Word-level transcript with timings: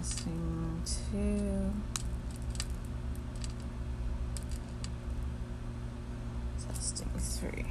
Testing 0.00 0.82
two. 0.86 1.70
Testing 6.66 7.08
three. 7.18 7.66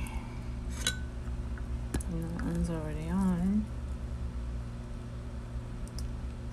And 2.12 2.24
that 2.24 2.46
one's 2.46 2.70
already 2.70 3.10
on. 3.10 3.66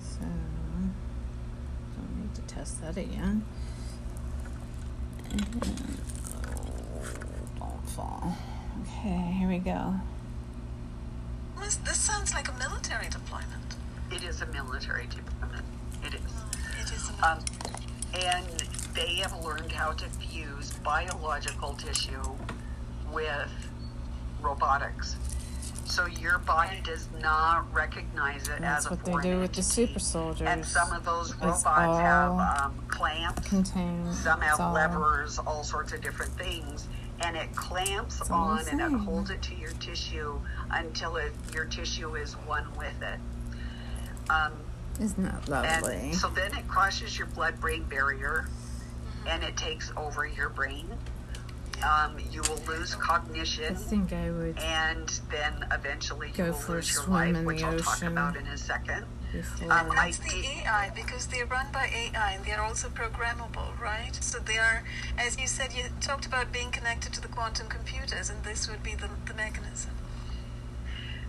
So, 0.01 0.21
don't 1.95 2.21
need 2.21 2.33
to 2.33 2.41
test 2.41 2.81
that 2.81 2.97
again. 2.97 3.45
And, 5.29 5.45
oh, 5.63 7.05
don't 7.59 7.89
fall. 7.89 8.35
Okay, 8.81 9.35
here 9.37 9.47
we 9.47 9.59
go. 9.59 9.93
This 11.59 11.97
sounds 11.97 12.33
like 12.33 12.47
a 12.47 12.53
military 12.53 13.09
deployment. 13.09 13.75
It 14.11 14.23
is 14.23 14.41
a 14.41 14.45
military 14.47 15.07
deployment. 15.07 15.65
It 16.03 16.13
is. 16.13 16.21
It 16.81 16.91
is 16.95 17.09
a 17.09 17.27
Um, 17.27 17.39
and 18.13 18.45
they 18.93 19.15
have 19.15 19.33
learned 19.43 19.71
how 19.71 19.91
to 19.91 20.05
fuse 20.09 20.71
biological 20.83 21.73
tissue 21.73 22.35
with 23.11 23.49
robotics. 24.41 25.15
So 25.85 26.05
your 26.05 26.37
body 26.39 26.81
does 26.83 27.07
not 27.21 27.71
recognize 27.73 28.47
it 28.49 28.61
That's 28.61 28.85
as 28.85 28.87
a 28.87 28.89
what 28.91 29.03
they 29.05 29.11
foreign 29.11 29.23
do 29.27 29.39
with 29.39 29.53
the 29.53 29.63
super 29.63 29.99
soldiers. 29.99 30.47
And 30.47 30.65
some 30.65 30.91
of 30.91 31.03
those 31.05 31.33
robots 31.35 31.63
have 31.63 32.31
um, 32.31 32.85
clamps. 32.87 33.47
Contained. 33.47 34.13
Some 34.13 34.41
have 34.41 34.59
all- 34.59 34.73
levers, 34.73 35.39
all 35.39 35.63
sorts 35.63 35.93
of 35.93 36.01
different 36.01 36.31
things, 36.33 36.87
and 37.21 37.35
it 37.35 37.55
clamps 37.55 38.21
It's 38.21 38.29
on 38.29 38.67
and 38.67 38.79
it 38.81 38.91
holds 38.99 39.29
it 39.31 39.41
to 39.43 39.55
your 39.55 39.71
tissue 39.73 40.39
until 40.71 41.15
it, 41.17 41.31
your 41.53 41.65
tissue 41.65 42.15
is 42.15 42.33
one 42.45 42.67
with 42.77 43.01
it. 43.01 43.19
Um, 44.29 44.53
Isn't 44.99 45.23
that 45.23 45.47
lovely? 45.47 45.95
and 45.95 46.15
so 46.15 46.29
then 46.29 46.55
it 46.57 46.67
crosses 46.67 47.17
your 47.17 47.27
blood-brain 47.27 47.83
barrier, 47.83 48.47
and 49.27 49.43
it 49.43 49.55
takes 49.57 49.91
over 49.97 50.25
your 50.25 50.49
brain. 50.49 50.87
Um, 51.83 52.17
you 52.31 52.41
will 52.41 52.59
lose 52.67 52.95
cognition. 52.95 53.75
I 53.75 53.77
think 53.77 54.11
I 54.11 54.31
would 54.31 54.57
and 54.57 55.07
then 55.29 55.63
eventually 55.71 56.29
you 56.29 56.33
Go 56.33 56.45
will 56.45 56.53
for 56.53 56.71
a 56.71 56.75
lose 56.77 56.91
your 56.93 57.03
swim 57.03 57.13
life, 57.13 57.35
in 57.35 57.45
which 57.45 57.59
the 57.61 57.67
I'll 57.67 57.77
talk 57.79 57.93
ocean. 57.97 58.07
about 58.07 58.35
in 58.35 58.47
a 58.47 58.57
second. 58.57 59.05
before. 59.31 59.71
Um, 59.71 59.91
I 59.91 60.05
That's 60.11 60.17
the 60.17 60.43
AI 60.65 60.91
because 60.95 61.27
they're 61.27 61.45
run 61.45 61.67
by 61.71 61.85
AI 61.93 62.31
and 62.31 62.43
they're 62.43 62.63
also 62.63 62.89
programmable, 62.89 63.79
right? 63.79 64.15
So 64.21 64.39
they 64.39 64.57
are, 64.57 64.83
as 65.19 65.39
you 65.39 65.45
said, 65.45 65.71
you 65.71 65.83
talked 66.01 66.25
about 66.25 66.51
being 66.51 66.71
connected 66.71 67.13
to 67.13 67.21
the 67.21 67.27
quantum 67.27 67.67
computers, 67.67 68.31
and 68.31 68.43
this 68.43 68.67
would 68.67 68.81
be 68.81 68.95
the, 68.95 69.09
the 69.27 69.35
mechanism. 69.35 69.91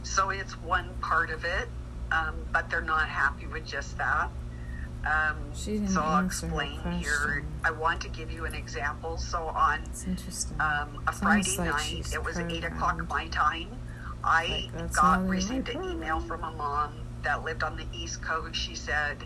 So 0.03 0.31
it's 0.31 0.55
one 0.63 0.89
part 1.03 1.29
of 1.29 1.45
it, 1.45 1.69
um, 2.13 2.35
but 2.53 2.71
they're 2.71 2.81
not 2.81 3.09
happy 3.09 3.47
with 3.47 3.67
just 3.67 3.97
that. 3.99 4.31
Um, 5.07 5.37
so 5.55 6.01
I'll 6.01 6.25
explain 6.25 6.81
here. 6.93 7.45
I 7.65 7.71
want 7.71 8.01
to 8.03 8.09
give 8.09 8.31
you 8.31 8.45
an 8.47 8.55
example. 8.55 9.17
So 9.17 9.39
on 9.39 9.81
um, 10.61 11.03
a 11.07 11.13
Friday 11.13 11.57
like 11.57 11.69
night, 11.71 12.13
it 12.13 12.23
was 12.23 12.39
eight 12.39 12.65
o'clock 12.65 13.09
my 13.09 13.29
time. 13.29 13.69
I 14.25 14.69
Like, 14.75 14.93
got 14.93 15.03
not 15.03 15.21
in 15.21 15.27
my 15.27 15.31
received 15.31 15.69
an 15.69 15.85
email 15.85 16.21
from 16.21 16.43
a 16.43 16.51
mom 16.53 16.95
that 17.23 17.45
lived 17.45 17.63
on 17.63 17.77
the 17.77 17.87
East 17.93 18.21
Coast. 18.23 18.57
She 18.57 18.75
said, 18.75 19.19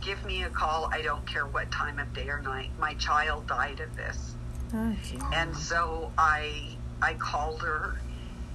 "Give 0.00 0.22
me 0.24 0.42
a 0.42 0.50
call. 0.50 0.90
I 0.92 1.00
don't 1.02 1.24
care 1.26 1.46
what 1.46 1.70
time 1.70 1.98
of 2.00 2.12
day 2.12 2.28
or 2.28 2.40
night. 2.42 2.70
My 2.78 2.94
child 2.94 3.46
died 3.46 3.80
of 3.80 3.94
this." 3.96 4.34
Oh. 4.74 4.96
And 5.32 5.56
so 5.56 6.10
I 6.18 6.76
I 7.00 7.14
called 7.14 7.62
her 7.62 8.00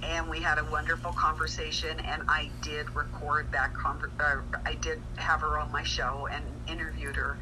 and 0.02 0.28
we 0.28 0.40
had 0.40 0.58
a 0.58 0.64
wonderful 0.64 1.12
conversation 1.12 2.00
and 2.00 2.22
I 2.28 2.50
did 2.62 2.94
record 2.94 3.52
that 3.52 3.70
uh, 4.18 4.36
I 4.64 4.74
did 4.74 5.00
have 5.16 5.40
her 5.40 5.58
on 5.58 5.70
my 5.72 5.82
show 5.82 6.28
and 6.30 6.44
interviewed 6.68 7.16
her 7.16 7.36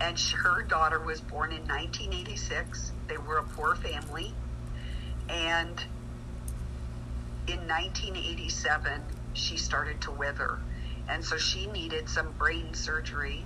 and 0.00 0.18
sh- 0.18 0.34
her 0.34 0.62
daughter 0.62 1.00
was 1.00 1.20
born 1.20 1.50
in 1.50 1.62
1986 1.62 2.92
they 3.08 3.18
were 3.18 3.38
a 3.38 3.42
poor 3.42 3.74
family 3.74 4.32
and 5.28 5.82
in 7.46 7.60
1987 7.66 9.02
she 9.32 9.56
started 9.56 10.00
to 10.02 10.10
wither 10.10 10.58
and 11.08 11.24
so 11.24 11.36
she 11.36 11.66
needed 11.66 12.08
some 12.08 12.30
brain 12.32 12.74
surgery 12.74 13.44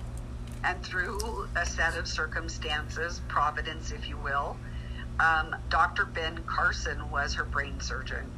and 0.63 0.83
through 0.83 1.47
a 1.55 1.65
set 1.65 1.97
of 1.97 2.07
circumstances 2.07 3.21
providence 3.27 3.91
if 3.91 4.07
you 4.07 4.17
will 4.17 4.57
um, 5.19 5.55
Dr. 5.69 6.05
Ben 6.05 6.43
Carson 6.45 7.09
was 7.11 7.35
her 7.35 7.43
brain 7.43 7.79
surgeon. 7.79 8.31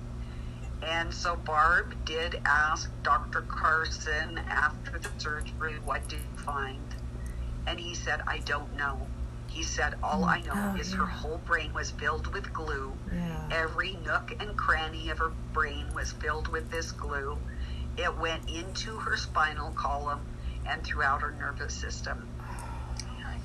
And 0.84 1.14
so 1.14 1.36
Barb 1.36 1.96
did 2.06 2.40
ask 2.46 2.90
Dr. 3.04 3.42
Carson 3.42 4.38
after 4.50 5.00
the 5.00 5.10
surgery, 5.18 5.76
what 5.84 6.08
did 6.08 6.20
you 6.20 6.38
find? 6.44 6.80
And 7.68 7.80
he 7.80 7.96
said, 7.96 8.22
I 8.28 8.40
don't 8.40 8.76
know. 8.78 9.08
He 9.48 9.64
said, 9.64 9.96
all 10.04 10.26
I 10.26 10.42
know 10.42 10.52
Oh, 10.54 10.76
is 10.80 10.92
yeah. 10.92 10.98
her 10.98 11.06
whole 11.06 11.38
brain 11.46 11.74
was 11.74 11.92
filled 11.92 12.28
with 12.34 12.52
glue. 12.54 12.94
yeah. 13.14 13.48
Every 13.52 13.94
nook 14.06 14.34
and 14.40 14.56
cranny 14.58 15.10
of 15.10 15.18
her 15.20 15.32
brain 15.54 15.88
was 15.96 16.12
filled 16.12 16.48
with 16.50 16.70
this 16.70 16.92
glue. 16.92 17.38
It 17.98 18.16
went 18.18 18.50
into 18.50 18.98
her 18.98 19.16
spinal 19.16 19.72
column 19.72 20.20
and 20.68 20.84
throughout 20.84 21.22
her 21.22 21.32
nervous 21.40 21.74
system. 21.74 22.28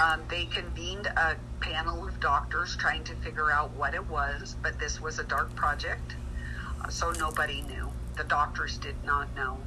Um, 0.00 0.22
they 0.28 0.46
convened 0.46 1.06
a 1.06 1.36
panel 1.60 2.06
of 2.08 2.18
doctors 2.20 2.74
trying 2.76 3.04
to 3.04 3.14
figure 3.16 3.50
out 3.52 3.70
what 3.76 3.94
it 3.94 4.06
was, 4.08 4.56
but 4.62 4.78
this 4.80 5.00
was 5.00 5.18
a 5.18 5.24
dark 5.24 5.54
project, 5.54 6.16
so 6.90 7.10
nobody 7.12 7.62
knew. 7.62 7.90
The 8.16 8.24
doctors 8.24 8.76
did 8.78 8.96
not 9.04 9.34
know. 9.34 9.58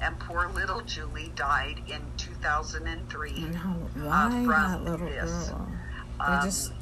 And 0.00 0.18
poor 0.18 0.48
little 0.48 0.80
Julie 0.80 1.32
died 1.36 1.80
in 1.86 2.00
2003. 2.16 3.30
And 3.36 3.54
how, 3.54 3.70
why 3.70 4.28
from 4.30 4.46
that 4.48 4.82
little 4.82 5.06
this, 5.06 5.48
girl? 5.50 5.68
Um, 6.20 6.42
just. 6.44 6.72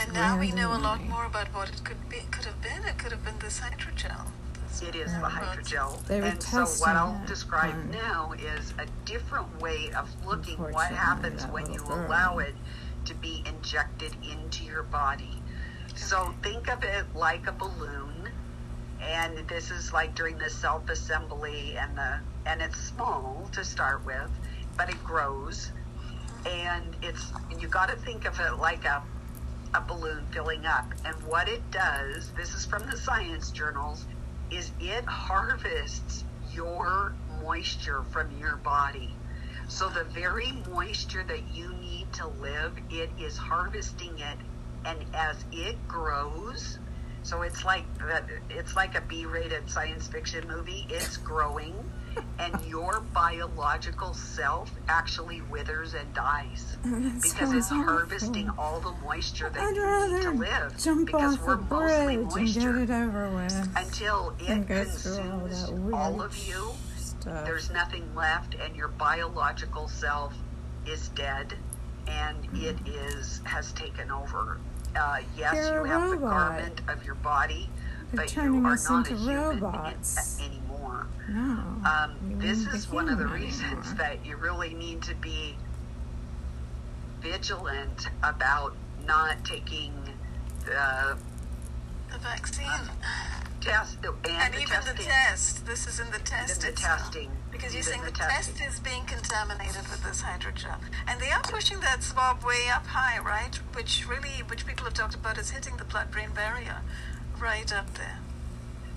And 0.00 0.12
now 0.12 0.38
we 0.38 0.52
know 0.52 0.72
a 0.76 0.78
lot 0.78 1.02
more 1.04 1.24
about 1.24 1.48
what 1.48 1.68
it 1.70 1.82
could 1.82 2.08
be. 2.08 2.18
Could 2.30 2.44
have 2.44 2.60
been. 2.62 2.84
It 2.84 2.98
could 2.98 3.10
have 3.12 3.24
been 3.24 3.38
this 3.40 3.60
hydrogel. 3.60 4.26
This 4.68 4.82
It 4.82 4.94
is 4.94 5.10
Yeah. 5.10 5.20
the 5.20 5.26
hydrogel. 5.26 6.04
They 6.06 6.20
were 6.20 6.26
and 6.28 6.42
so 6.42 6.58
what 6.60 6.66
testing 6.66 6.88
I'll 6.88 7.20
it 7.22 7.26
describe 7.26 7.74
on- 7.74 7.90
now 7.90 8.32
is 8.38 8.72
a 8.78 8.86
different 9.06 9.60
way 9.60 9.90
of 9.92 10.08
looking 10.24 10.58
what 10.58 10.90
happens 10.92 11.46
when 11.46 11.72
you 11.72 11.80
girl. 11.80 12.06
allow 12.06 12.38
it 12.38 12.54
to 13.06 13.14
be 13.14 13.42
injected 13.46 14.14
into 14.22 14.62
your 14.64 14.82
body. 14.82 15.42
So 15.94 16.34
think 16.42 16.68
of 16.68 16.84
it 16.84 17.06
like 17.14 17.46
a 17.46 17.52
balloon 17.52 18.15
and 19.02 19.36
this 19.48 19.70
is 19.70 19.92
like 19.92 20.14
during 20.14 20.38
the 20.38 20.50
self-assembly 20.50 21.76
and 21.78 21.96
the 21.96 22.18
and 22.46 22.62
it's 22.62 22.78
small 22.78 23.48
to 23.52 23.64
start 23.64 24.04
with, 24.06 24.30
but 24.76 24.88
it 24.88 25.02
grows 25.04 25.72
and 26.46 26.96
it's 27.02 27.32
you 27.58 27.68
got 27.68 27.88
to 27.88 27.96
think 27.96 28.24
of 28.24 28.38
it 28.40 28.58
like 28.58 28.84
a 28.84 29.02
a 29.74 29.80
balloon 29.80 30.24
filling 30.30 30.64
up. 30.64 30.86
And 31.04 31.14
what 31.24 31.48
it 31.48 31.70
does, 31.70 32.30
this 32.36 32.54
is 32.54 32.64
from 32.64 32.88
the 32.88 32.96
science 32.96 33.50
journals, 33.50 34.06
is 34.50 34.70
it 34.80 35.04
harvests 35.04 36.24
your 36.52 37.14
moisture 37.42 38.02
from 38.10 38.30
your 38.38 38.56
body. 38.56 39.14
So 39.68 39.88
the 39.88 40.04
very 40.04 40.52
moisture 40.70 41.24
that 41.24 41.42
you 41.52 41.74
need 41.74 42.12
to 42.14 42.28
live, 42.40 42.72
it 42.90 43.10
is 43.18 43.36
harvesting 43.36 44.18
it, 44.18 44.38
and 44.84 45.04
as 45.12 45.44
it 45.52 45.76
grows, 45.88 46.78
so 47.26 47.42
it's 47.42 47.64
like 47.64 47.84
that. 47.98 48.24
it's 48.50 48.76
like 48.76 48.96
a 48.96 49.00
B-rated 49.00 49.68
science 49.68 50.06
fiction 50.06 50.46
movie. 50.46 50.86
It's 50.88 51.16
growing, 51.16 51.74
and 52.38 52.64
your 52.66 53.00
biological 53.12 54.14
self 54.14 54.70
actually 54.88 55.40
withers 55.42 55.94
and 55.94 56.12
dies 56.14 56.76
because 56.84 57.52
it's 57.52 57.68
sounds 57.68 57.84
harvesting 57.84 58.48
all 58.56 58.78
the 58.80 58.92
moisture 59.04 59.50
that 59.50 59.60
I'd 59.60 59.74
you 59.76 60.16
need 60.16 60.22
to 60.22 60.30
live 60.30 60.78
jump 60.78 61.06
because 61.06 61.36
off 61.36 61.46
we're 61.46 61.56
mostly 61.56 62.16
bridge 62.16 62.56
and 62.56 62.64
get 62.64 62.64
moisture 62.64 62.78
it 62.78 62.90
over 62.90 63.30
with. 63.34 63.68
until 63.76 64.34
it 64.38 64.66
through 64.66 65.24
all 65.24 65.40
consumes 65.40 65.92
all 65.92 66.22
of 66.22 66.36
you 66.46 66.70
stuff. 66.96 67.44
there's 67.44 67.70
nothing 67.70 68.14
left 68.14 68.54
and 68.54 68.76
your 68.76 68.88
biological 68.88 69.88
self 69.88 70.32
is 70.86 71.08
dead 71.08 71.54
and 72.06 72.44
mm-hmm. 72.44 72.64
it 72.64 72.76
is 72.88 73.40
has 73.44 73.72
taken 73.72 74.10
over 74.10 74.58
uh, 74.96 75.18
yes. 75.36 75.54
You're 75.54 75.86
you 75.86 75.92
a 75.92 76.00
have 76.00 76.10
the 76.10 76.16
garment 76.16 76.80
of 76.88 77.04
your 77.04 77.14
body 77.16 77.68
They're 78.12 78.24
but 78.24 78.34
you 78.36 78.64
are 78.66 78.72
us 78.72 78.88
not 78.88 79.06
a 79.08 79.10
into 79.12 79.22
human 79.22 79.60
robots. 79.60 80.40
anymore 80.40 81.06
no. 81.28 81.42
um, 81.84 82.14
this 82.38 82.66
is 82.68 82.88
one 82.90 83.08
of 83.08 83.18
the 83.18 83.26
reasons 83.26 83.62
anymore. 83.64 83.94
that 83.98 84.24
you 84.24 84.36
really 84.36 84.74
need 84.74 85.02
to 85.02 85.14
be 85.16 85.56
vigilant 87.20 88.08
about 88.22 88.74
not 89.06 89.44
taking 89.44 89.92
the 90.64 91.16
The 92.12 92.18
vaccine. 92.18 92.66
Test 93.66 93.98
and, 94.04 94.14
and 94.26 94.54
the 94.54 94.60
even 94.60 94.68
testing 94.68 94.96
the 94.96 95.02
test. 95.02 95.66
This 95.66 95.86
is 95.86 96.00
in 96.00 96.10
the 96.10 96.18
test 96.20 96.62
the 96.62 96.68
itself. 96.68 97.00
testing 97.00 97.30
Because 97.50 97.74
you're 97.74 97.82
saying 97.82 98.02
the, 98.02 98.10
the 98.10 98.16
test 98.16 98.60
is 98.60 98.80
being 98.80 99.04
contaminated 99.04 99.88
with 99.90 100.02
this 100.04 100.22
hydrogel. 100.22 100.76
And 101.06 101.20
they 101.20 101.30
are 101.30 101.42
pushing 101.42 101.80
that 101.80 102.02
swab 102.02 102.44
way 102.44 102.68
up 102.72 102.86
high, 102.86 103.18
right? 103.18 103.54
Which 103.74 104.06
really, 104.08 104.42
which 104.48 104.66
people 104.66 104.84
have 104.84 104.94
talked 104.94 105.14
about 105.14 105.38
is 105.38 105.50
hitting 105.50 105.76
the 105.76 105.84
blood 105.84 106.10
brain 106.10 106.30
barrier 106.34 106.80
right 107.38 107.72
up 107.72 107.92
there. 107.94 108.18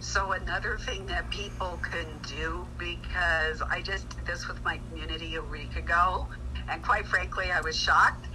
So 0.01 0.31
another 0.31 0.77
thing 0.77 1.05
that 1.07 1.29
people 1.29 1.79
can 1.83 2.07
do 2.25 2.65
because 2.77 3.61
I 3.61 3.81
just 3.81 4.07
did 4.09 4.25
this 4.25 4.47
with 4.47 4.63
my 4.63 4.79
community 4.89 5.35
a 5.35 5.41
week 5.41 5.75
ago, 5.75 6.27
and 6.69 6.81
quite 6.81 7.05
frankly, 7.05 7.51
I 7.51 7.59
was 7.59 7.77
shocked 7.77 8.25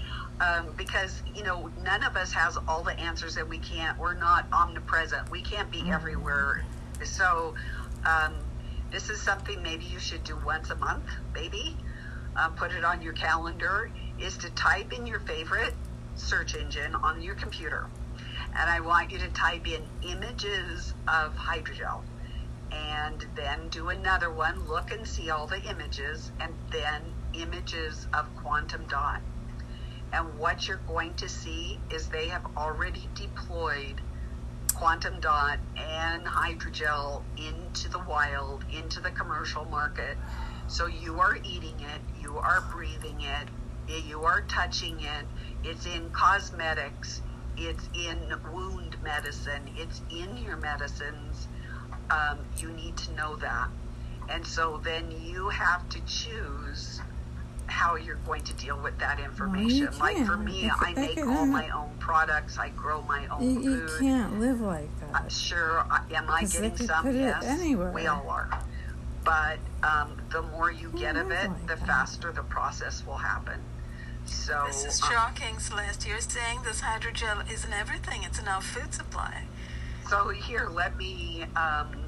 um, 0.40 0.74
because 0.76 1.22
you 1.34 1.42
know 1.42 1.70
none 1.82 2.02
of 2.04 2.16
us 2.16 2.32
has 2.32 2.56
all 2.68 2.82
the 2.82 2.98
answers, 2.98 3.36
and 3.36 3.48
we 3.48 3.58
can't. 3.58 3.98
We're 3.98 4.14
not 4.14 4.46
omnipresent. 4.52 5.30
We 5.30 5.42
can't 5.42 5.70
be 5.70 5.90
everywhere. 5.90 6.64
So 7.04 7.54
um, 8.06 8.34
this 8.90 9.10
is 9.10 9.20
something 9.20 9.62
maybe 9.62 9.84
you 9.84 9.98
should 9.98 10.24
do 10.24 10.36
once 10.44 10.70
a 10.70 10.76
month, 10.76 11.06
maybe. 11.34 11.76
Um, 12.36 12.54
put 12.54 12.72
it 12.72 12.84
on 12.84 13.02
your 13.02 13.12
calendar. 13.12 13.90
Is 14.18 14.36
to 14.38 14.50
type 14.50 14.92
in 14.92 15.06
your 15.06 15.20
favorite 15.20 15.74
search 16.16 16.54
engine 16.54 16.94
on 16.94 17.20
your 17.20 17.34
computer 17.34 17.88
and 18.56 18.70
I 18.70 18.80
want 18.80 19.10
you 19.10 19.18
to 19.18 19.28
type 19.28 19.66
in 19.66 19.82
images 20.08 20.94
of 21.08 21.34
hydrogel 21.34 22.02
and 22.70 23.26
then 23.34 23.68
do 23.68 23.88
another 23.88 24.30
one, 24.30 24.66
look 24.66 24.90
and 24.90 25.06
see 25.06 25.30
all 25.30 25.46
the 25.46 25.60
images, 25.62 26.32
and 26.40 26.52
then 26.72 27.02
images 27.34 28.06
of 28.12 28.26
quantum 28.36 28.84
dot. 28.88 29.20
And 30.14 30.38
what 30.38 30.68
you're 30.68 30.80
going 30.86 31.14
to 31.14 31.28
see 31.28 31.80
is 31.90 32.08
they 32.08 32.28
have 32.28 32.46
already 32.56 33.08
deployed 33.16 34.00
quantum 34.72 35.18
dot 35.20 35.58
and 35.76 36.24
hydrogel 36.24 37.22
into 37.36 37.88
the 37.88 37.98
wild, 37.98 38.64
into 38.72 39.00
the 39.00 39.10
commercial 39.10 39.64
market. 39.64 40.16
So 40.68 40.86
you 40.86 41.18
are 41.18 41.36
eating 41.36 41.74
it, 41.80 42.22
you 42.22 42.38
are 42.38 42.60
breathing 42.72 43.20
it, 43.22 43.48
you 44.06 44.22
are 44.22 44.42
touching 44.42 45.00
it, 45.00 45.26
it's 45.64 45.84
in 45.84 46.10
cosmetics, 46.10 47.20
it's 47.56 47.88
in 47.94 48.18
wound 48.52 48.96
medicine, 49.02 49.68
it's 49.76 50.00
in 50.10 50.36
your 50.36 50.56
medicines. 50.56 51.48
Um, 52.10 52.38
you 52.58 52.70
need 52.70 52.96
to 52.98 53.12
know 53.14 53.34
that. 53.36 53.68
And 54.28 54.46
so 54.46 54.80
then 54.84 55.10
you 55.10 55.48
have 55.48 55.88
to 55.88 56.00
choose 56.06 57.00
how 57.66 57.96
you're 57.96 58.16
going 58.26 58.42
to 58.44 58.52
deal 58.54 58.78
with 58.82 58.98
that 58.98 59.18
information. 59.20 59.76
you 59.78 59.90
like 59.98 60.24
for 60.26 60.36
me, 60.36 60.66
If- 60.66 60.82
I 60.82 60.92
make 60.94 61.18
all 61.18 61.30
isn't- 61.32 61.50
my 61.50 61.68
own 61.70 61.90
products, 61.98 62.58
I 62.58 62.68
grow 62.70 63.02
my 63.02 63.26
own 63.28 63.42
You, 63.42 63.60
you 63.60 63.88
food. 63.88 64.00
can't 64.00 64.40
live 64.40 64.60
like 64.60 64.90
Uh, 65.12 65.22
that. 65.22 65.32
sure, 65.32 65.80
uh, 65.90 66.00
am 66.14 66.30
I 66.30 66.44
getting 66.44 66.76
some? 66.76 67.14
Yes, 67.14 67.42
anywhere. 67.44 67.90
we 67.92 68.06
all 68.06 68.28
are. 68.28 68.48
But 69.24 69.58
um, 69.82 70.18
the 70.30 70.42
more 70.42 70.70
you 70.70 70.90
Who 70.90 70.98
get 70.98 71.16
of 71.16 71.30
it, 71.30 71.48
like 71.48 71.60
the 71.66 71.76
that? 71.76 71.86
faster 71.86 72.30
the 72.32 72.42
process 72.42 73.04
will 73.06 73.16
happen. 73.16 73.60
So 74.26 74.64
This 74.66 74.84
is 74.84 75.02
um, 75.02 75.10
shocking, 75.10 75.58
Celeste. 75.58 76.06
You're 76.06 76.20
saying 76.20 76.60
this 76.64 76.82
hydrogel 76.82 77.50
isn't 77.50 77.72
everything. 77.72 78.22
It's 78.22 78.38
in 78.38 78.48
our 78.48 78.60
food 78.60 78.92
supply. 78.94 79.44
so 80.08 80.28
here, 80.28 80.68
let 80.70 80.96
me. 80.98 81.44
Um, 81.56 82.03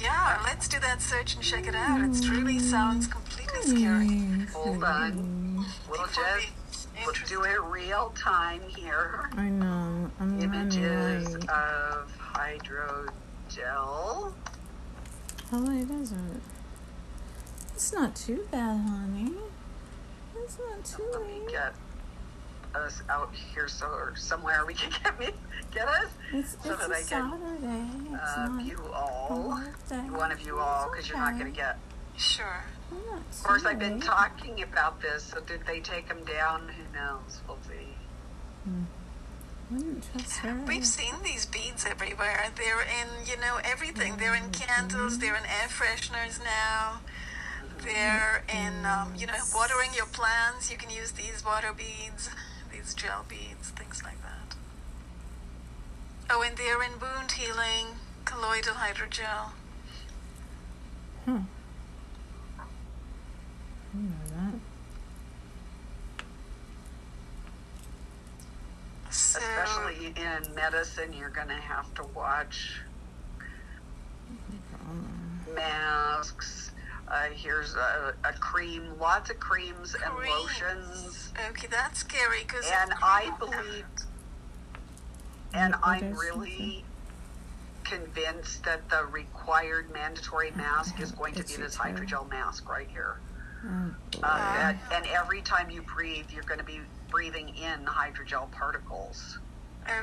Yeah, 0.00 0.40
let's 0.44 0.68
do 0.68 0.78
that 0.80 1.00
search 1.00 1.34
and 1.34 1.42
check 1.42 1.66
it 1.66 1.74
out. 1.74 2.00
It 2.00 2.22
truly 2.22 2.58
sounds 2.58 3.06
completely 3.06 3.62
scary. 3.62 4.46
Hold 4.52 4.84
on. 4.84 5.64
We'll 5.88 6.06
Think 6.06 7.06
would 7.06 7.14
be 7.14 7.20
just 7.20 7.28
we'll 7.28 7.28
do 7.28 7.44
it 7.44 7.60
real 7.62 8.12
time 8.16 8.60
here. 8.68 9.30
I 9.36 9.48
know. 9.48 10.10
I'm 10.20 10.40
Images 10.40 11.26
running 11.26 11.48
of 11.48 12.12
hydrogel. 12.18 14.32
How 15.50 15.58
late 15.58 15.90
is 15.90 16.12
it? 16.12 16.18
It's 17.74 17.92
not 17.92 18.14
too 18.14 18.46
bad, 18.50 18.80
honey. 18.80 19.32
It's 20.36 20.58
not 20.58 20.84
too 20.84 21.02
Let 21.12 21.26
me 21.26 21.40
late. 21.46 21.52
Get 22.74 22.82
us 22.82 23.02
out 23.08 23.30
here 23.54 23.68
so 23.68 23.86
or 23.86 24.14
somewhere 24.16 24.64
we 24.66 24.74
can 24.74 24.90
get 25.04 25.18
me 25.18 25.30
get 25.72 25.88
us. 25.88 26.06
It's, 26.32 26.56
so 26.62 26.72
it's 26.72 26.80
that 26.86 26.90
a 26.90 26.94
I 26.94 27.02
can, 27.02 27.04
Saturday. 27.04 28.14
It's 28.14 28.36
Uh, 28.36 28.48
not 28.48 28.64
you 28.64 28.78
all, 28.92 29.48
work 29.56 29.88
day. 29.88 29.96
one 30.10 30.32
of 30.32 30.40
you 30.40 30.58
all, 30.58 30.84
It's 30.84 30.90
because 30.92 31.08
you're 31.08 31.18
not 31.18 31.38
going 31.38 31.52
to 31.52 31.56
get. 31.56 31.78
Sure. 32.16 32.64
Of 32.92 33.42
course, 33.42 33.62
too 33.62 33.68
I've 33.68 33.78
been 33.80 34.00
talking 34.00 34.62
about 34.62 35.00
this. 35.02 35.24
So 35.24 35.40
did 35.40 35.66
they 35.66 35.80
take 35.80 36.08
them 36.08 36.24
down? 36.24 36.68
Who 36.68 36.96
knows? 36.96 37.40
We'll 37.48 37.58
see. 37.68 37.94
Wouldn't 39.70 40.06
trust 40.12 40.36
her. 40.38 40.60
We've 40.66 40.86
seen 40.86 41.14
these 41.24 41.44
beads 41.46 41.84
everywhere. 41.88 42.52
They're 42.56 42.82
in, 42.82 43.26
you 43.26 43.36
know, 43.40 43.58
everything. 43.64 44.16
They're 44.18 44.34
in 44.36 44.50
candles. 44.50 45.18
They're 45.18 45.34
in 45.34 45.42
air 45.44 45.68
fresheners 45.68 46.38
now. 46.44 47.00
They're 47.82 48.44
in, 48.48 48.86
um, 48.86 49.14
you 49.18 49.26
know, 49.26 49.34
watering 49.54 49.90
your 49.96 50.06
plants. 50.06 50.70
You 50.70 50.76
can 50.76 50.90
use 50.90 51.12
these 51.12 51.44
water 51.44 51.72
beads, 51.76 52.30
these 52.84 52.94
gel 52.94 53.24
beads, 53.28 53.70
things 53.70 54.02
like 54.02 54.20
that. 54.22 54.56
Oh, 56.30 56.42
and 56.42 56.56
they're 56.56 56.82
in 56.82 56.92
wound 57.00 57.32
healing, 57.32 57.86
colloidal 58.24 58.74
hydrogel. 58.74 59.52
Huh. 61.24 61.38
I 63.94 63.96
know 63.96 64.10
that. 64.28 64.54
So, 69.10 69.38
Especially 69.38 70.12
in 70.16 70.54
medicine, 70.54 71.12
you're 71.12 71.30
going 71.30 71.48
to 71.48 71.54
have 71.54 71.92
to 71.94 72.02
watch 72.14 72.80
masks. 75.54 76.63
Uh, 77.06 77.24
here's 77.34 77.74
a, 77.74 78.14
a 78.24 78.32
cream, 78.34 78.82
lots 78.98 79.30
of 79.30 79.38
creams 79.38 79.94
and 79.94 80.04
Creams. 80.14 80.34
lotions. 80.40 81.32
okay, 81.50 81.66
that's 81.70 82.00
scary 82.00 82.40
because. 82.46 82.64
And 82.82 82.92
I 83.02 83.30
believe, 83.38 83.84
and 85.52 85.74
What- 85.74 85.80
what 85.82 86.02
I'm 86.02 86.12
is 86.12 86.18
really 86.18 86.84
convinced 87.84 88.64
that 88.64 88.88
the 88.88 89.04
required 89.06 89.90
mandatory 89.92 90.50
mask 90.52 90.98
is 91.00 91.12
going 91.12 91.34
to 91.34 91.40
It's 91.40 91.54
be 91.56 91.62
this 91.62 91.76
your 91.76 91.84
turn. 91.86 91.96
hydrogel 92.06 92.30
mask 92.30 92.68
right 92.68 92.88
here. 92.88 93.16
oh, 93.66 93.94
boy. 94.12 94.20
Uh, 94.22 94.38
that, 94.54 94.76
and 94.92 95.06
every 95.08 95.42
time 95.42 95.68
you 95.70 95.82
breathe, 95.82 96.30
you're 96.30 96.42
going 96.44 96.58
to 96.60 96.64
be 96.64 96.80
breathing 97.10 97.50
in 97.50 97.84
hydrogel 97.84 98.50
particles. 98.52 99.38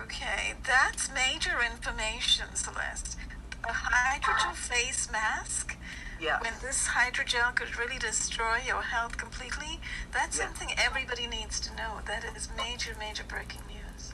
Okay, 0.04 0.54
that's 0.66 1.10
major 1.12 1.58
information, 1.64 2.46
Celeste. 2.54 3.18
A 3.64 3.68
hydrogel 3.74 4.54
face 4.54 5.12
mask, 5.12 5.76
Yes. 6.22 6.44
when 6.44 6.54
this 6.62 6.88
hydrogel 6.90 7.56
could 7.56 7.76
really 7.78 7.98
destroy 7.98 8.58
your 8.66 8.84
health 8.84 9.18
completely, 9.18 9.80
that's 10.12 10.38
Yeah. 10.38 10.46
something 10.46 10.74
everybody 10.78 11.26
needs 11.26 11.60
to 11.62 11.76
know. 11.76 12.02
That 12.06 12.24
is 12.36 12.48
major, 12.56 12.96
major 13.00 13.24
breaking 13.24 13.62
news. 13.68 14.14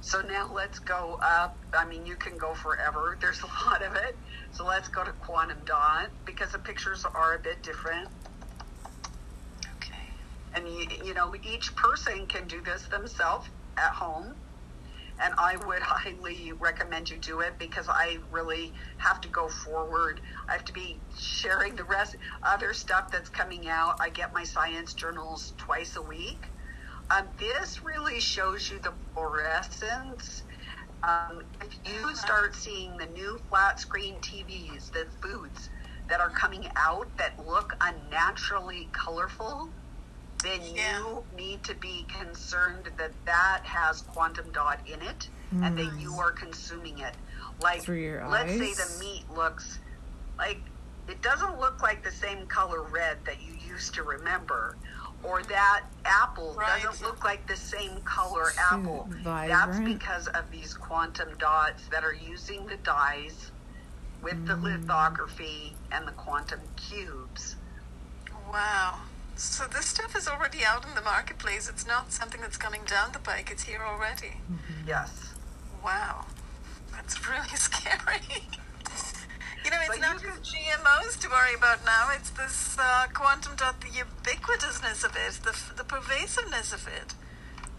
So 0.00 0.20
now 0.22 0.50
let's 0.52 0.78
go 0.80 1.18
up. 1.22 1.56
I 1.72 1.84
mean, 1.84 2.06
you 2.06 2.16
can 2.16 2.36
go 2.38 2.54
forever. 2.54 3.16
There's 3.20 3.40
a 3.42 3.46
lot 3.46 3.82
of 3.82 3.94
it. 3.94 4.16
So 4.52 4.64
let's 4.64 4.88
go 4.88 5.04
to 5.04 5.12
quantum 5.12 5.58
dot 5.64 6.10
because 6.24 6.52
the 6.52 6.58
pictures 6.58 7.04
are 7.04 7.34
a 7.34 7.38
bit 7.38 7.62
different. 7.62 8.08
Okay. 9.76 10.10
And 10.54 10.68
you, 10.68 10.88
you 11.04 11.14
know, 11.14 11.34
each 11.42 11.74
person 11.76 12.26
can 12.26 12.48
do 12.48 12.60
this 12.60 12.82
themselves 12.86 13.48
at 13.76 13.90
home. 13.92 14.34
And 15.22 15.32
I 15.38 15.56
would 15.66 15.82
highly 15.82 16.52
recommend 16.52 17.10
you 17.10 17.16
do 17.16 17.40
it 17.40 17.58
because 17.58 17.86
I 17.88 18.18
really 18.30 18.72
have 18.98 19.20
to 19.22 19.28
go 19.28 19.48
forward. 19.48 20.20
I 20.48 20.52
have 20.52 20.64
to 20.66 20.72
be 20.72 20.98
sharing 21.18 21.74
the 21.76 21.84
rest, 21.84 22.16
other 22.42 22.74
stuff 22.74 23.10
that's 23.10 23.28
coming 23.30 23.68
out. 23.68 23.96
I 24.00 24.10
get 24.10 24.34
my 24.34 24.44
science 24.44 24.94
journals 24.94 25.54
twice 25.56 25.96
a 25.96 26.02
week. 26.02 26.46
Um, 27.10 27.26
this 27.38 27.82
really 27.84 28.20
shows 28.20 28.70
you 28.70 28.78
the 28.80 28.92
fluorescence. 29.14 30.42
Um, 31.02 31.42
if 31.62 31.78
you 31.84 32.14
start 32.14 32.54
seeing 32.54 32.96
the 32.96 33.06
new 33.06 33.38
flat 33.48 33.78
screen 33.78 34.16
TVs, 34.16 34.90
the 34.92 35.06
foods 35.22 35.70
that 36.08 36.20
are 36.20 36.30
coming 36.30 36.68
out 36.76 37.06
that 37.16 37.46
look 37.46 37.76
unnaturally 37.80 38.88
colorful, 38.92 39.68
then 40.42 40.60
Yeah. 40.62 40.98
you 40.98 41.24
need 41.36 41.62
to 41.64 41.74
be 41.74 42.04
concerned 42.08 42.90
that 42.96 43.12
that 43.24 43.60
has 43.64 44.02
quantum 44.02 44.50
dot 44.52 44.80
in 44.86 45.00
it 45.02 45.28
and 45.62 45.78
that 45.78 45.98
you 45.98 46.14
are 46.18 46.32
consuming 46.32 46.98
it. 46.98 47.14
Like, 47.60 47.86
let's 47.88 48.52
say 48.52 48.74
the 48.74 48.96
meat 49.00 49.24
looks 49.30 49.78
like 50.38 50.60
it 51.08 51.22
doesn't 51.22 51.58
look 51.60 51.82
like 51.82 52.02
the 52.02 52.10
same 52.10 52.46
color 52.48 52.82
red 52.82 53.24
that 53.24 53.40
you 53.40 53.54
used 53.54 53.94
to 53.94 54.02
remember. 54.02 54.76
Or 55.22 55.42
that 55.44 55.84
apple 56.04 56.54
Right. 56.54 56.82
doesn't 56.82 57.04
look 57.06 57.24
like 57.24 57.46
the 57.46 57.56
same 57.56 58.00
color 58.02 58.50
Too 58.50 58.58
apple. 58.58 59.08
That's 59.24 59.78
because 59.80 60.28
of 60.28 60.50
these 60.50 60.74
quantum 60.74 61.36
dots 61.38 61.86
that 61.88 62.04
are 62.04 62.12
using 62.12 62.66
the 62.66 62.76
dyes 62.78 63.50
with 64.22 64.46
the 64.46 64.56
lithography 64.56 65.74
and 65.92 66.06
the 66.06 66.12
quantum 66.12 66.60
cubes. 66.76 67.56
Wow. 68.52 69.00
So 69.36 69.64
this 69.66 69.86
stuff 69.86 70.16
is 70.16 70.26
already 70.28 70.64
out 70.64 70.86
in 70.86 70.94
the 70.94 71.02
marketplace. 71.02 71.68
It's 71.68 71.86
not 71.86 72.12
something 72.12 72.40
that's 72.40 72.56
coming 72.56 72.82
down 72.86 73.12
the 73.12 73.18
pike. 73.18 73.50
It's 73.50 73.64
here 73.64 73.82
already. 73.86 74.38
Yes. 74.86 75.34
Wow. 75.84 76.26
That's 76.92 77.28
really 77.28 77.48
scary. 77.54 78.20
you 79.64 79.70
know, 79.70 79.76
it's 79.80 79.88
But 79.88 80.00
not 80.00 80.22
you 80.22 80.28
just 80.28 80.54
GMOs 80.54 81.20
to 81.20 81.28
worry 81.28 81.54
about 81.56 81.84
now. 81.84 82.08
It's 82.14 82.30
this 82.30 82.76
uh, 82.78 83.06
quantum 83.12 83.56
dot, 83.56 83.80
the 83.82 83.88
ubiquitousness 83.88 85.04
of 85.04 85.14
it, 85.16 85.40
the, 85.44 85.54
the 85.76 85.84
pervasiveness 85.84 86.72
of 86.72 86.86
it. 86.88 87.14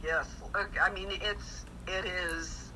Yes. 0.04 0.28
I 0.82 0.92
mean, 0.92 1.08
it's 1.12 1.66
it 1.88 2.06
is 2.06 2.70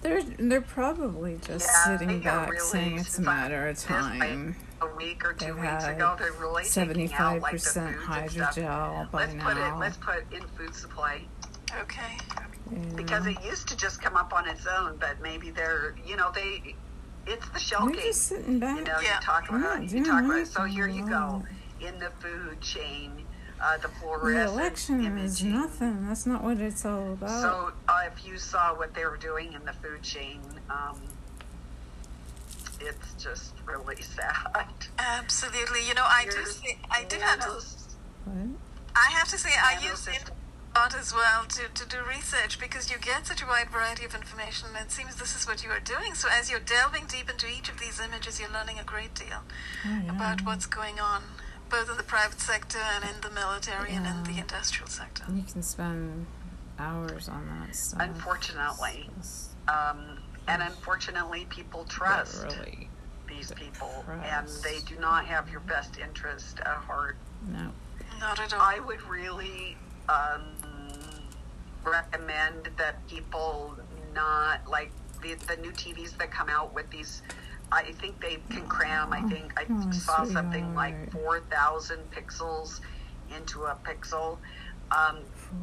They're 0.00 0.22
they're 0.22 0.60
probably 0.60 1.38
just 1.44 1.66
Yeah, 1.68 1.98
sitting 1.98 2.20
back 2.20 2.48
really 2.50 2.60
saying 2.60 2.98
it's 2.98 3.18
a 3.18 3.22
matter 3.22 3.66
of 3.68 3.76
this, 3.76 3.90
like, 3.90 4.18
time. 4.20 4.56
A 4.82 4.96
week 4.96 5.24
or 5.24 5.32
two 5.32 5.46
They've 5.46 5.54
weeks 5.56 5.84
had 5.84 5.94
ago, 5.96 6.16
they're 6.18 6.32
really 6.32 6.64
taking 6.64 7.12
out 7.14 7.40
like 7.40 7.54
75% 7.54 7.60
foods 7.60 7.76
and 7.76 8.00
stuff. 8.34 8.56
hydrogel 8.56 9.10
by 9.10 9.18
Let's 9.26 9.34
put 9.44 9.56
it. 9.56 9.74
Let's 9.78 9.96
put 9.98 10.32
in 10.32 10.42
food 10.56 10.74
supply 10.74 11.20
Okay. 11.80 12.18
because 12.96 13.26
it 13.26 13.36
used 13.44 13.68
to 13.68 13.76
just 13.76 14.00
come 14.02 14.16
up 14.16 14.32
on 14.32 14.48
its 14.48 14.66
own, 14.66 14.96
but 14.98 15.20
maybe 15.22 15.50
they're 15.50 15.94
you 16.06 16.16
know 16.16 16.30
they. 16.34 16.74
It's 17.26 17.48
the 17.50 17.58
shell 17.60 17.86
They're 17.86 17.94
game. 17.94 18.04
just 18.06 18.22
sitting 18.26 18.58
back. 18.58 18.78
You 18.78 18.84
know, 18.84 18.98
Yeah. 19.00 19.14
you 19.20 19.20
talk 19.24 19.48
about 19.48 19.60
not 19.60 19.90
you 19.90 20.04
talk 20.04 20.24
about. 20.24 20.38
it. 20.38 20.46
So 20.48 20.64
here 20.64 20.88
you 20.88 21.06
go 21.08 21.42
in 21.80 21.98
the 22.00 22.10
food 22.20 22.60
chain, 22.60 23.24
uh, 23.60 23.76
the 23.76 23.82
the 23.82 23.88
fluorescent 23.94 24.48
election 24.48 25.00
is 25.00 25.06
imaging. 25.40 25.52
nothing. 25.52 26.08
That's 26.08 26.26
not 26.26 26.42
what 26.42 26.58
it's 26.60 26.84
all 26.84 27.12
about. 27.12 27.40
So 27.42 27.72
uh, 27.88 28.00
if 28.12 28.24
you 28.26 28.36
saw 28.38 28.74
what 28.76 28.92
they 28.94 29.04
were 29.04 29.16
doing 29.16 29.52
in 29.52 29.64
the 29.64 29.72
food 29.74 30.02
chain, 30.02 30.40
um, 30.68 31.00
it's 32.86 33.22
just 33.22 33.54
really 33.66 34.00
sad. 34.02 34.64
Absolutely. 34.98 35.86
You 35.86 35.94
know, 35.94 36.04
I 36.04 36.26
do 36.30 36.44
say 36.46 36.78
I 36.90 37.04
do 37.04 37.16
have 37.16 37.40
to? 37.40 37.60
I 38.94 39.10
have 39.12 39.28
to 39.28 39.38
say 39.38 39.50
I 39.56 39.82
use 39.82 40.06
it 40.06 40.30
a 40.74 40.78
lot 40.78 40.94
as 40.94 41.12
well 41.12 41.44
to, 41.48 41.62
to 41.74 41.88
do 41.88 41.98
research 42.08 42.58
because 42.58 42.90
you 42.90 42.98
get 42.98 43.26
such 43.26 43.42
a 43.42 43.46
wide 43.46 43.68
variety 43.70 44.04
of 44.04 44.14
information 44.14 44.68
and 44.74 44.86
it 44.86 44.90
seems 44.90 45.16
this 45.16 45.34
is 45.38 45.46
what 45.46 45.62
you 45.64 45.70
are 45.70 45.80
doing. 45.80 46.14
So 46.14 46.28
as 46.30 46.50
you're 46.50 46.60
delving 46.60 47.06
deep 47.06 47.28
into 47.30 47.46
each 47.46 47.68
of 47.68 47.78
these 47.78 48.00
images 48.00 48.40
you're 48.40 48.50
learning 48.52 48.78
a 48.78 48.84
great 48.84 49.14
deal 49.14 49.42
Oh, 49.86 50.00
yeah. 50.04 50.14
about 50.14 50.44
what's 50.44 50.66
going 50.66 50.98
on 51.00 51.22
both 51.68 51.90
in 51.90 51.96
the 51.96 52.02
private 52.02 52.40
sector 52.40 52.78
and 52.78 53.04
in 53.04 53.20
the 53.22 53.30
military 53.30 53.92
and 53.92 54.06
in 54.06 54.24
the 54.24 54.38
industrial 54.40 54.88
sector. 54.88 55.24
You 55.34 55.42
can 55.42 55.62
spend 55.62 56.26
hours 56.78 57.28
on 57.28 57.46
that 57.48 57.74
stuff. 57.74 58.00
Unfortunately. 58.02 59.08
Um, 59.68 60.18
and 60.48 60.62
unfortunately, 60.62 61.46
people 61.50 61.84
trust 61.84 62.44
Really, 62.44 62.88
these 63.28 63.52
people, 63.52 64.04
Trust. 64.06 64.26
and 64.30 64.48
they 64.64 64.80
do 64.86 64.98
not 65.00 65.24
have 65.26 65.48
your 65.48 65.60
best 65.60 65.98
interest 65.98 66.58
at 66.60 66.66
heart. 66.66 67.16
no. 67.48 67.70
Not 68.20 68.38
at 68.40 68.52
all. 68.54 68.60
I 68.60 68.78
would 68.78 69.02
really 69.02 69.76
um, 70.08 70.42
recommend 71.84 72.68
that 72.78 73.06
people 73.08 73.76
not 74.14 74.68
like 74.68 74.90
the, 75.22 75.34
the 75.46 75.56
new 75.60 75.70
TVs 75.72 76.16
that 76.18 76.30
come 76.30 76.48
out 76.48 76.74
with 76.74 76.88
these. 76.90 77.22
I 77.72 77.92
think 77.92 78.20
they 78.20 78.36
can 78.50 78.66
cram. 78.68 79.12
I 79.12 79.22
think 79.22 79.58
I 79.58 79.64
Oh, 79.70 79.90
saw 79.92 80.24
something 80.24 80.74
like 80.74 81.10
4,000 81.10 81.98
pixels 82.10 82.80
into 83.34 83.64
a 83.64 83.76
pixel 83.82 84.36
um, 84.90 85.20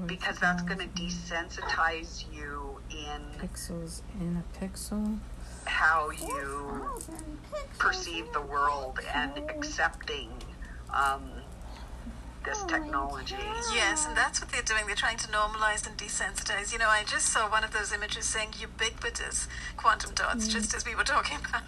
because 0.08 0.40
that's 0.40 0.64
going 0.64 0.80
to 0.80 0.88
desensitize 1.02 2.24
you 2.34 2.79
in 2.92 3.22
Pixels 3.40 4.02
in 4.20 4.42
a 4.44 4.60
pixel. 4.66 5.20
how 5.66 6.10
you 6.10 6.82
perceive 7.78 8.32
the 8.34 8.42
world 8.42 9.00
and 9.14 9.38
accepting 9.50 10.30
um, 10.94 11.30
this 12.44 12.64
technology. 12.64 13.36
Yes, 13.74 14.06
and 14.08 14.16
that's 14.18 14.42
what 14.42 14.50
they're 14.52 14.62
doing. 14.64 14.88
They're 14.88 14.96
trying 14.96 15.18
to 15.18 15.28
normalize 15.28 15.86
and 15.88 15.98
desensitize. 15.98 16.72
You 16.74 16.80
know, 16.80 16.88
I 16.90 17.04
just 17.06 17.28
saw 17.28 17.50
one 17.50 17.64
of 17.64 17.72
those 17.72 17.94
images 17.94 18.26
saying 18.26 18.50
ubiquitous 18.60 19.48
quantum 19.78 20.14
dots, 20.16 20.48
just 20.48 20.74
as 20.74 20.86
we 20.86 20.96
were 20.96 21.04
talking 21.04 21.38
about. 21.48 21.64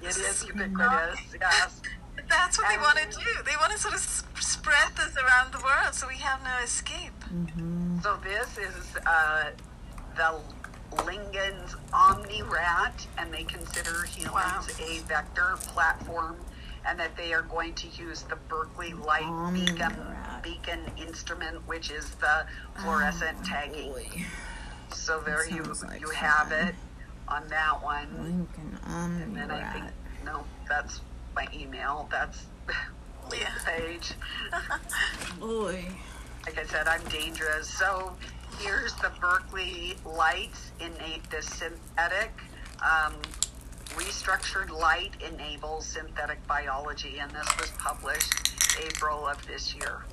It 0.00 0.04
This 0.06 0.16
is 0.18 0.42
is 0.42 0.48
ubiquitous, 0.48 1.20
yes. 1.40 1.80
That's 2.28 2.58
what 2.58 2.68
they 2.70 2.78
want 2.78 2.96
to 2.98 3.18
do. 3.18 3.30
They 3.44 3.56
want 3.60 3.72
to 3.72 3.78
sort 3.78 3.92
of 3.94 4.00
s- 4.00 4.22
spread 4.40 4.92
this 4.96 5.14
around 5.16 5.52
the 5.52 5.58
world 5.58 5.92
so 5.94 6.06
we 6.08 6.16
have 6.16 6.42
no 6.42 6.56
escape. 6.62 7.12
Mm-hmm. 7.32 7.98
So 8.00 8.16
this 8.22 8.56
is 8.56 8.96
uh, 9.04 9.50
the 10.16 10.40
Lingon's 11.04 11.74
Omni 11.92 12.42
Rat, 12.42 13.06
and 13.18 13.32
they 13.32 13.44
consider 13.44 14.04
humans 14.04 14.32
Wow. 14.34 14.64
a 14.86 14.98
vector 15.00 15.56
platform, 15.68 16.36
and 16.86 16.98
that 17.00 17.16
they 17.16 17.32
are 17.32 17.42
going 17.42 17.74
to 17.74 17.88
use 17.88 18.22
the 18.22 18.36
Berkeley 18.36 18.92
Light 18.92 19.24
Omni 19.24 19.60
Beacon 19.72 19.96
Rat. 20.08 20.42
beacon 20.42 20.80
instrument, 20.96 21.66
which 21.66 21.90
is 21.90 22.10
the 22.16 22.46
fluorescent 22.76 23.36
Oh, 23.40 23.44
tagging. 23.44 23.92
boy. 23.92 24.26
So 24.92 25.20
there 25.20 25.48
you 25.48 25.62
like 25.82 26.00
you 26.00 26.10
have 26.10 26.52
it 26.52 26.74
on 27.26 27.48
that 27.48 27.82
one. 27.82 28.08
Lincoln 28.22 28.78
And 28.86 29.34
then 29.36 29.50
I 29.50 29.54
Omni-Rat. 29.54 29.72
think 29.72 29.84
no, 30.24 30.44
that's 30.68 31.00
my 31.34 31.48
email. 31.52 32.06
That's 32.10 32.44
Yeah. 33.32 33.48
page. 33.64 34.12
Boy. 35.40 35.86
Like 36.46 36.58
I 36.58 36.64
said, 36.66 36.86
I'm 36.86 37.02
dangerous. 37.04 37.68
So 37.68 38.14
here's 38.58 38.94
the 38.96 39.10
Berkeley 39.20 39.96
lights 40.04 40.72
in 40.80 40.92
a, 41.00 41.20
the 41.30 41.42
synthetic. 41.42 42.32
Um, 42.82 43.14
restructured 43.96 44.70
light 44.70 45.12
enables 45.20 45.86
synthetic 45.86 46.44
biology, 46.46 47.18
and 47.20 47.30
this 47.30 47.48
was 47.58 47.70
published 47.78 48.32
April 48.82 49.26
of 49.26 49.44
this 49.46 49.74
year. 49.74 50.04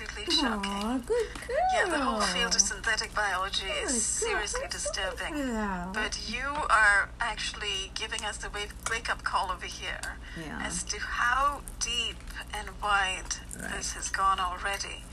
Absolutely 0.00 0.34
shocking. 0.34 0.98
Good 1.06 1.26
girl. 1.48 1.56
Yeah, 1.74 1.88
the 1.90 1.98
whole 1.98 2.20
field 2.20 2.54
of 2.54 2.60
synthetic 2.60 3.14
biology 3.14 3.64
Good 3.66 3.86
girl. 3.86 3.96
is 3.96 4.04
seriously 4.04 4.60
so 4.64 4.68
disturbing. 4.68 5.34
good. 5.34 5.92
But 5.94 6.28
you 6.28 6.44
are 6.68 7.08
actually 7.20 7.90
giving 7.94 8.22
us 8.24 8.36
the 8.36 8.50
wake 8.90 9.10
up 9.10 9.24
call 9.24 9.50
over 9.50 9.64
here 9.66 10.18
Yeah. 10.36 10.60
as 10.62 10.82
to 10.84 10.98
how 11.00 11.62
deep 11.80 12.16
and 12.52 12.68
wide 12.82 13.36
Right. 13.58 13.72
this 13.72 13.92
has 13.94 14.10
gone 14.10 14.38
already 14.38 15.04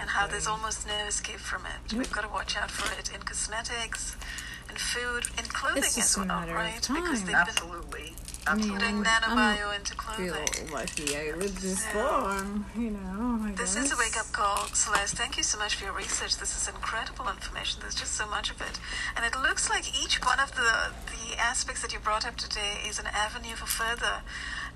and 0.00 0.10
how 0.10 0.26
there's 0.26 0.46
almost 0.48 0.86
no 0.86 0.94
escape 1.06 1.38
from 1.40 1.64
it. 1.66 1.92
We've 1.94 2.10
got 2.10 2.22
to 2.22 2.28
watch 2.28 2.56
out 2.56 2.70
for 2.70 2.92
it 2.98 3.10
in 3.14 3.22
cosmetics, 3.22 4.16
food, 4.78 5.24
in 5.38 5.44
clothing 5.44 5.82
It's 5.84 5.94
just 5.94 6.10
as 6.10 6.16
a 6.16 6.18
well, 6.20 6.28
matter 6.28 6.50
of 6.52 6.56
right? 6.56 6.74
Because 6.74 6.86
time. 6.88 7.04
they've 7.14 7.26
been 7.26 7.34
Absolutely, 7.34 8.14
I 8.46 8.54
mean, 8.56 8.72
absolutely. 8.72 8.78
putting 8.78 9.06
I'm- 9.06 9.22
nanobio 9.56 9.76
into 9.76 9.94
feel 9.94 10.34
clothing. 10.34 10.70
lucky 10.70 11.16
I 11.16 11.30
lived 11.36 11.58
this 11.58 11.84
So- 11.92 11.98
long, 11.98 12.64
you 12.74 12.90
know. 12.90 13.46
I 13.48 13.52
This 13.52 13.74
guess. 13.74 13.84
is 13.86 13.92
a 13.92 13.96
wake 13.96 14.16
up 14.18 14.30
call, 14.32 14.66
Celeste. 14.74 15.16
Thank 15.16 15.36
you 15.36 15.42
so 15.42 15.58
much 15.58 15.74
for 15.76 15.84
your 15.84 15.92
research. 15.92 16.36
This 16.38 16.56
is 16.56 16.66
incredible 16.68 17.28
information. 17.28 17.80
There's 17.80 17.94
just 17.94 18.14
so 18.16 18.26
much 18.26 18.50
of 18.50 18.60
it. 18.60 18.78
And 19.16 19.24
it 19.24 19.36
looks 19.38 19.68
like 19.70 19.84
each 20.02 20.20
one 20.24 20.40
of 20.40 20.54
the, 20.56 20.90
the 21.06 21.38
aspects 21.38 21.82
that 21.82 21.92
you 21.92 21.98
brought 21.98 22.26
up 22.26 22.36
today 22.36 22.80
is 22.88 22.98
an 22.98 23.06
avenue 23.06 23.54
for 23.54 23.66
further 23.66 24.22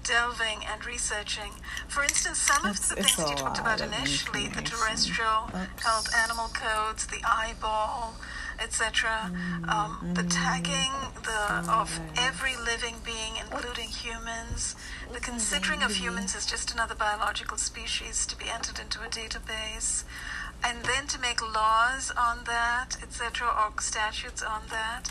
delving 0.04 0.64
and 0.64 0.84
researching. 0.86 1.52
For 1.88 2.02
instance, 2.04 2.38
some 2.38 2.64
It's- 2.66 2.90
of 2.90 2.96
the 2.96 3.02
things 3.02 3.16
that 3.16 3.28
you 3.30 3.36
talked 3.36 3.58
about 3.58 3.80
initially 3.80 4.46
the 4.48 4.62
terrestrial 4.62 5.50
Oops. 5.54 5.82
health 5.82 6.14
animal 6.14 6.48
codes, 6.54 7.06
the 7.06 7.22
eyeball, 7.24 8.14
etc., 8.60 9.30
um, 9.68 10.12
the 10.14 10.22
tagging 10.24 10.92
the, 11.22 11.70
of 11.70 12.00
every 12.16 12.56
living 12.56 12.96
being, 13.04 13.36
including 13.36 13.88
humans, 13.88 14.76
the 15.12 15.20
considering 15.20 15.82
of 15.82 15.96
humans 15.96 16.34
as 16.34 16.46
just 16.46 16.72
another 16.72 16.94
biological 16.94 17.56
species 17.56 18.26
to 18.26 18.36
be 18.36 18.46
entered 18.48 18.78
into 18.78 19.00
a 19.00 19.08
database, 19.08 20.04
and 20.64 20.84
then 20.84 21.06
to 21.06 21.20
make 21.20 21.40
laws 21.42 22.12
on 22.16 22.44
that, 22.44 22.96
etc., 23.02 23.46
or 23.48 23.80
statutes 23.80 24.42
on 24.42 24.62
that. 24.70 25.10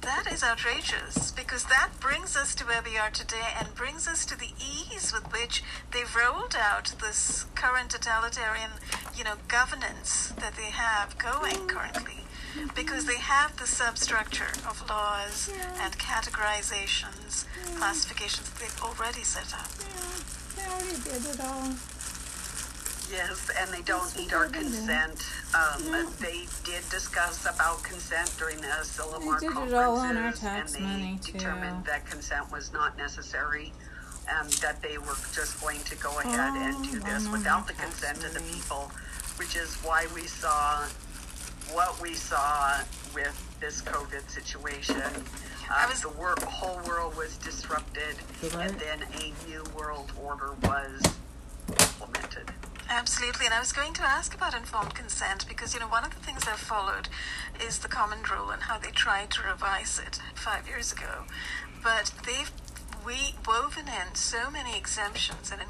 That 0.00 0.26
is 0.32 0.42
outrageous 0.42 1.30
because 1.30 1.64
that 1.64 1.90
brings 2.00 2.36
us 2.36 2.56
to 2.56 2.64
where 2.64 2.82
we 2.84 2.98
are 2.98 3.10
today 3.10 3.54
and 3.56 3.72
brings 3.74 4.08
us 4.08 4.26
to 4.26 4.36
the 4.36 4.50
ease 4.58 5.12
with 5.12 5.32
which 5.32 5.62
they've 5.92 6.16
rolled 6.16 6.56
out 6.58 6.92
this 7.00 7.46
current 7.54 7.90
totalitarian, 7.90 8.70
you 9.14 9.22
know, 9.22 9.34
governance 9.46 10.32
that 10.38 10.56
they 10.56 10.70
have 10.72 11.16
going 11.18 11.68
currently 11.68 12.22
because 12.74 13.04
they 13.06 13.18
have 13.18 13.56
the 13.56 13.66
substructure 13.66 14.52
of 14.68 14.82
laws 14.88 15.50
and 15.80 15.92
categorizations, 15.98 17.46
classifications 17.78 18.48
that 18.50 18.58
they've 18.60 18.82
already 18.82 19.22
set 19.22 19.52
up. 19.54 19.68
Yeah, 19.78 20.56
they 20.56 20.70
already 20.72 21.00
did 21.02 21.34
it 21.34 21.40
all. 21.40 21.68
Yes, 23.10 23.50
and 23.60 23.68
they 23.74 23.82
don't 23.82 24.16
need 24.16 24.32
our 24.32 24.46
consent. 24.48 25.26
Um, 25.54 26.06
They 26.18 26.46
did 26.64 26.88
discuss 26.88 27.44
about 27.44 27.82
consent 27.82 28.32
during 28.38 28.56
the 28.58 28.68
Asilomar 28.68 29.38
did 29.38 29.48
it 29.50 29.52
conferences, 29.52 29.74
all 29.74 29.96
on 29.98 30.16
our 30.16 30.32
tax 30.32 30.74
and 30.74 30.82
they 30.82 30.88
money, 30.88 31.18
too. 31.22 31.32
determined 31.32 31.84
that 31.84 32.06
consent 32.06 32.50
was 32.50 32.72
not 32.72 32.96
necessary, 32.96 33.72
and 34.30 34.48
that 34.64 34.80
they 34.80 34.96
were 34.96 35.16
just 35.34 35.60
going 35.60 35.80
to 35.80 35.96
go 35.96 36.20
ahead 36.20 36.54
and 36.56 36.82
do 36.90 37.02
Oh, 37.04 37.06
this 37.10 37.28
without 37.28 37.66
the 37.66 37.74
tax 37.74 38.00
consent 38.00 38.24
of 38.24 38.32
the 38.32 38.40
people, 38.54 38.90
which 39.36 39.56
is 39.56 39.74
why 39.82 40.06
we 40.14 40.22
saw 40.26 40.86
what 41.70 42.00
we 42.00 42.14
saw 42.14 42.80
with 43.14 43.34
this 43.60 43.80
COVID 43.82 44.28
situation. 44.30 45.00
I 45.70 45.84
Um, 45.84 45.90
was- 45.90 46.00
the 46.02 46.08
wor- 46.10 46.36
whole 46.46 46.80
world 46.80 47.16
was 47.16 47.36
disrupted, 47.36 48.16
what? 48.40 48.54
and 48.66 48.78
then 48.80 49.02
a 49.02 49.32
new 49.46 49.62
world 49.74 50.12
order 50.16 50.52
was 50.54 51.00
implemented. 51.68 52.52
Absolutely, 52.88 53.46
and 53.46 53.54
I 53.54 53.60
was 53.60 53.72
going 53.72 53.94
to 53.94 54.02
ask 54.02 54.34
about 54.34 54.52
informed 54.54 54.94
consent 54.94 55.46
because 55.48 55.72
you 55.72 55.80
know 55.80 55.86
one 55.88 56.04
of 56.04 56.10
the 56.14 56.20
things 56.20 56.46
I've 56.46 56.58
followed 56.60 57.08
is 57.58 57.78
the 57.78 57.88
common 57.88 58.22
rule 58.24 58.50
and 58.50 58.64
how 58.64 58.76
they 58.78 58.90
tried 58.90 59.30
to 59.30 59.42
revise 59.42 59.98
it 59.98 60.20
five 60.34 60.66
years 60.68 60.92
ago, 60.92 61.24
but 61.82 62.12
they've 62.24 62.50
we 63.04 63.34
woven 63.46 63.88
in 63.88 64.14
so 64.14 64.50
many 64.50 64.76
exemptions 64.76 65.50
and 65.50 65.62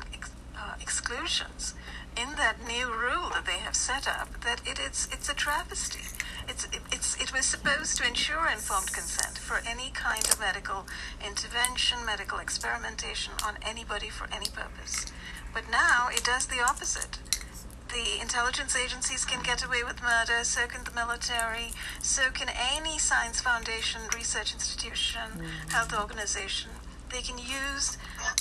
uh, 0.57 0.75
exclusions 0.81 1.75
in 2.17 2.37
that 2.37 2.57
new 2.67 2.87
rule 2.93 3.31
that 3.31 3.47
they 3.47 3.59
have 3.59 3.77
set 3.77 4.07
up 4.07 4.41
that 4.45 4.61
it 4.67 4.79
is 4.79 5.09
it's 5.13 5.29
a 5.29 5.35
travesty. 5.35 6.05
it's, 6.49 6.67
it's, 6.91 7.21
it 7.21 7.33
was 7.33 7.47
supposed 7.47 7.97
to 7.97 8.07
ensure 8.07 8.49
informed 8.49 8.93
consent 8.93 9.39
for 9.39 9.61
any 9.67 9.91
kind 9.91 10.25
of 10.25 10.41
medical 10.41 10.87
intervention, 11.25 12.05
medical 12.05 12.39
experimentation 12.39 13.33
on 13.47 13.57
anybody 13.63 14.09
for 14.09 14.27
any 14.33 14.49
purpose. 14.51 15.07
But 15.55 15.65
now 15.71 16.09
it 16.11 16.25
does 16.25 16.47
the 16.47 16.61
opposite. 16.61 17.19
The 17.89 18.21
intelligence 18.21 18.75
agencies 18.75 19.25
can 19.25 19.43
get 19.43 19.65
away 19.65 19.85
with 19.85 20.03
murder, 20.03 20.45
so 20.45 20.67
can 20.67 20.85
the 20.85 20.93
military, 20.93 21.73
so 22.01 22.31
can 22.31 22.49
any 22.49 22.99
science 22.99 23.41
foundation, 23.41 24.01
research 24.15 24.55
institution, 24.55 25.29
mm-hmm. 25.37 25.71
health 25.71 25.93
organization. 25.93 26.71
They 27.11 27.21
can 27.21 27.37
use 27.37 27.99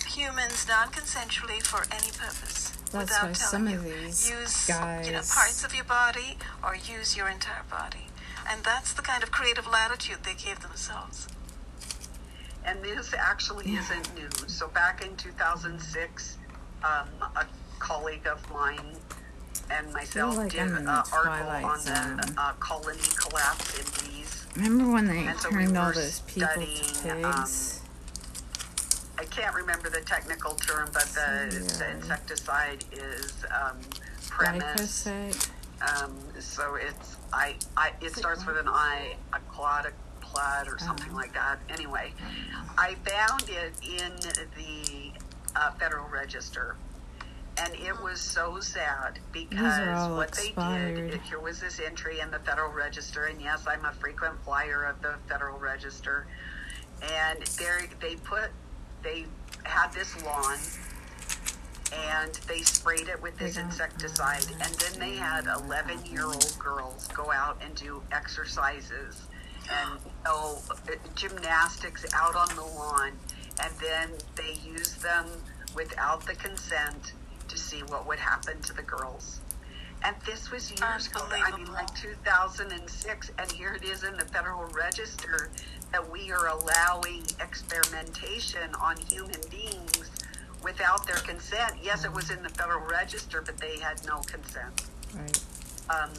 humans 0.08 0.66
non-consensually 0.70 1.64
for 1.64 1.84
any 1.92 2.12
purpose. 2.12 2.81
That's 2.92 3.22
without 3.22 3.36
telling 3.36 3.72
you. 3.72 3.94
use 4.06 4.68
guys... 4.68 5.08
you 5.08 5.14
know, 5.14 5.22
parts 5.30 5.64
of 5.64 5.74
your 5.74 5.86
body 5.86 6.38
or 6.64 6.76
use 6.76 7.16
your 7.16 7.30
entire 7.30 7.64
body. 7.70 8.08
And 8.50 8.64
that's 8.64 8.94
the 8.94 9.02
kind 9.02 9.24
of 9.24 9.32
creative 9.32 9.68
latitude 9.68 10.18
they 10.24 10.34
gave 10.34 10.62
themselves. 10.62 11.28
And 12.66 12.84
this 12.84 13.14
actually 13.14 13.74
isn't 13.74 14.16
new. 14.16 14.30
So 14.48 14.68
back 14.68 15.06
in 15.06 15.16
2006, 15.16 16.38
um, 16.84 17.08
a 17.36 17.46
colleague 17.80 18.28
of 18.28 18.50
mine 18.52 18.98
and 19.70 19.94
myself 19.94 20.38
like 20.38 20.52
did 20.52 20.62
an 20.62 20.88
uh, 20.88 21.04
article 21.14 21.50
on 21.50 21.80
zone. 21.80 22.18
the 22.18 22.34
uh, 22.38 22.54
colony 22.54 23.00
collapse 23.16 23.80
in 23.80 23.86
bees. 24.10 24.46
Remember 24.56 24.92
when 24.92 25.08
they 25.08 25.32
so 25.40 25.50
turned 25.50 25.72
we 25.72 25.78
all 25.78 25.92
those 25.94 26.20
people 26.22 26.50
studying, 26.50 26.78
to 26.78 27.30
pigs? 27.32 27.80
Um, 27.81 27.81
I 29.22 29.26
can't 29.26 29.54
remember 29.54 29.88
the 29.88 30.02
technical 30.02 30.56
term, 30.56 30.90
but 30.94 31.04
the, 31.04 31.76
the 31.78 31.92
insecticide 31.92 32.84
is 32.92 33.46
um, 33.52 33.78
premise. 34.28 35.06
Um, 35.06 36.18
so 36.40 36.74
it's 36.74 37.18
I, 37.32 37.56
I 37.78 37.92
it 38.02 38.16
starts 38.16 38.48
with 38.48 38.58
an 38.58 38.68
I, 38.68 39.16
a 39.34 39.40
clod, 39.52 39.94
plaid, 40.22 40.68
or 40.68 40.80
something 40.80 41.10
uh-huh. 41.10 41.16
like 41.16 41.34
that. 41.36 41.60
Anyway, 41.70 42.14
I 42.80 42.96
found 43.06 43.44
it 43.48 43.74
in 43.84 44.12
the 44.58 45.12
uh, 45.56 45.72
Federal 45.74 46.08
Register, 46.10 46.76
and 47.60 47.76
it 47.76 48.02
was 48.02 48.20
so 48.20 48.60
sad 48.60 49.20
because 49.32 50.10
what 50.10 50.30
expired. 50.30 50.98
they 50.98 51.12
did. 51.12 51.22
Here 51.22 51.40
was 51.40 51.60
this 51.60 51.80
entry 51.80 52.22
in 52.22 52.32
the 52.32 52.40
Federal 52.40 52.72
Register, 52.72 53.26
and 53.26 53.40
yes, 53.40 53.66
I'm 53.68 53.86
a 53.86 53.94
frequent 53.94 54.44
flyer 54.44 54.84
of 54.86 55.00
the 55.04 55.14
Federal 55.30 55.60
Register, 55.60 56.26
and 57.04 57.40
there 57.60 57.88
they 58.00 58.16
put 58.16 58.50
they 59.04 59.26
had 59.64 59.92
this 59.94 60.22
lawn 60.24 60.58
and 61.94 62.34
they 62.48 62.62
sprayed 62.62 63.10
it 63.10 63.22
with 63.22 63.38
this 63.38 63.58
insecticide 63.58 64.46
and 64.62 64.74
then 64.76 65.00
they 65.00 65.16
had 65.16 65.46
11 65.66 66.06
year 66.06 66.26
old 66.26 66.56
girls 66.58 67.08
go 67.10 67.32
out 67.32 67.58
and 67.64 67.76
do 67.76 68.02
exercises 68.12 69.24
and 69.70 70.00
oh 70.26 70.62
gymnastics 71.16 72.06
out 72.14 72.36
on 72.36 72.48
the 72.56 72.62
lawn 72.62 73.12
and 73.64 73.74
then 73.82 74.10
they 74.36 74.58
used 74.66 75.02
them 75.02 75.26
without 75.76 76.26
the 76.26 76.36
consent 76.36 77.14
to 77.48 77.58
see 77.58 77.82
what 77.84 78.08
would 78.08 78.20
happen 78.20 78.60
to 78.62 78.74
the 78.74 78.84
girls 78.84 79.42
and 80.04 80.16
this 80.26 80.52
was 80.52 80.72
years 80.72 81.08
ago 81.08 81.22
i 81.32 81.56
mean 81.58 81.72
like 81.72 81.94
2006 81.96 83.32
and 83.38 83.52
here 83.52 83.74
it 83.74 83.84
is 83.84 84.04
in 84.04 84.14
the 84.18 84.26
federal 84.26 84.64
register 84.72 85.50
that 85.92 86.10
we 86.12 86.32
are 86.32 86.48
allowing 86.48 87.24
experimentation 87.40 88.74
on 88.80 88.96
human 88.98 89.42
beings 89.50 90.12
without 90.64 91.06
their 91.08 91.18
consent. 91.18 91.74
Yes, 91.82 92.06
it 92.06 92.12
was 92.14 92.30
in 92.30 92.42
the 92.44 92.50
Federal 92.50 92.86
Register, 92.88 93.42
but 93.42 93.58
they 93.58 93.80
had 93.80 94.06
no 94.06 94.20
consent. 94.22 94.84
Right. 95.14 95.40
Um, 95.90 96.12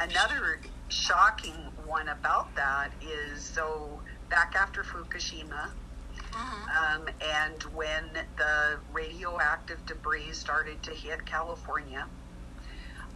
another 0.00 0.60
shocking 0.88 1.54
one 1.86 2.08
about 2.08 2.54
that 2.56 2.90
is 3.00 3.42
so 3.42 4.00
back 4.28 4.54
after 4.58 4.82
Fukushima, 4.82 5.70
uh-huh. 6.32 6.96
um, 6.96 7.08
and 7.20 7.62
when 7.74 8.04
the 8.36 8.78
radioactive 8.92 9.84
debris 9.86 10.32
started 10.32 10.82
to 10.82 10.90
hit 10.90 11.24
California, 11.24 12.06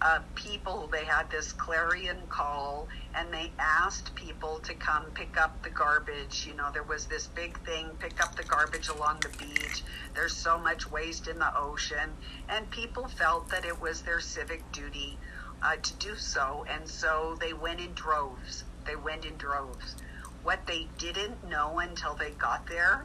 uh, 0.00 0.20
people, 0.34 0.88
they 0.92 1.04
had 1.04 1.30
this 1.30 1.52
clarion 1.52 2.18
call 2.28 2.86
and 3.14 3.32
they 3.32 3.50
asked 3.58 4.14
people 4.14 4.60
to 4.60 4.74
come 4.74 5.04
pick 5.14 5.36
up 5.36 5.60
the 5.62 5.70
garbage. 5.70 6.46
You 6.46 6.54
know, 6.54 6.70
there 6.72 6.84
was 6.84 7.06
this 7.06 7.26
big 7.26 7.58
thing 7.64 7.90
pick 7.98 8.22
up 8.22 8.36
the 8.36 8.44
garbage 8.44 8.88
along 8.88 9.20
the 9.20 9.44
beach. 9.44 9.82
There's 10.14 10.36
so 10.36 10.58
much 10.58 10.90
waste 10.90 11.26
in 11.26 11.38
the 11.38 11.56
ocean. 11.58 12.10
And 12.48 12.70
people 12.70 13.08
felt 13.08 13.48
that 13.50 13.64
it 13.64 13.80
was 13.80 14.02
their 14.02 14.20
civic 14.20 14.70
duty 14.70 15.18
uh, 15.62 15.76
to 15.76 15.94
do 15.94 16.14
so. 16.14 16.64
And 16.70 16.88
so 16.88 17.36
they 17.40 17.52
went 17.52 17.80
in 17.80 17.92
droves. 17.94 18.64
They 18.86 18.96
went 18.96 19.24
in 19.24 19.36
droves. 19.36 19.96
What 20.44 20.64
they 20.66 20.86
didn't 20.98 21.48
know 21.48 21.80
until 21.80 22.14
they 22.14 22.30
got 22.30 22.66
there 22.68 23.04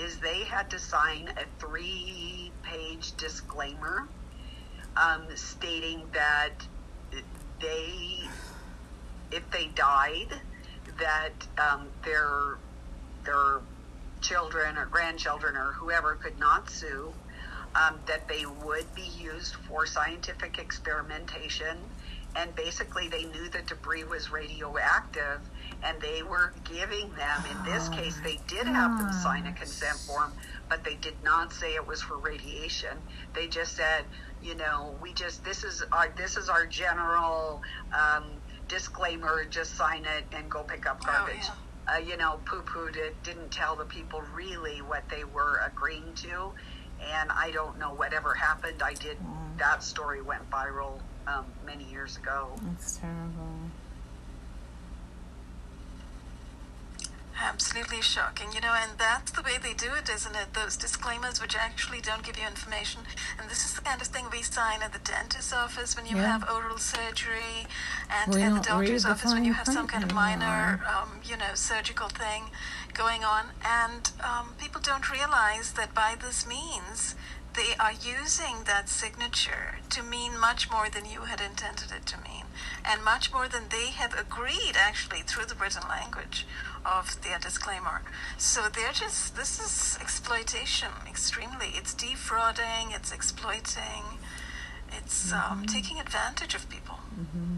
is 0.00 0.18
they 0.18 0.42
had 0.42 0.70
to 0.70 0.78
sign 0.80 1.28
a 1.28 1.44
three 1.60 2.50
page 2.64 3.16
disclaimer 3.16 4.08
um, 4.96 5.24
stating 5.34 6.02
that 6.12 6.54
they, 7.60 8.20
if 9.30 9.48
they 9.50 9.66
died, 9.74 10.28
that 10.98 11.32
um, 11.58 11.88
their 12.04 12.58
their 13.24 13.60
children 14.20 14.76
or 14.76 14.86
grandchildren 14.86 15.56
or 15.56 15.72
whoever 15.72 16.14
could 16.14 16.38
not 16.38 16.68
sue, 16.70 17.12
um, 17.74 17.98
that 18.06 18.28
they 18.28 18.44
would 18.64 18.86
be 18.94 19.08
used 19.18 19.54
for 19.54 19.86
scientific 19.86 20.58
experimentation. 20.58 21.76
And 22.36 22.54
basically, 22.56 23.08
they 23.08 23.24
knew 23.24 23.48
the 23.48 23.62
debris 23.62 24.04
was 24.04 24.30
radioactive, 24.30 25.40
and 25.84 26.00
they 26.00 26.24
were 26.24 26.52
giving 26.64 27.08
them, 27.14 27.44
in 27.50 27.72
this 27.72 27.88
case, 27.90 28.18
they 28.24 28.40
did 28.48 28.66
have 28.66 28.98
them 28.98 29.12
sign 29.12 29.46
a 29.46 29.52
consent 29.52 29.96
form, 29.98 30.32
but 30.68 30.82
they 30.82 30.96
did 30.96 31.14
not 31.22 31.52
say 31.52 31.74
it 31.74 31.86
was 31.86 32.02
for 32.02 32.18
radiation. 32.18 32.98
They 33.34 33.46
just 33.46 33.76
said, 33.76 34.04
you 34.44 34.54
know, 34.54 34.94
we 35.00 35.12
just 35.14 35.42
this 35.44 35.64
is 35.64 35.82
our 35.90 36.12
this 36.16 36.36
is 36.36 36.48
our 36.48 36.66
general 36.66 37.62
um, 37.92 38.24
disclaimer. 38.68 39.44
Just 39.46 39.74
sign 39.76 40.04
it 40.04 40.24
and 40.36 40.50
go 40.50 40.62
pick 40.62 40.86
up 40.86 41.00
oh, 41.02 41.06
garbage. 41.06 41.36
Oh, 41.44 41.56
yeah. 41.88 41.94
uh, 41.94 41.98
you 41.98 42.16
know, 42.16 42.38
poo 42.44 42.62
pooed 42.62 42.96
it. 42.96 43.20
Didn't 43.22 43.50
tell 43.50 43.74
the 43.74 43.86
people 43.86 44.22
really 44.34 44.82
what 44.82 45.08
they 45.08 45.24
were 45.24 45.60
agreeing 45.66 46.12
to, 46.16 46.50
and 47.00 47.32
I 47.32 47.50
don't 47.52 47.78
know 47.78 47.94
whatever 47.94 48.34
happened. 48.34 48.82
I 48.82 48.94
did. 48.94 49.18
Mm. 49.18 49.58
That 49.58 49.82
story 49.82 50.20
went 50.20 50.48
viral 50.50 51.00
um, 51.26 51.46
many 51.64 51.84
years 51.84 52.16
ago. 52.18 52.50
That's 52.62 52.98
terrible. 52.98 53.48
Absolutely 57.42 58.00
shocking, 58.00 58.52
you 58.52 58.60
know, 58.60 58.74
and 58.74 58.92
that's 58.98 59.32
the 59.32 59.42
way 59.42 59.58
they 59.60 59.74
do 59.74 59.92
it, 59.94 60.08
isn't 60.08 60.36
it? 60.36 60.54
Those 60.54 60.76
disclaimers 60.76 61.40
which 61.40 61.56
actually 61.56 62.00
don't 62.00 62.22
give 62.22 62.38
you 62.38 62.46
information. 62.46 63.02
And 63.40 63.50
this 63.50 63.64
is 63.64 63.74
the 63.74 63.80
kind 63.80 64.00
of 64.00 64.06
thing 64.06 64.26
we 64.30 64.42
sign 64.42 64.82
at 64.82 64.92
the 64.92 65.00
dentist's 65.00 65.52
office 65.52 65.96
when 65.96 66.06
you 66.06 66.16
yeah. 66.16 66.38
have 66.38 66.48
oral 66.48 66.78
surgery, 66.78 67.66
and 68.08 68.34
in 68.34 68.54
the 68.54 68.60
doctor's 68.60 69.04
office 69.04 69.32
when 69.32 69.44
you 69.44 69.52
have 69.52 69.66
some 69.66 69.86
kind 69.86 70.04
of 70.04 70.12
minor, 70.14 70.80
um, 70.86 71.20
you 71.24 71.36
know, 71.36 71.54
surgical 71.54 72.08
thing 72.08 72.44
going 72.92 73.24
on. 73.24 73.46
And 73.64 74.10
um, 74.22 74.54
people 74.58 74.80
don't 74.80 75.10
realize 75.10 75.72
that 75.72 75.92
by 75.94 76.14
this 76.20 76.46
means, 76.46 77.16
they 77.54 77.74
are 77.78 77.92
using 77.92 78.64
that 78.66 78.88
signature 78.88 79.78
to 79.90 80.02
mean 80.02 80.38
much 80.38 80.70
more 80.70 80.88
than 80.88 81.04
you 81.06 81.22
had 81.22 81.40
intended 81.40 81.92
it 81.92 82.04
to 82.06 82.16
mean, 82.22 82.44
and 82.84 83.02
much 83.04 83.32
more 83.32 83.48
than 83.48 83.68
they 83.70 83.90
have 83.90 84.14
agreed 84.18 84.74
actually 84.76 85.20
through 85.22 85.46
the 85.46 85.54
written 85.54 85.82
language 85.88 86.46
of 86.84 87.20
their 87.22 87.38
disclaimer. 87.38 88.02
So 88.36 88.68
they're 88.68 88.92
just, 88.92 89.36
this 89.36 89.58
is 89.58 89.98
exploitation, 90.00 90.90
extremely. 91.08 91.68
It's 91.74 91.94
defrauding, 91.94 92.90
it's 92.90 93.12
exploiting, 93.12 94.18
it's 94.92 95.32
um, 95.32 95.38
mm-hmm. 95.38 95.52
um, 95.52 95.66
taking 95.66 95.98
advantage 95.98 96.54
of 96.54 96.68
people. 96.68 96.98
Mm-hmm. 97.18 97.56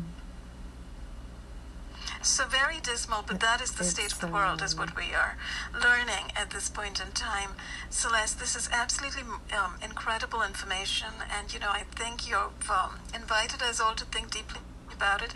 So 2.23 2.45
very 2.47 2.81
dismal, 2.81 3.23
but 3.27 3.39
that 3.41 3.61
is 3.61 3.73
the 3.73 3.85
state 3.85 4.13
of 4.13 4.21
the 4.21 4.27
world, 4.27 4.61
is 4.61 4.77
what 4.77 4.97
we 4.97 5.15
are 5.15 5.37
learning 5.73 6.33
at 6.35 6.51
this 6.51 6.69
point 6.69 7.01
in 7.01 7.13
time. 7.13 7.51
Celeste, 7.89 8.41
this 8.41 8.57
is 8.57 8.69
absolutely 8.73 9.23
um, 9.57 9.75
incredible 9.83 10.43
information, 10.43 11.09
and 11.31 11.55
you 11.55 11.61
know 11.61 11.71
I 11.71 11.85
think 11.95 12.29
you've 12.29 12.69
um, 12.69 12.99
invited 13.15 13.63
us 13.63 13.81
all 13.81 13.95
to 13.95 14.05
think 14.05 14.33
deeply 14.33 14.61
about 14.97 15.23
it. 15.23 15.33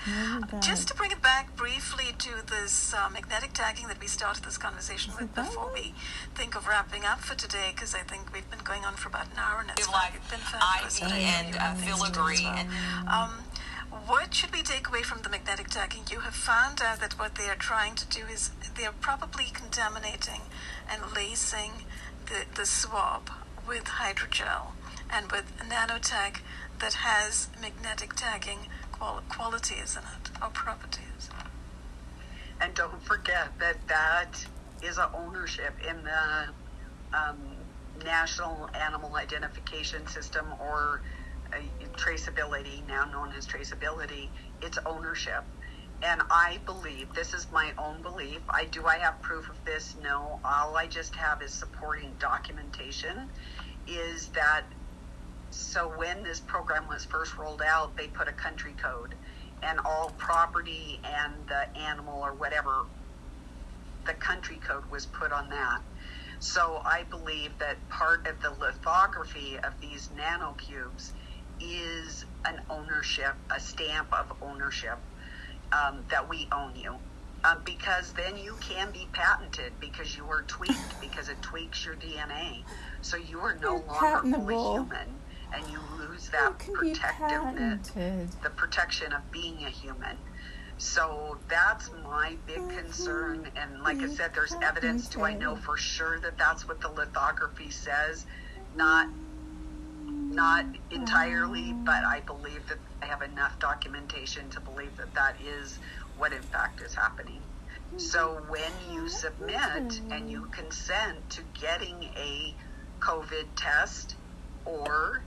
Just 0.60 0.88
to 0.88 0.94
bring 0.94 1.10
it 1.10 1.22
back 1.22 1.54
briefly 1.56 2.14
to 2.18 2.30
this 2.46 2.94
uh, 2.94 3.08
magnetic 3.12 3.52
tagging 3.52 3.88
that 3.88 4.00
we 4.00 4.06
started 4.06 4.44
this 4.44 4.58
conversation 4.58 5.12
with 5.18 5.34
before 5.34 5.70
we 5.72 5.94
think 6.34 6.56
of 6.56 6.66
wrapping 6.66 7.04
up 7.04 7.20
for 7.20 7.34
today, 7.34 7.70
because 7.74 7.94
I 7.94 8.00
think 8.00 8.32
we've 8.32 8.50
been 8.50 8.64
going 8.64 8.84
on 8.84 8.94
for 8.94 9.08
about 9.08 9.26
an 9.26 9.38
hour 9.38 9.60
and 9.60 9.70
it's 9.70 9.88
like 9.88 10.14
been 10.30 10.40
fabulous. 10.40 11.02
I 11.02 11.18
and 11.18 11.56
uh, 11.56 11.74
Phil 11.74 12.02
agree. 12.04 12.44
Well. 12.44 12.66
Um, 13.08 13.32
what 14.06 14.34
should 14.34 14.52
we 14.52 14.62
take 14.62 14.88
away 14.88 15.02
from 15.02 15.22
the 15.22 15.28
magnetic 15.28 15.68
tagging? 15.68 16.02
You 16.10 16.20
have 16.20 16.34
found 16.34 16.80
out 16.80 17.00
that 17.00 17.18
what 17.18 17.34
they 17.34 17.48
are 17.48 17.56
trying 17.56 17.94
to 17.96 18.06
do 18.06 18.26
is 18.32 18.50
they 18.76 18.84
are 18.84 18.94
probably 19.00 19.46
contaminating 19.52 20.42
and 20.88 21.02
lacing 21.14 21.84
the, 22.26 22.46
the 22.54 22.66
swab 22.66 23.30
with 23.66 23.84
hydrogel 23.84 24.72
and 25.10 25.30
with 25.30 25.44
nanotech 25.58 26.40
that 26.78 26.94
has 26.94 27.48
magnetic 27.60 28.14
tagging 28.14 28.68
qual- 29.00 29.22
qualities 29.28 29.96
in 29.96 30.02
it 30.02 30.30
our 30.42 30.50
properties. 30.50 31.30
And 32.60 32.74
don't 32.74 33.02
forget 33.02 33.48
that 33.58 33.76
that 33.88 34.46
is 34.82 34.98
a 34.98 35.10
ownership 35.16 35.74
in 35.88 36.04
the 36.04 37.18
um, 37.18 37.38
National 38.04 38.68
Animal 38.74 39.16
Identification 39.16 40.06
System 40.06 40.46
or 40.60 41.00
uh, 41.52 41.56
traceability, 41.96 42.86
now 42.86 43.04
known 43.06 43.32
as 43.36 43.46
traceability. 43.46 44.28
It's 44.62 44.78
ownership. 44.86 45.44
And 46.02 46.22
I 46.30 46.58
believe, 46.64 47.12
this 47.14 47.34
is 47.34 47.46
my 47.52 47.72
own 47.78 48.00
belief. 48.02 48.40
I 48.48 48.66
do 48.66 48.86
I 48.86 48.96
have 48.98 49.20
proof 49.20 49.50
of 49.50 49.56
this? 49.64 49.96
No. 50.02 50.38
All 50.44 50.76
I 50.76 50.86
just 50.86 51.14
have 51.16 51.42
is 51.42 51.52
supporting 51.52 52.12
documentation. 52.18 53.28
Is 53.86 54.28
that 54.28 54.62
so 55.50 55.92
when 55.96 56.22
this 56.22 56.40
program 56.40 56.88
was 56.88 57.04
first 57.04 57.36
rolled 57.38 57.62
out, 57.62 57.96
they 57.96 58.06
put 58.08 58.28
a 58.28 58.32
country 58.32 58.74
code 58.82 59.14
and 59.62 59.78
all 59.84 60.10
property 60.18 61.00
and 61.04 61.34
the 61.48 61.80
animal 61.80 62.22
or 62.22 62.34
whatever, 62.34 62.82
the 64.06 64.14
country 64.14 64.56
code 64.56 64.84
was 64.90 65.06
put 65.06 65.32
on 65.32 65.48
that. 65.50 65.82
So 66.38 66.80
I 66.84 67.02
believe 67.10 67.58
that 67.58 67.76
part 67.90 68.26
of 68.26 68.40
the 68.40 68.50
lithography 68.64 69.58
of 69.58 69.74
these 69.80 70.08
nanocubes 70.08 71.12
is 71.60 72.24
an 72.46 72.60
ownership, 72.70 73.34
a 73.54 73.60
stamp 73.60 74.08
of 74.12 74.32
ownership 74.40 74.98
um, 75.72 76.04
that 76.10 76.28
we 76.28 76.48
own 76.52 76.74
you. 76.76 76.94
Um, 77.42 77.62
because 77.64 78.12
then 78.12 78.36
you 78.36 78.56
can 78.60 78.90
be 78.92 79.08
patented 79.12 79.72
because 79.80 80.14
you 80.16 80.26
were 80.26 80.42
tweaked 80.42 81.00
because 81.00 81.28
it 81.28 81.40
tweaks 81.40 81.86
your 81.86 81.94
DNA. 81.96 82.64
So 83.00 83.16
you 83.16 83.40
are 83.40 83.56
no 83.62 83.76
longer 83.76 84.36
fully 84.36 84.54
human 84.54 85.08
and 85.52 85.68
you 85.70 85.80
lose 85.98 86.28
that 86.30 86.58
protectiveness, 86.58 87.90
the 88.42 88.50
protection 88.50 89.12
of 89.12 89.30
being 89.30 89.64
a 89.64 89.70
human. 89.70 90.16
So 90.78 91.38
that's 91.48 91.90
my 92.04 92.36
big 92.46 92.66
concern. 92.70 93.46
And 93.56 93.82
like 93.82 93.98
I 93.98 94.08
said, 94.08 94.30
there's 94.34 94.54
evidence. 94.62 95.08
Do 95.08 95.22
I 95.22 95.34
know 95.34 95.54
for 95.56 95.76
sure 95.76 96.18
that 96.20 96.38
that's 96.38 96.66
what 96.66 96.80
the 96.80 96.88
lithography 96.88 97.70
says? 97.70 98.24
Not 98.74 99.08
not 100.30 100.64
entirely, 100.90 101.72
but 101.84 102.04
I 102.04 102.20
believe 102.20 102.66
that 102.68 102.78
I 103.02 103.06
have 103.06 103.22
enough 103.22 103.58
documentation 103.58 104.48
to 104.50 104.60
believe 104.60 104.96
that 104.96 105.12
that 105.14 105.34
is 105.44 105.78
what 106.16 106.32
in 106.32 106.42
fact 106.42 106.80
is 106.80 106.94
happening. 106.94 107.42
So 107.96 108.40
when 108.48 108.70
you 108.92 109.08
submit 109.08 110.00
and 110.10 110.30
you 110.30 110.46
consent 110.52 111.28
to 111.30 111.42
getting 111.60 112.04
a 112.16 112.54
COVID 113.00 113.48
test 113.56 114.14
or 114.64 115.24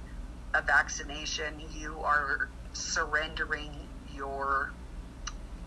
a 0.54 0.62
vaccination, 0.62 1.62
you 1.74 2.00
are 2.00 2.50
surrendering 2.74 3.72
your 4.16 4.72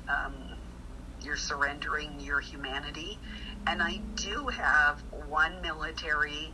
um, 0.08 0.34
you're 1.22 1.36
surrendering 1.36 2.20
your 2.20 2.40
humanity. 2.40 3.18
And 3.66 3.82
I 3.82 4.00
do 4.14 4.46
have 4.48 5.00
one 5.28 5.60
military 5.60 6.52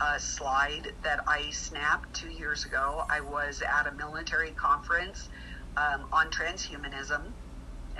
uh, 0.00 0.18
slide 0.18 0.92
that 1.02 1.20
I 1.26 1.50
snapped 1.50 2.14
two 2.14 2.30
years 2.30 2.64
ago. 2.64 3.04
I 3.10 3.20
was 3.20 3.62
at 3.62 3.86
a 3.86 3.92
military 3.92 4.52
conference 4.52 5.28
um, 5.76 6.06
on 6.12 6.30
transhumanism 6.30 7.32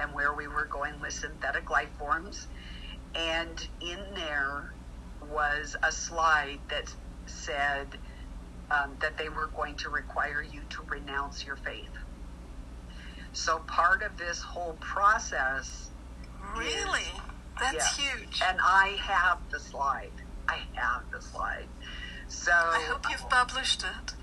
and 0.01 0.15
where 0.15 0.33
we 0.33 0.49
were 0.49 0.65
going 0.65 0.99
with 1.01 1.13
synthetic 1.13 1.71
life 1.71 1.91
forms. 1.99 2.47
And 3.15 3.67
in 3.81 3.99
there 4.15 4.73
was 5.31 5.77
a 5.83 5.93
slide 5.93 6.59
that 6.69 6.93
said 7.27 7.89
um, 8.71 8.97
that 9.01 9.17
they 9.19 9.29
were 9.29 9.49
going 9.49 9.77
to 9.77 9.91
require 9.91 10.43
you 10.43 10.61
to 10.71 10.83
renounce 10.83 11.45
your 11.45 11.57
faith. 11.57 11.91
So 13.33 13.59
part 13.67 14.03
of 14.03 14.17
this 14.17 14.41
whole 14.41 14.75
process 14.81 15.89
Really? 16.57 17.01
That's 17.59 17.99
yeah. 17.99 18.05
huge. 18.17 18.41
And 18.45 18.59
I 18.63 18.97
have 19.01 19.39
the 19.51 19.59
slide. 19.59 20.11
I 20.49 20.59
have 20.75 21.03
the 21.11 21.21
slide. 21.21 21.67
So 22.29 22.53
I 22.53 22.85
hope 22.89 23.07
you've 23.11 23.29
published 23.29 23.83
it. 23.85 24.15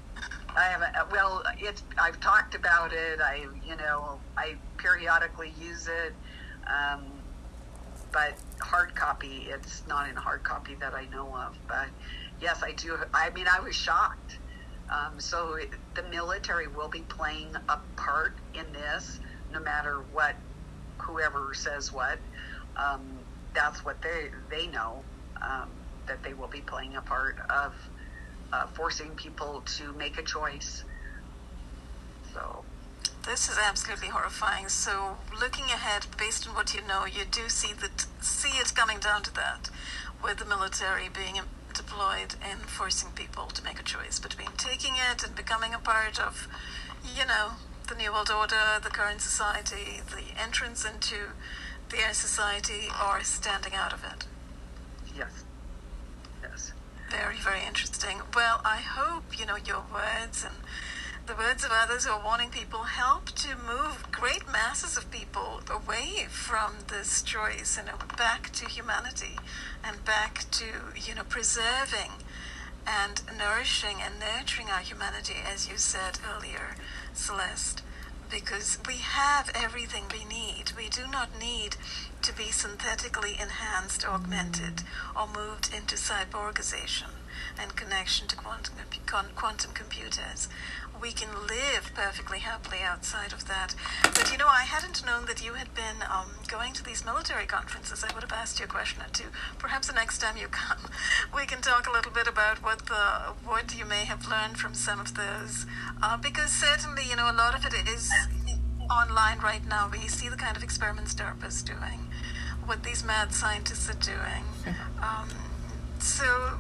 I 0.56 0.64
haven't. 0.64 0.96
uh, 0.96 1.06
Well, 1.12 1.44
it's. 1.58 1.84
I've 1.98 2.20
talked 2.20 2.56
about 2.56 2.94
it. 2.94 3.20
I, 3.22 3.46
you 3.66 3.76
know, 3.78 4.20
I 4.38 4.56
periodically 4.78 5.54
use 5.60 5.88
it, 5.88 6.14
um, 6.68 7.06
but 8.12 8.34
hard 8.60 8.96
copy. 8.96 9.48
It's 9.50 9.84
not 9.88 10.10
in 10.10 10.16
hard 10.16 10.44
copy 10.44 10.76
that 10.76 10.94
I 10.94 11.06
know 11.06 11.34
of. 11.36 11.58
But 11.68 11.88
yes, 12.42 12.64
I 12.64 12.72
do. 12.74 12.98
I 13.14 13.30
mean, 13.32 13.46
I 13.48 13.60
was 13.60 13.76
shocked. 13.76 14.38
Um, 14.90 15.20
so 15.20 15.58
the 15.96 16.04
military 16.04 16.68
will 16.68 16.90
be 16.90 17.02
playing 17.02 17.56
a 17.70 17.80
part 17.96 18.34
in 18.54 18.66
this, 18.74 19.20
no 19.54 19.60
matter 19.62 20.00
what, 20.12 20.36
whoever 20.98 21.54
says 21.54 21.94
what. 21.94 22.18
Um, 22.76 23.02
that's 23.54 23.84
what 23.86 24.02
they 24.02 24.30
they 24.50 24.68
know 24.68 25.04
um, 25.42 25.70
that 26.08 26.24
they 26.24 26.34
will 26.34 26.48
be 26.48 26.62
playing 26.62 26.96
a 26.96 27.02
part 27.02 27.38
of 27.50 27.74
uh, 28.52 28.68
forcing 28.68 29.12
people 29.12 29.62
to 29.78 29.94
make 29.94 30.18
a 30.18 30.24
choice. 30.24 30.84
So 32.34 32.64
This 33.26 33.50
is 33.50 33.58
absolutely 33.58 34.10
horrifying. 34.10 34.68
So, 34.70 35.18
looking 35.40 35.66
ahead, 35.66 36.08
based 36.18 36.48
on 36.48 36.56
what 36.56 36.74
you 36.74 36.82
know, 36.82 37.06
you 37.06 37.24
do 37.30 37.50
see 37.50 37.74
that 37.74 38.06
see 38.22 38.58
it 38.58 38.74
coming 38.76 39.00
down 39.00 39.24
to 39.24 39.34
that, 39.36 39.70
with 40.24 40.38
the 40.38 40.46
military 40.46 41.08
being 41.10 41.40
deployed 41.74 42.36
in 42.50 42.58
forcing 42.60 43.10
people 43.12 43.48
to 43.48 43.64
make 43.64 43.80
a 43.80 43.84
choice 43.84 44.20
between 44.20 44.50
taking 44.58 44.94
it 45.12 45.24
and 45.24 45.36
becoming 45.36 45.74
a 45.74 45.80
part 45.80 46.20
of, 46.20 46.48
you 47.04 47.26
know, 47.26 47.52
the 47.88 47.96
new 47.96 48.12
world 48.12 48.30
order, 48.32 48.80
the 48.84 48.90
current 48.90 49.22
society, 49.22 50.02
the 50.10 50.40
entrance 50.42 50.86
into 50.86 51.32
the 51.90 51.98
air 52.00 52.14
society, 52.14 52.88
or 53.06 53.22
standing 53.24 53.74
out 53.74 53.94
of 53.94 54.04
it. 54.04 54.26
yes, 55.16 55.44
yes, 56.42 56.72
Very, 57.10 57.38
very 57.38 57.62
interesting. 57.68 58.22
Well, 58.34 58.62
I 58.64 58.78
hope, 58.78 59.38
you 59.38 59.46
know, 59.46 59.58
your 59.58 59.84
words 59.94 60.46
and 60.46 60.56
the 61.32 61.38
words 61.38 61.64
of 61.64 61.72
others 61.72 62.04
who 62.04 62.12
are 62.12 62.22
warning 62.26 62.50
people 62.50 62.84
help 62.84 63.28
to 63.28 63.56
move 63.56 64.06
great 64.12 64.52
masses 64.52 64.98
of 64.98 65.10
people 65.12 65.62
away 65.72 66.26
from 66.30 66.74
this 66.90 67.22
choice, 67.22 67.78
you 67.78 67.86
know, 67.86 67.98
back 68.18 68.52
to 68.52 68.68
humanity 68.68 69.38
and 69.82 70.04
back 70.04 70.44
to, 70.52 70.66
you 70.94 71.16
know, 71.16 71.24
preserving 71.24 72.12
and 72.86 73.22
nourishing 73.38 74.02
and 74.04 74.16
nurturing 74.20 74.68
our 74.68 74.82
humanity, 74.82 75.36
as 75.50 75.70
you 75.70 75.78
said 75.78 76.20
earlier, 76.36 76.76
Celeste, 77.14 77.82
because 78.30 78.78
we 78.86 78.96
have 78.96 79.50
everything 79.56 80.04
we 80.12 80.26
need. 80.26 80.74
We 80.76 80.90
do 80.90 81.08
not 81.10 81.40
need 81.40 81.78
to 82.24 82.36
be 82.36 82.52
synthetically 82.52 83.38
enhanced, 83.40 84.06
augmented, 84.06 84.84
or 85.16 85.28
moved 85.28 85.74
into 85.74 85.96
cyborgization 85.96 87.21
and 87.60 87.76
connection 87.76 88.28
to 88.28 88.36
quantum, 88.36 88.76
quantum 89.36 89.72
computers. 89.74 90.48
We 91.02 91.12
can 91.12 91.30
live 91.48 91.92
perfectly 91.96 92.40
happily 92.40 92.78
outside 92.84 93.34
of 93.34 93.48
that. 93.48 93.74
But 94.04 94.32
you 94.32 94.38
know, 94.38 94.48
I 94.48 94.64
hadn't 94.64 95.04
known 95.06 95.26
that 95.26 95.44
you 95.44 95.54
had 95.54 95.74
been 95.74 96.04
um, 96.10 96.30
going 96.48 96.74
to 96.74 96.84
these 96.84 97.04
military 97.04 97.48
conferences. 97.48 98.04
I 98.04 98.14
would 98.14 98.22
have 98.22 98.32
asked 98.32 98.60
you 98.60 98.66
a 98.66 98.68
question 98.68 99.02
or 99.02 99.10
two. 99.12 99.30
Perhaps 99.58 99.88
the 99.88 99.94
next 99.94 100.20
time 100.20 100.38
you 100.38 100.48
come, 100.48 100.92
we 101.36 101.46
can 101.46 101.62
talk 101.62 101.88
a 101.88 101.92
little 101.92 102.12
bit 102.12 102.28
about 102.28 102.64
what 102.64 102.86
the 102.86 103.34
what 103.44 103.76
you 103.76 103.86
may 103.86 104.06
have 104.06 104.28
learned 104.28 104.58
from 104.58 104.76
some 104.76 105.00
of 105.00 105.16
those. 105.16 105.66
Uh, 106.04 106.18
because 106.18 106.52
certainly, 106.52 107.04
you 107.10 107.16
know, 107.16 107.32
a 107.32 107.34
lot 107.34 107.58
of 107.58 107.66
it 107.66 107.88
is 107.88 108.12
online 108.92 109.40
right 109.40 109.66
now. 109.68 109.90
We 109.92 110.08
see 110.08 110.30
the 110.30 110.38
kind 110.38 110.56
of 110.56 110.64
experiments 110.64 111.16
DARPA's 111.16 111.64
doing, 111.64 112.12
what 112.66 112.84
these 112.84 113.04
mad 113.04 113.34
scientists 113.34 113.90
are 113.90 114.00
doing. 114.00 114.46
Um, 115.02 115.30
so 115.98 116.60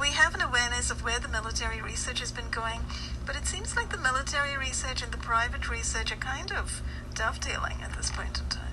we, 0.00 0.08
have 0.08 0.34
an 0.34 0.40
awareness 0.42 0.90
of 0.90 1.02
where 1.02 1.18
the 1.18 1.28
military 1.28 1.80
research 1.80 2.20
has 2.20 2.32
been 2.32 2.50
going, 2.50 2.80
but 3.26 3.36
it 3.36 3.46
seems 3.46 3.76
like 3.76 3.90
the 3.90 3.98
military 3.98 4.56
research 4.56 5.02
and 5.02 5.12
the 5.12 5.18
private 5.18 5.68
research 5.68 6.12
are 6.12 6.16
kind 6.16 6.52
of 6.52 6.82
dovetailing 7.14 7.76
at 7.82 7.96
this 7.96 8.10
point 8.10 8.38
in 8.38 8.46
time. 8.46 8.68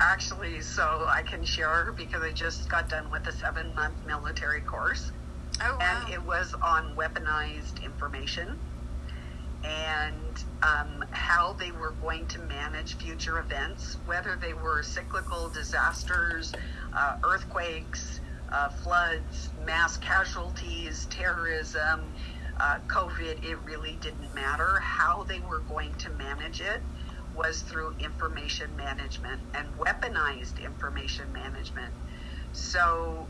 actually, 0.00 0.60
so 0.62 1.04
I 1.06 1.22
can 1.22 1.44
share 1.44 1.92
because 1.96 2.22
I 2.22 2.32
just 2.32 2.68
got 2.68 2.88
done 2.88 3.10
with 3.10 3.26
a 3.26 3.32
seven-month 3.32 3.94
military 4.06 4.62
course. 4.62 5.12
Oh 5.62 5.76
wow! 5.78 6.02
and 6.04 6.14
it 6.14 6.22
was 6.22 6.54
on 6.54 6.94
weaponized 6.96 7.84
information 7.84 8.58
and 9.62 10.44
um, 10.62 11.04
how 11.10 11.52
they 11.54 11.70
were 11.70 11.90
going 12.02 12.26
to 12.28 12.38
manage 12.40 12.94
future 12.96 13.38
events, 13.38 13.98
whether 14.06 14.38
they 14.40 14.54
were 14.54 14.82
cyclical 14.82 15.50
disasters, 15.50 16.54
uh, 16.96 17.18
earthquakes, 17.22 18.20
uh, 18.52 18.68
floods, 18.68 19.50
mass 19.64 19.96
casualties, 19.98 21.06
terrorism, 21.10 22.00
uh, 22.58 22.78
COVID, 22.88 23.42
it 23.44 23.58
really 23.64 23.96
didn't 24.02 24.34
matter. 24.34 24.80
How 24.80 25.24
they 25.24 25.40
were 25.40 25.60
going 25.60 25.94
to 25.94 26.10
manage 26.10 26.60
it 26.60 26.80
was 27.34 27.62
through 27.62 27.94
information 28.00 28.74
management 28.76 29.40
and 29.54 29.66
weaponized 29.78 30.62
information 30.62 31.32
management. 31.32 31.92
So 32.52 33.26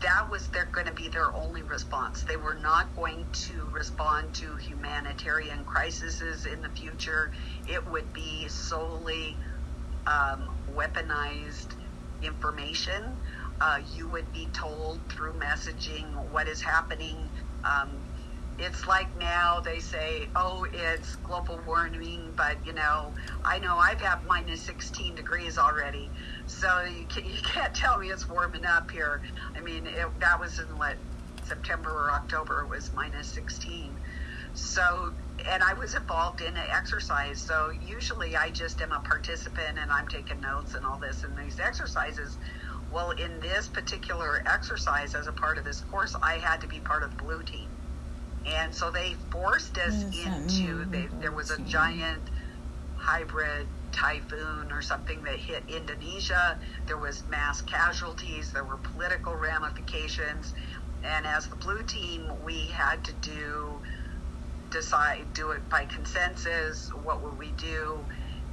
that 0.00 0.30
was 0.30 0.48
their 0.48 0.66
going 0.66 0.86
to 0.86 0.92
be 0.92 1.08
their 1.08 1.34
only 1.34 1.62
response. 1.62 2.22
They 2.22 2.36
were 2.36 2.58
not 2.62 2.94
going 2.96 3.26
to 3.32 3.68
respond 3.72 4.34
to 4.34 4.56
humanitarian 4.56 5.64
crises 5.64 6.46
in 6.46 6.62
the 6.62 6.70
future. 6.70 7.32
It 7.68 7.86
would 7.90 8.12
be 8.12 8.48
solely 8.48 9.36
um, 10.06 10.48
weaponized 10.74 11.74
information. 12.22 13.16
Uh, 13.60 13.80
you 13.94 14.08
would 14.08 14.30
be 14.32 14.48
told 14.52 14.98
through 15.10 15.34
messaging 15.34 16.06
what 16.30 16.48
is 16.48 16.60
happening. 16.62 17.16
Um, 17.64 17.90
it's 18.58 18.86
like 18.86 19.06
now 19.18 19.60
they 19.60 19.78
say, 19.78 20.28
oh, 20.36 20.66
it's 20.72 21.16
global 21.16 21.60
warming, 21.66 22.32
but 22.36 22.56
you 22.64 22.72
know, 22.72 23.12
I 23.44 23.58
know 23.58 23.76
I've 23.76 24.00
had 24.00 24.24
minus 24.26 24.60
16 24.62 25.14
degrees 25.14 25.58
already, 25.58 26.10
so 26.46 26.84
you, 26.84 27.06
can, 27.06 27.24
you 27.24 27.40
can't 27.42 27.74
tell 27.74 27.98
me 27.98 28.08
it's 28.10 28.28
warming 28.28 28.66
up 28.66 28.90
here. 28.90 29.22
I 29.56 29.60
mean, 29.60 29.86
it, 29.86 30.08
that 30.20 30.38
was 30.38 30.58
in 30.58 30.66
what 30.78 30.96
September 31.44 31.90
or 31.90 32.10
October, 32.12 32.62
it 32.62 32.68
was 32.68 32.90
minus 32.94 33.28
16. 33.28 33.94
So, 34.54 35.12
and 35.48 35.62
I 35.62 35.74
was 35.74 35.94
involved 35.94 36.40
in 36.40 36.56
an 36.56 36.66
exercise. 36.70 37.40
So 37.40 37.72
usually 37.86 38.36
I 38.36 38.50
just 38.50 38.80
am 38.82 38.92
a 38.92 39.00
participant 39.00 39.78
and 39.78 39.90
I'm 39.90 40.08
taking 40.08 40.40
notes 40.40 40.74
and 40.74 40.84
all 40.84 40.98
this 40.98 41.24
in 41.24 41.34
these 41.36 41.60
exercises. 41.60 42.36
Well, 42.92 43.10
in 43.12 43.40
this 43.40 43.68
particular 43.68 44.42
exercise, 44.46 45.14
as 45.14 45.26
a 45.26 45.32
part 45.32 45.58
of 45.58 45.64
this 45.64 45.80
course, 45.82 46.16
I 46.22 46.34
had 46.38 46.60
to 46.62 46.66
be 46.66 46.80
part 46.80 47.02
of 47.02 47.16
the 47.16 47.22
blue 47.22 47.42
team. 47.42 47.68
And 48.46 48.74
so 48.74 48.90
they 48.90 49.14
forced 49.30 49.78
us 49.78 50.02
into, 50.02 50.84
they, 50.86 51.08
there 51.20 51.32
was 51.32 51.50
a 51.50 51.58
giant 51.60 52.22
hybrid 52.96 53.66
typhoon 53.92 54.72
or 54.72 54.82
something 54.82 55.22
that 55.24 55.36
hit 55.36 55.62
Indonesia. 55.68 56.58
There 56.86 56.96
was 56.96 57.22
mass 57.28 57.60
casualties. 57.62 58.52
There 58.52 58.64
were 58.64 58.78
political 58.78 59.34
ramifications. 59.34 60.54
And 61.04 61.26
as 61.26 61.48
the 61.48 61.56
blue 61.56 61.82
team, 61.82 62.30
we 62.44 62.66
had 62.68 63.04
to 63.04 63.12
do 63.12 63.80
decide 64.70 65.32
do 65.34 65.50
it 65.50 65.68
by 65.68 65.84
consensus. 65.84 66.90
What 67.02 67.22
would 67.22 67.38
we 67.38 67.50
do? 67.52 68.04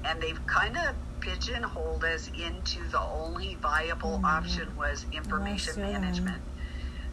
And 0.04 0.21
they've 0.21 0.45
kind 0.47 0.78
of 0.78 0.95
pigeonholed 1.19 2.03
us 2.03 2.30
into 2.30 2.88
the 2.89 2.99
only 2.99 3.56
viable 3.56 4.17
mm-hmm. 4.17 4.25
option 4.25 4.75
was 4.77 5.06
information 5.12 5.82
management. 5.82 6.41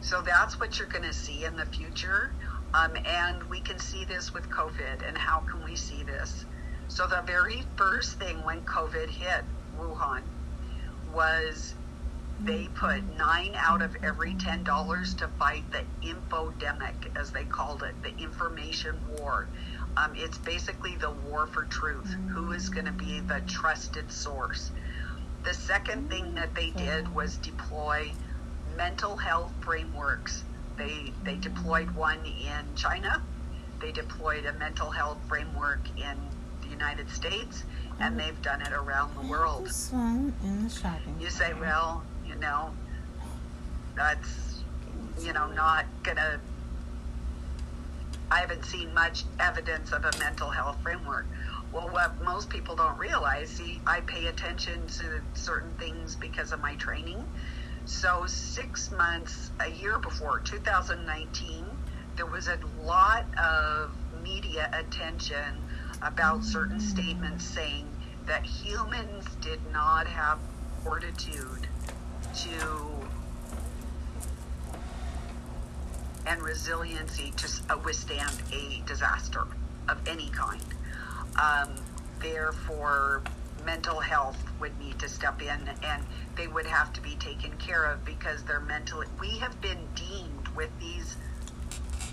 So 0.01 0.21
that's 0.23 0.61
what 0.61 0.79
you're 0.79 0.89
going 0.89 1.05
to 1.05 1.15
see 1.15 1.45
in 1.45 1.57
the 1.57 1.67
future. 1.67 2.33
Um, 2.75 2.97
and 3.07 3.43
we 3.45 3.61
can 3.61 3.79
see 3.79 4.05
this 4.05 4.35
with 4.35 4.49
COVID. 4.51 5.07
And 5.07 5.17
how 5.17 5.41
can 5.41 5.65
we 5.65 5.77
see 5.77 6.03
this? 6.03 6.45
So 6.89 7.07
the 7.07 7.23
very 7.27 7.63
first 7.77 8.19
thing 8.19 8.37
when 8.45 8.61
COVID 8.63 9.09
hit 9.09 9.45
Wuhan 9.79 10.23
was 11.15 11.75
they 12.43 12.69
put 12.75 13.03
nine 13.17 13.55
out 13.55 13.81
of 13.81 13.97
every 14.03 14.35
ten 14.35 14.65
dollars 14.65 15.15
to 15.15 15.29
fight 15.39 15.65
the 15.71 15.85
infodemic, 16.07 16.95
as 17.17 17.31
they 17.31 17.45
called 17.45 17.83
it, 17.83 17.95
the 18.03 18.15
information 18.23 18.97
war. 19.19 19.47
Um, 19.97 20.13
it's 20.17 20.39
basically 20.39 20.97
the 20.97 21.11
war 21.11 21.47
for 21.47 21.65
truth. 21.65 22.15
Who 22.33 22.53
is 22.53 22.69
going 22.69 22.87
to 22.87 22.93
be 22.93 23.21
the 23.21 23.43
trusted 23.47 24.11
source? 24.11 24.71
The 25.45 25.55
second 25.55 26.11
thing 26.11 26.35
that 26.35 26.55
they 26.55 26.71
did 26.71 27.15
was 27.15 27.37
deploy 27.37 28.13
mental 28.77 29.17
health 29.17 29.53
frameworks 29.61 30.43
they 30.77 31.13
they 31.23 31.37
deployed 31.37 31.91
one 31.95 32.19
in 32.25 32.75
China. 32.77 33.23
They 33.81 33.93
deployed 33.93 34.47
a 34.47 34.53
mental 34.55 34.91
health 34.91 35.19
framework 35.29 35.81
in 35.97 36.17
the 36.63 36.69
United 36.69 37.11
States, 37.11 37.65
and 38.01 38.19
they've 38.19 38.41
done 38.43 38.63
it 38.63 38.73
around 38.73 39.15
the 39.17 39.27
world. 39.29 39.67
This 39.67 39.93
one 39.93 40.35
in 40.43 40.65
the 40.65 40.71
shopping. 40.71 41.17
You 41.21 41.31
say, 41.31 41.53
well, 41.55 42.03
you 42.27 42.35
know, 42.37 42.73
that's 43.95 44.63
you 45.21 45.33
know 45.33 45.47
not 45.49 45.87
gonna. 46.03 46.41
I 48.31 48.41
haven't 48.41 48.65
seen 48.65 48.93
much 48.95 49.25
evidence 49.39 49.93
of 49.93 50.05
a 50.05 50.13
mental 50.19 50.51
health 50.51 50.79
framework. 50.83 51.27
Well, 51.73 51.89
what 51.89 52.23
most 52.23 52.51
people 52.51 52.77
don't 52.77 52.99
realize, 52.99 53.49
see, 53.51 53.81
I 53.87 54.01
pay 54.01 54.27
attention 54.27 54.87
to 54.87 55.21
certain 55.35 55.73
things 55.75 56.15
because 56.15 56.53
of 56.53 56.61
my 56.61 56.75
training 56.77 57.25
so, 57.87 58.25
six 58.27 58.91
months, 58.91 59.51
a 59.61 59.69
year 59.69 59.99
before 59.99 60.41
2019, 60.41 61.67
there 62.17 62.25
was 62.25 62.49
a 62.49 62.59
lot 62.83 63.27
of 63.39 63.91
media 64.23 64.71
attention 64.73 65.59
about 66.01 66.45
certain 66.45 66.81
statements 66.81 67.45
saying 67.45 67.87
that 68.27 68.47
humans 68.47 69.27
did 69.43 69.61
not 69.71 70.07
have 70.07 70.39
fortitude 70.83 71.69
to 72.35 72.59
and 76.27 76.43
resiliency 76.43 77.33
to 77.37 77.49
uh, 77.71 77.79
withstand 77.85 78.33
a 78.53 78.83
disaster 78.87 79.45
of 79.89 79.99
any 80.09 80.29
kind. 80.31 80.63
Um, 81.41 81.75
therefore, 82.21 83.23
mental 83.65 84.01
health 84.01 84.39
would 84.61 84.79
need 84.79 84.99
to 84.99 85.09
step 85.09 85.41
in 85.41 85.71
and 85.83 86.03
they 86.37 86.47
would 86.49 86.67
have 86.67 86.93
to 86.93 87.01
be 87.01 87.15
taken 87.17 87.51
care 87.57 87.85
of 87.85 88.05
because 88.05 88.43
they're 88.45 88.61
mentally 88.61 89.07
we 89.19 89.31
have 89.39 89.59
been 89.61 89.79
deemed 89.95 90.49
with 90.55 90.69
these 90.79 91.17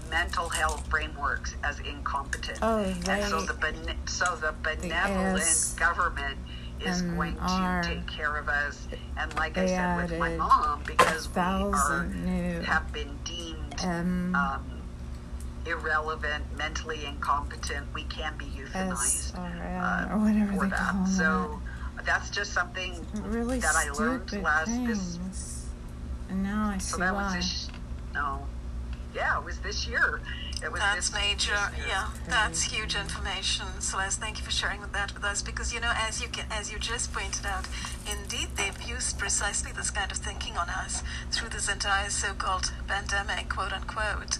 mental 0.09 0.49
health 0.49 0.85
frameworks 0.87 1.55
as 1.63 1.79
incompetent. 1.79 2.59
Oh, 2.61 2.79
and 2.79 3.23
so 3.23 3.41
the 3.41 3.53
bene- 3.53 3.95
so 4.05 4.35
the 4.35 4.53
benevolent 4.61 5.73
government 5.77 6.37
is 6.85 7.01
going 7.03 7.35
to 7.35 7.81
take 7.83 8.07
care 8.07 8.37
of 8.37 8.49
us. 8.49 8.87
And 9.17 9.33
like 9.35 9.57
i 9.57 9.65
said 9.65 9.95
with 9.95 10.19
my 10.19 10.35
mom 10.35 10.81
because 10.85 11.29
we 11.33 11.41
are 11.41 12.09
have 12.65 12.91
been 12.91 13.17
deemed 13.23 13.60
um, 13.85 14.35
um, 14.35 14.81
irrelevant 15.65 16.43
mentally 16.57 17.05
incompetent 17.05 17.85
we 17.93 18.03
can 18.03 18.35
be 18.37 18.45
euthanized 18.45 19.37
uh, 19.37 20.13
or 20.13 20.19
whatever 20.19 20.53
for 20.53 20.67
that 20.67 21.07
so 21.07 21.61
that's 22.05 22.29
just 22.29 22.53
something 22.53 23.05
really 23.23 23.59
that 23.59 23.75
I 23.75 23.91
learned 23.91 24.31
last 24.41 24.67
things. 24.67 25.17
this. 25.19 25.67
And 26.29 26.43
now 26.43 26.69
I 26.69 26.77
see 26.77 26.93
so 26.93 26.97
that 26.97 27.13
why. 27.13 27.23
was 27.23 27.35
this. 27.35 27.69
No, 28.13 28.47
yeah, 29.13 29.37
it 29.37 29.45
was 29.45 29.59
this 29.59 29.87
year. 29.87 30.21
It 30.63 30.71
was 30.71 30.79
that's 30.79 31.09
this, 31.09 31.19
major. 31.19 31.57
Yeah, 31.87 32.09
that's 32.27 32.61
huge 32.61 32.95
information. 32.95 33.65
Celeste, 33.79 34.19
thank 34.19 34.37
you 34.37 34.43
for 34.43 34.51
sharing 34.51 34.81
that 34.93 35.13
with 35.13 35.23
us 35.23 35.41
because 35.41 35.73
you 35.73 35.79
know, 35.79 35.91
as 35.95 36.21
you 36.21 36.27
can, 36.27 36.45
as 36.51 36.71
you 36.71 36.77
just 36.77 37.11
pointed 37.11 37.45
out, 37.47 37.65
indeed 38.05 38.49
they've 38.55 38.81
used 38.83 39.17
precisely 39.17 39.71
this 39.71 39.89
kind 39.89 40.11
of 40.11 40.17
thinking 40.19 40.57
on 40.57 40.69
us 40.69 41.01
through 41.31 41.49
this 41.49 41.67
entire 41.67 42.09
so-called 42.11 42.71
pandemic, 42.87 43.49
quote 43.49 43.73
unquote 43.73 44.37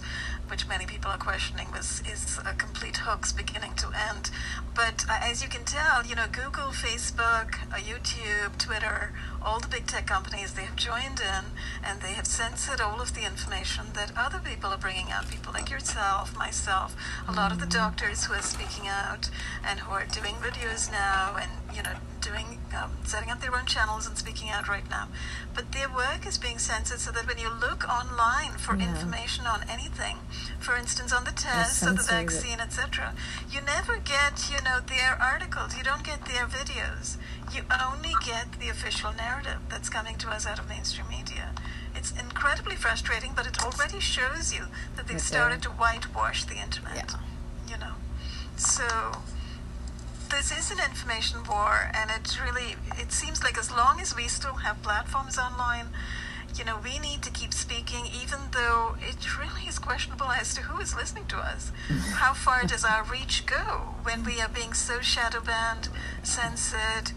which 0.48 0.68
many 0.68 0.86
people 0.86 1.10
are 1.10 1.18
questioning 1.18 1.68
was 1.72 2.02
is 2.06 2.38
a 2.44 2.54
complete 2.54 2.98
hoax 2.98 3.32
beginning 3.32 3.74
to 3.74 3.88
end. 3.88 4.30
But 4.74 5.04
uh, 5.08 5.18
as 5.22 5.42
you 5.42 5.48
can 5.48 5.64
tell, 5.64 6.04
you 6.04 6.14
know, 6.14 6.26
Google, 6.30 6.70
Facebook, 6.72 7.56
uh, 7.72 7.76
YouTube, 7.76 8.58
Twitter, 8.58 9.12
all 9.42 9.60
the 9.60 9.68
big 9.68 9.86
tech 9.86 10.06
companies, 10.06 10.54
they 10.54 10.62
have 10.62 10.76
joined 10.76 11.20
in 11.20 11.44
and 11.84 12.00
they 12.00 12.12
have 12.12 12.26
censored 12.26 12.80
all 12.80 13.00
of 13.00 13.14
the 13.14 13.24
information 13.24 13.86
that 13.94 14.12
other 14.16 14.38
people 14.38 14.70
are 14.70 14.78
bringing 14.78 15.10
out. 15.10 15.30
People 15.30 15.52
like 15.52 15.70
yourself, 15.70 16.36
myself, 16.36 16.94
a 17.28 17.32
lot 17.32 17.52
of 17.52 17.60
the 17.60 17.66
doctors 17.66 18.24
who 18.24 18.34
are 18.34 18.42
speaking 18.42 18.88
out 18.88 19.30
and 19.64 19.80
who 19.80 19.92
are 19.92 20.06
doing 20.06 20.34
videos 20.36 20.90
now 20.90 21.36
and, 21.40 21.50
you 21.74 21.82
know, 21.82 21.96
doing 22.22 22.58
um, 22.76 22.92
setting 23.04 23.30
up 23.30 23.40
their 23.40 23.54
own 23.54 23.66
channels 23.66 24.06
and 24.06 24.16
speaking 24.16 24.48
out 24.48 24.68
right 24.68 24.88
now. 24.88 25.08
But 25.54 25.72
their 25.72 25.88
work 25.88 26.26
is 26.26 26.38
being 26.38 26.58
censored 26.58 27.00
so 27.00 27.10
that 27.12 27.26
when 27.26 27.38
you 27.38 27.50
look 27.50 27.86
online 27.88 28.52
for 28.52 28.74
yeah. 28.76 28.88
information 28.88 29.46
on 29.46 29.64
anything 29.68 30.18
for 30.58 30.76
instance 30.76 31.12
on 31.12 31.24
the 31.24 31.32
test 31.32 31.82
or 31.82 31.92
the 31.92 32.02
vaccine 32.02 32.60
etc 32.60 33.14
you 33.50 33.60
never 33.60 33.96
get 33.98 34.50
you 34.50 34.62
know 34.62 34.80
their 34.80 35.18
articles. 35.20 35.76
You 35.76 35.82
don't 35.82 36.04
get 36.04 36.24
their 36.26 36.46
videos. 36.46 37.16
You 37.52 37.62
only 37.84 38.14
get 38.24 38.58
the 38.58 38.68
official 38.68 39.12
narrative 39.12 39.58
that's 39.68 39.88
coming 39.88 40.16
to 40.18 40.28
us 40.30 40.46
out 40.46 40.58
of 40.58 40.68
mainstream 40.68 41.08
media. 41.08 41.52
It's 41.94 42.12
incredibly 42.12 42.76
frustrating 42.76 43.32
but 43.34 43.46
it 43.46 43.62
already 43.62 44.00
shows 44.00 44.54
you 44.54 44.66
that 44.96 45.06
they've 45.08 45.20
started 45.20 45.62
to 45.62 45.68
whitewash 45.70 46.44
the 46.44 46.56
internet 46.56 47.12
yeah. 47.12 47.74
you 47.74 47.78
know. 47.78 47.94
So 48.56 48.86
this 50.32 50.50
is 50.50 50.70
an 50.70 50.78
information 50.80 51.40
war, 51.44 51.90
and 51.92 52.10
it 52.10 52.40
really 52.42 52.76
it 52.98 53.12
seems 53.12 53.44
like 53.44 53.58
as 53.58 53.70
long 53.70 54.00
as 54.00 54.16
we 54.16 54.28
still 54.28 54.54
have 54.54 54.82
platforms 54.82 55.38
online, 55.38 55.88
you 56.56 56.64
know, 56.64 56.78
we 56.82 56.98
need 56.98 57.22
to 57.22 57.30
keep 57.30 57.52
speaking, 57.52 58.06
even 58.06 58.38
though 58.52 58.96
it 59.00 59.38
really 59.38 59.68
is 59.68 59.78
questionable 59.78 60.30
as 60.30 60.54
to 60.54 60.62
who 60.62 60.80
is 60.80 60.94
listening 60.94 61.26
to 61.26 61.36
us. 61.36 61.70
How 62.14 62.32
far 62.32 62.62
does 62.66 62.82
our 62.84 63.04
reach 63.04 63.44
go 63.44 63.94
when 64.02 64.24
we 64.24 64.40
are 64.40 64.48
being 64.48 64.72
so 64.72 65.00
shadow 65.00 65.40
banned, 65.42 65.90
censored, 66.22 67.12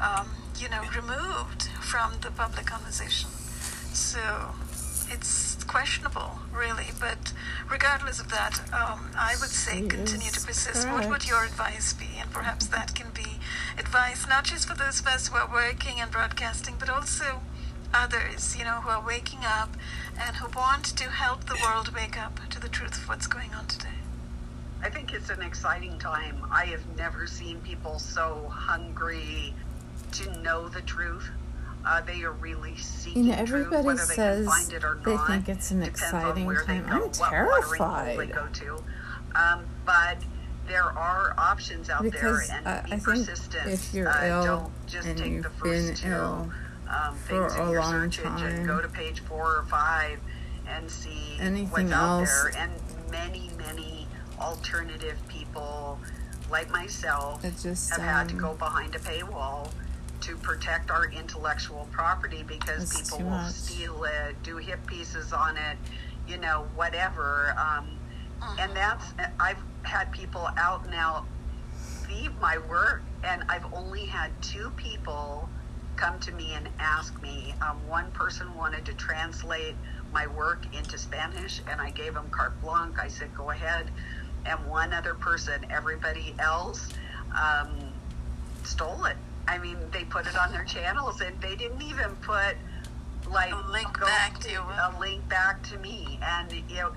um, 0.00 0.30
you 0.58 0.70
know, 0.70 0.82
removed 0.96 1.64
from 1.82 2.14
the 2.22 2.30
public 2.30 2.66
conversation? 2.66 3.28
So 3.92 4.20
it's 5.14 5.62
questionable, 5.64 6.40
really. 6.52 6.88
But 6.98 7.32
regardless 7.70 8.20
of 8.20 8.30
that, 8.30 8.60
um, 8.72 9.10
I 9.16 9.34
would 9.40 9.50
say 9.50 9.86
continue 9.86 10.30
to 10.30 10.40
persist. 10.40 10.88
What 10.88 11.08
would 11.08 11.26
your 11.26 11.44
advice 11.44 11.92
be? 11.92 12.08
And 12.20 12.30
perhaps 12.30 12.66
that 12.66 12.94
can 12.94 13.10
be 13.14 13.38
advice 13.78 14.26
not 14.28 14.44
just 14.44 14.68
for 14.68 14.74
those 14.76 15.00
of 15.00 15.06
us 15.06 15.28
who 15.28 15.36
are 15.36 15.50
working 15.50 16.00
and 16.00 16.10
broadcasting, 16.10 16.74
but 16.78 16.90
also 16.90 17.40
others, 17.92 18.56
you 18.58 18.64
know, 18.64 18.80
who 18.82 18.90
are 18.90 19.04
waking 19.06 19.40
up 19.44 19.76
and 20.20 20.36
who 20.36 20.48
want 20.58 20.84
to 20.84 21.04
help 21.04 21.44
the 21.44 21.56
world 21.62 21.94
wake 21.94 22.18
up 22.20 22.40
to 22.50 22.60
the 22.60 22.68
truth 22.68 22.98
of 22.98 23.08
what's 23.08 23.26
going 23.26 23.54
on 23.54 23.66
today. 23.66 23.88
I 24.82 24.90
think 24.90 25.14
it's 25.14 25.30
an 25.30 25.42
exciting 25.42 25.98
time. 25.98 26.44
I 26.50 26.66
have 26.66 26.84
never 26.96 27.26
seen 27.26 27.60
people 27.60 27.98
so 27.98 28.48
hungry 28.50 29.54
to 30.12 30.40
know 30.40 30.68
the 30.68 30.82
truth. 30.82 31.30
Uh, 31.86 32.00
they 32.02 32.22
are 32.22 32.32
really 32.32 32.76
seeking 32.76 33.24
You 33.24 33.30
know, 33.32 33.44
truth, 33.44 33.50
everybody 33.72 33.86
whether 33.86 34.06
they 34.06 34.14
can 34.14 34.44
says 34.44 34.46
find 34.46 34.72
it 34.72 34.84
or 34.84 35.00
they 35.04 35.14
not. 35.14 35.26
think 35.26 35.48
it's 35.50 35.70
an 35.70 35.82
exciting 35.82 36.46
time. 36.54 36.86
go, 36.88 37.04
I'm 37.04 37.10
terrified. 37.10 38.32
to. 38.54 38.82
Um, 39.34 39.64
but 39.84 40.16
there 40.66 40.84
are 40.84 41.34
options 41.36 41.90
out 41.90 42.02
Because 42.02 42.48
there, 42.48 42.56
and 42.58 42.68
I- 42.68 42.80
be 42.82 42.86
I 42.92 42.98
think 42.98 43.04
persistent. 43.26 43.66
if 43.68 43.92
you're 43.92 44.08
uh, 44.08 44.24
ill 44.26 44.44
don't 44.44 44.86
just 44.86 45.06
and 45.08 45.18
take 45.18 45.32
you've 45.32 45.42
the 45.42 45.50
first 45.50 45.86
been 46.02 46.10
two 46.10 46.16
ill 46.16 46.50
um, 46.88 47.16
for 47.16 47.46
a 47.48 47.72
long 47.72 48.10
time, 48.10 48.66
Go 48.66 48.80
to 48.80 48.88
page 48.88 49.20
four 49.20 49.56
or 49.58 49.64
five 49.64 50.18
and 50.66 50.90
see 50.90 51.36
Anything 51.38 51.68
what's 51.70 51.92
out 51.92 52.20
else- 52.20 52.42
there. 52.44 52.62
And 52.62 52.72
many, 53.10 53.50
many 53.58 54.06
alternative 54.40 55.18
people 55.28 55.98
like 56.50 56.70
myself 56.70 57.42
just, 57.62 57.90
have 57.90 58.00
had 58.00 58.28
to 58.30 58.34
um, 58.36 58.40
go 58.40 58.54
behind 58.54 58.94
a 58.94 58.98
paywall 59.00 59.70
to 60.24 60.36
protect 60.36 60.90
our 60.90 61.10
intellectual 61.10 61.86
property 61.92 62.42
because 62.42 62.84
It's 62.84 63.10
people 63.10 63.26
will 63.28 63.44
steal 63.48 64.04
it, 64.04 64.42
do 64.42 64.56
hip 64.56 64.86
pieces 64.86 65.34
on 65.34 65.58
it, 65.58 65.76
you 66.26 66.38
know, 66.38 66.66
whatever. 66.74 67.54
Um, 67.58 67.98
and 68.58 68.74
that's 68.74 69.04
I've 69.38 69.62
had 69.82 70.10
people 70.12 70.48
out 70.56 70.84
and 70.86 70.94
out 70.94 71.26
thieve 72.06 72.32
my 72.40 72.58
work, 72.58 73.02
and 73.22 73.42
I've 73.48 73.70
only 73.74 74.06
had 74.06 74.30
two 74.42 74.70
people 74.76 75.48
come 75.96 76.18
to 76.20 76.32
me 76.32 76.52
and 76.54 76.68
ask 76.78 77.20
me. 77.22 77.54
Um, 77.60 77.76
one 77.86 78.10
person 78.12 78.54
wanted 78.54 78.84
to 78.86 78.94
translate 78.94 79.76
my 80.12 80.26
work 80.26 80.64
into 80.74 80.96
Spanish, 80.98 81.60
and 81.70 81.80
I 81.80 81.90
gave 81.90 82.14
him 82.16 82.28
carte 82.30 82.60
blanche. 82.62 82.96
I 82.98 83.08
said, 83.08 83.34
"Go 83.34 83.50
ahead." 83.50 83.90
And 84.46 84.66
one 84.66 84.92
other 84.92 85.14
person, 85.14 85.66
everybody 85.70 86.34
else, 86.38 86.88
um, 87.34 87.92
stole 88.62 89.04
it. 89.04 89.16
I 89.46 89.58
mean, 89.58 89.76
they 89.92 90.04
put 90.04 90.26
it 90.26 90.36
on 90.36 90.52
their 90.52 90.64
channels, 90.64 91.20
and 91.20 91.38
they 91.40 91.56
didn't 91.56 91.82
even 91.82 92.16
put 92.16 92.56
like 93.30 93.52
A 93.52 93.70
link 93.70 93.98
back 94.00 94.38
to 94.40 94.50
you. 94.50 94.60
a 94.60 94.94
link 95.00 95.26
back 95.28 95.62
to 95.64 95.78
me, 95.78 96.18
and 96.22 96.52
you 96.68 96.76
know 96.76 96.92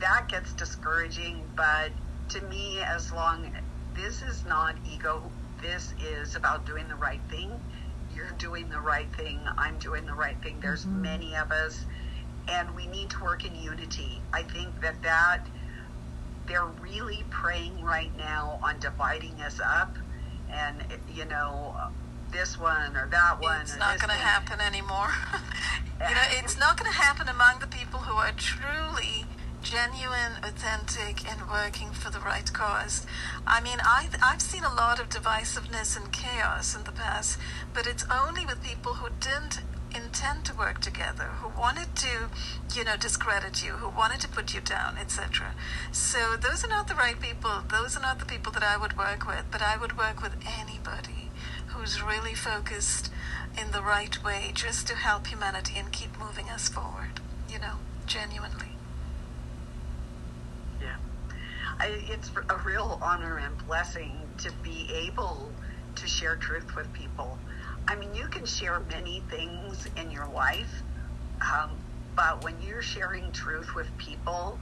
that 0.00 0.28
gets 0.28 0.52
discouraging. 0.54 1.42
But 1.56 1.90
to 2.30 2.40
me, 2.42 2.80
as 2.80 3.12
long 3.12 3.50
this 3.94 4.22
is 4.22 4.44
not 4.46 4.76
ego, 4.90 5.30
this 5.62 5.92
is 6.02 6.36
about 6.36 6.66
doing 6.66 6.88
the 6.88 6.96
right 6.96 7.20
thing. 7.30 7.50
You're 8.14 8.32
doing 8.38 8.68
the 8.70 8.80
right 8.80 9.08
thing. 9.16 9.38
I'm 9.58 9.78
doing 9.78 10.06
the 10.06 10.14
right 10.14 10.40
thing. 10.42 10.58
There's 10.60 10.84
Mhm. 10.84 11.02
many 11.02 11.36
of 11.36 11.50
us, 11.52 11.84
and 12.48 12.74
we 12.74 12.86
need 12.86 13.10
to 13.10 13.22
work 13.24 13.44
in 13.44 13.54
unity. 13.54 14.22
I 14.32 14.42
think 14.42 14.80
that 14.80 15.02
that 15.02 15.46
they're 16.46 16.64
really 16.66 17.24
preying 17.30 17.82
right 17.84 18.14
now 18.16 18.58
on 18.62 18.78
dividing 18.80 19.40
us 19.42 19.60
up, 19.60 19.96
and 20.52 20.76
you 21.14 21.24
know 21.24 21.74
this 22.32 22.58
one 22.58 22.96
or 22.96 23.08
that 23.10 23.40
one. 23.40 23.62
It's 23.62 23.76
not 23.76 23.98
going 23.98 24.10
to 24.10 24.16
happen 24.16 24.60
anymore. 24.60 25.10
you 26.08 26.14
know, 26.14 26.26
it's 26.30 26.58
not 26.58 26.78
going 26.78 26.90
to 26.90 26.96
happen 26.96 27.28
among 27.28 27.58
the 27.60 27.66
people 27.66 28.00
who 28.00 28.14
are 28.14 28.32
truly 28.32 29.26
genuine, 29.62 30.32
authentic, 30.42 31.28
and 31.30 31.48
working 31.50 31.90
for 31.90 32.10
the 32.10 32.20
right 32.20 32.50
cause. 32.52 33.06
I 33.46 33.60
mean, 33.60 33.78
I, 33.82 34.08
I've 34.22 34.40
seen 34.40 34.64
a 34.64 34.72
lot 34.72 35.00
of 35.00 35.08
divisiveness 35.08 35.96
and 35.96 36.10
chaos 36.12 36.74
in 36.74 36.84
the 36.84 36.92
past, 36.92 37.38
but 37.74 37.86
it's 37.86 38.04
only 38.10 38.46
with 38.46 38.62
people 38.62 38.94
who 38.94 39.10
didn't 39.20 39.60
intend 39.94 40.44
to 40.46 40.54
work 40.54 40.80
together, 40.80 41.24
who 41.40 41.60
wanted 41.60 41.94
to, 41.96 42.30
you 42.74 42.84
know, 42.84 42.96
discredit 42.96 43.64
you, 43.64 43.72
who 43.72 43.88
wanted 43.88 44.20
to 44.20 44.28
put 44.28 44.54
you 44.54 44.60
down, 44.60 44.96
etc. 44.98 45.54
So 45.92 46.36
those 46.36 46.64
are 46.64 46.68
not 46.68 46.88
the 46.88 46.94
right 46.94 47.20
people. 47.20 47.62
Those 47.68 47.96
are 47.96 48.00
not 48.00 48.18
the 48.18 48.26
people 48.26 48.52
that 48.52 48.62
I 48.62 48.76
would 48.76 48.96
work 48.96 49.26
with, 49.26 49.44
but 49.50 49.62
I 49.62 49.76
would 49.76 49.96
work 49.96 50.22
with 50.22 50.34
anybody 50.58 51.30
who's 51.68 52.02
really 52.02 52.34
focused 52.34 53.10
in 53.58 53.70
the 53.72 53.82
right 53.82 54.22
way 54.22 54.50
just 54.54 54.86
to 54.88 54.94
help 54.94 55.26
humanity 55.26 55.74
and 55.76 55.92
keep 55.92 56.18
moving 56.18 56.48
us 56.48 56.68
forward, 56.68 57.20
you 57.48 57.58
know, 57.58 57.74
genuinely. 58.06 58.72
Yeah. 60.80 60.96
I, 61.78 61.86
it's 62.08 62.30
a 62.48 62.56
real 62.64 62.98
honor 63.02 63.38
and 63.38 63.66
blessing 63.66 64.16
to 64.38 64.52
be 64.62 64.88
able 64.92 65.50
to 65.96 66.06
share 66.06 66.36
truth 66.36 66.74
with 66.76 66.92
people. 66.92 67.38
I 67.90 67.96
mean, 67.96 68.14
you 68.14 68.28
can 68.28 68.46
share 68.46 68.80
many 68.88 69.20
things 69.28 69.88
in 70.00 70.12
your 70.12 70.28
life, 70.28 70.84
um, 71.42 71.70
but 72.14 72.44
when 72.44 72.54
you're 72.62 72.82
sharing 72.82 73.32
truth 73.32 73.74
with 73.74 73.88
people, 73.98 74.60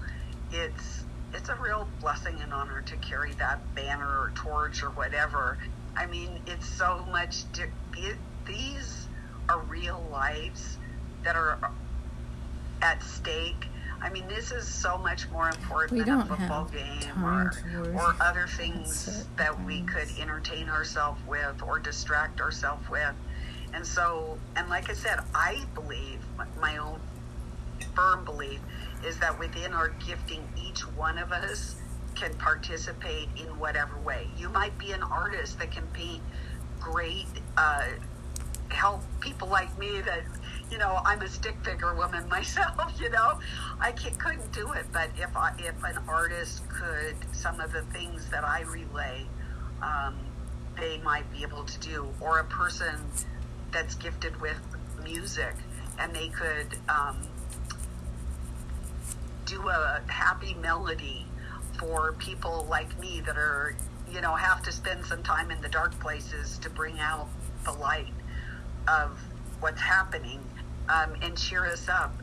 it's 0.50 1.04
it's 1.34 1.50
a 1.50 1.54
real 1.62 1.86
blessing 2.00 2.40
and 2.42 2.54
honor 2.54 2.80
to 2.86 2.96
carry 2.96 3.32
that 3.34 3.60
banner 3.74 4.06
or 4.06 4.32
torch 4.34 4.82
or 4.82 4.88
whatever. 4.92 5.58
I 5.94 6.06
mean, 6.06 6.40
it's 6.46 6.66
so 6.66 7.04
much. 7.12 7.44
Di- 7.52 7.64
it, 7.98 8.16
these 8.46 9.08
are 9.50 9.60
real 9.60 10.08
lives 10.10 10.78
that 11.22 11.36
are 11.36 11.58
at 12.80 13.02
stake. 13.02 13.68
I 14.00 14.10
mean, 14.10 14.28
this 14.28 14.52
is 14.52 14.66
so 14.66 14.96
much 14.98 15.28
more 15.30 15.48
important 15.48 15.98
We 15.98 16.04
than 16.04 16.20
a 16.20 16.26
football 16.26 16.64
game 16.66 17.24
or, 17.24 17.52
or 17.94 18.14
other 18.20 18.46
things 18.46 19.26
that 19.36 19.64
we 19.64 19.82
could 19.82 20.08
entertain 20.20 20.68
ourselves 20.68 21.20
with 21.26 21.62
or 21.62 21.78
distract 21.78 22.40
ourselves 22.40 22.88
with. 22.88 23.14
And 23.74 23.86
so, 23.86 24.38
and 24.56 24.68
like 24.68 24.88
I 24.88 24.94
said, 24.94 25.20
I 25.34 25.64
believe, 25.74 26.20
my- 26.60 26.78
own 26.78 27.00
firm 27.94 28.24
belief, 28.24 28.60
is 29.04 29.18
that 29.18 29.38
within 29.38 29.72
our 29.72 29.88
gifting, 30.06 30.46
each 30.56 30.80
one 30.96 31.18
of 31.18 31.32
us 31.32 31.76
can 32.14 32.34
participate 32.34 33.28
in 33.36 33.46
whatever 33.58 33.96
way. 33.98 34.28
You 34.36 34.48
might 34.48 34.76
be 34.78 34.92
an 34.92 35.02
artist 35.02 35.58
that 35.58 35.70
can 35.70 35.86
paint 35.88 36.22
great, 36.80 37.26
uh, 37.56 37.86
help 38.70 39.02
people 39.20 39.48
like 39.48 39.76
me 39.78 40.00
that 40.02 40.22
you 40.70 40.78
know 40.78 41.00
I'm 41.04 41.22
a 41.22 41.28
stick 41.28 41.56
figure 41.64 41.94
woman 41.94 42.28
myself 42.30 42.92
you 43.00 43.10
know? 43.10 43.40
I 43.80 43.92
couldn't 43.92 44.52
do 44.52 44.72
it 44.72 44.86
but 44.92 45.10
if 45.16 45.36
I, 45.36 45.52
if 45.58 45.82
an 45.84 45.98
artist 46.08 46.62
could 46.68 47.16
some 47.32 47.60
of 47.60 47.72
the 47.72 47.82
things 47.82 48.28
that 48.30 48.44
I 48.44 48.62
relay 48.62 49.26
um, 49.82 50.14
they 50.78 50.98
might 50.98 51.30
be 51.32 51.42
able 51.42 51.64
to 51.64 51.78
do. 51.80 52.08
Or 52.20 52.38
a 52.38 52.44
person 52.44 52.96
that's 53.72 53.94
gifted 53.94 54.40
with 54.40 54.58
music 55.02 55.54
and 55.98 56.14
they 56.14 56.28
could 56.28 56.78
um, 56.88 57.16
do 59.44 59.68
a 59.68 60.00
happy 60.06 60.54
melody 60.54 61.26
for 61.78 62.12
people 62.14 62.66
like 62.68 62.98
me 62.98 63.20
that 63.20 63.36
are 63.36 63.76
you 64.10 64.20
know 64.20 64.34
have 64.34 64.62
to 64.62 64.72
spend 64.72 65.04
some 65.04 65.22
time 65.22 65.50
in 65.50 65.60
the 65.60 65.68
dark 65.68 65.98
places 66.00 66.58
to 66.58 66.70
bring 66.70 66.98
out 66.98 67.28
the 67.64 67.72
light 67.72 68.12
of 68.88 69.18
what's 69.60 69.80
happening 69.80 70.40
um, 70.88 71.14
and 71.22 71.36
cheer 71.36 71.66
us 71.66 71.88
up 71.88 72.14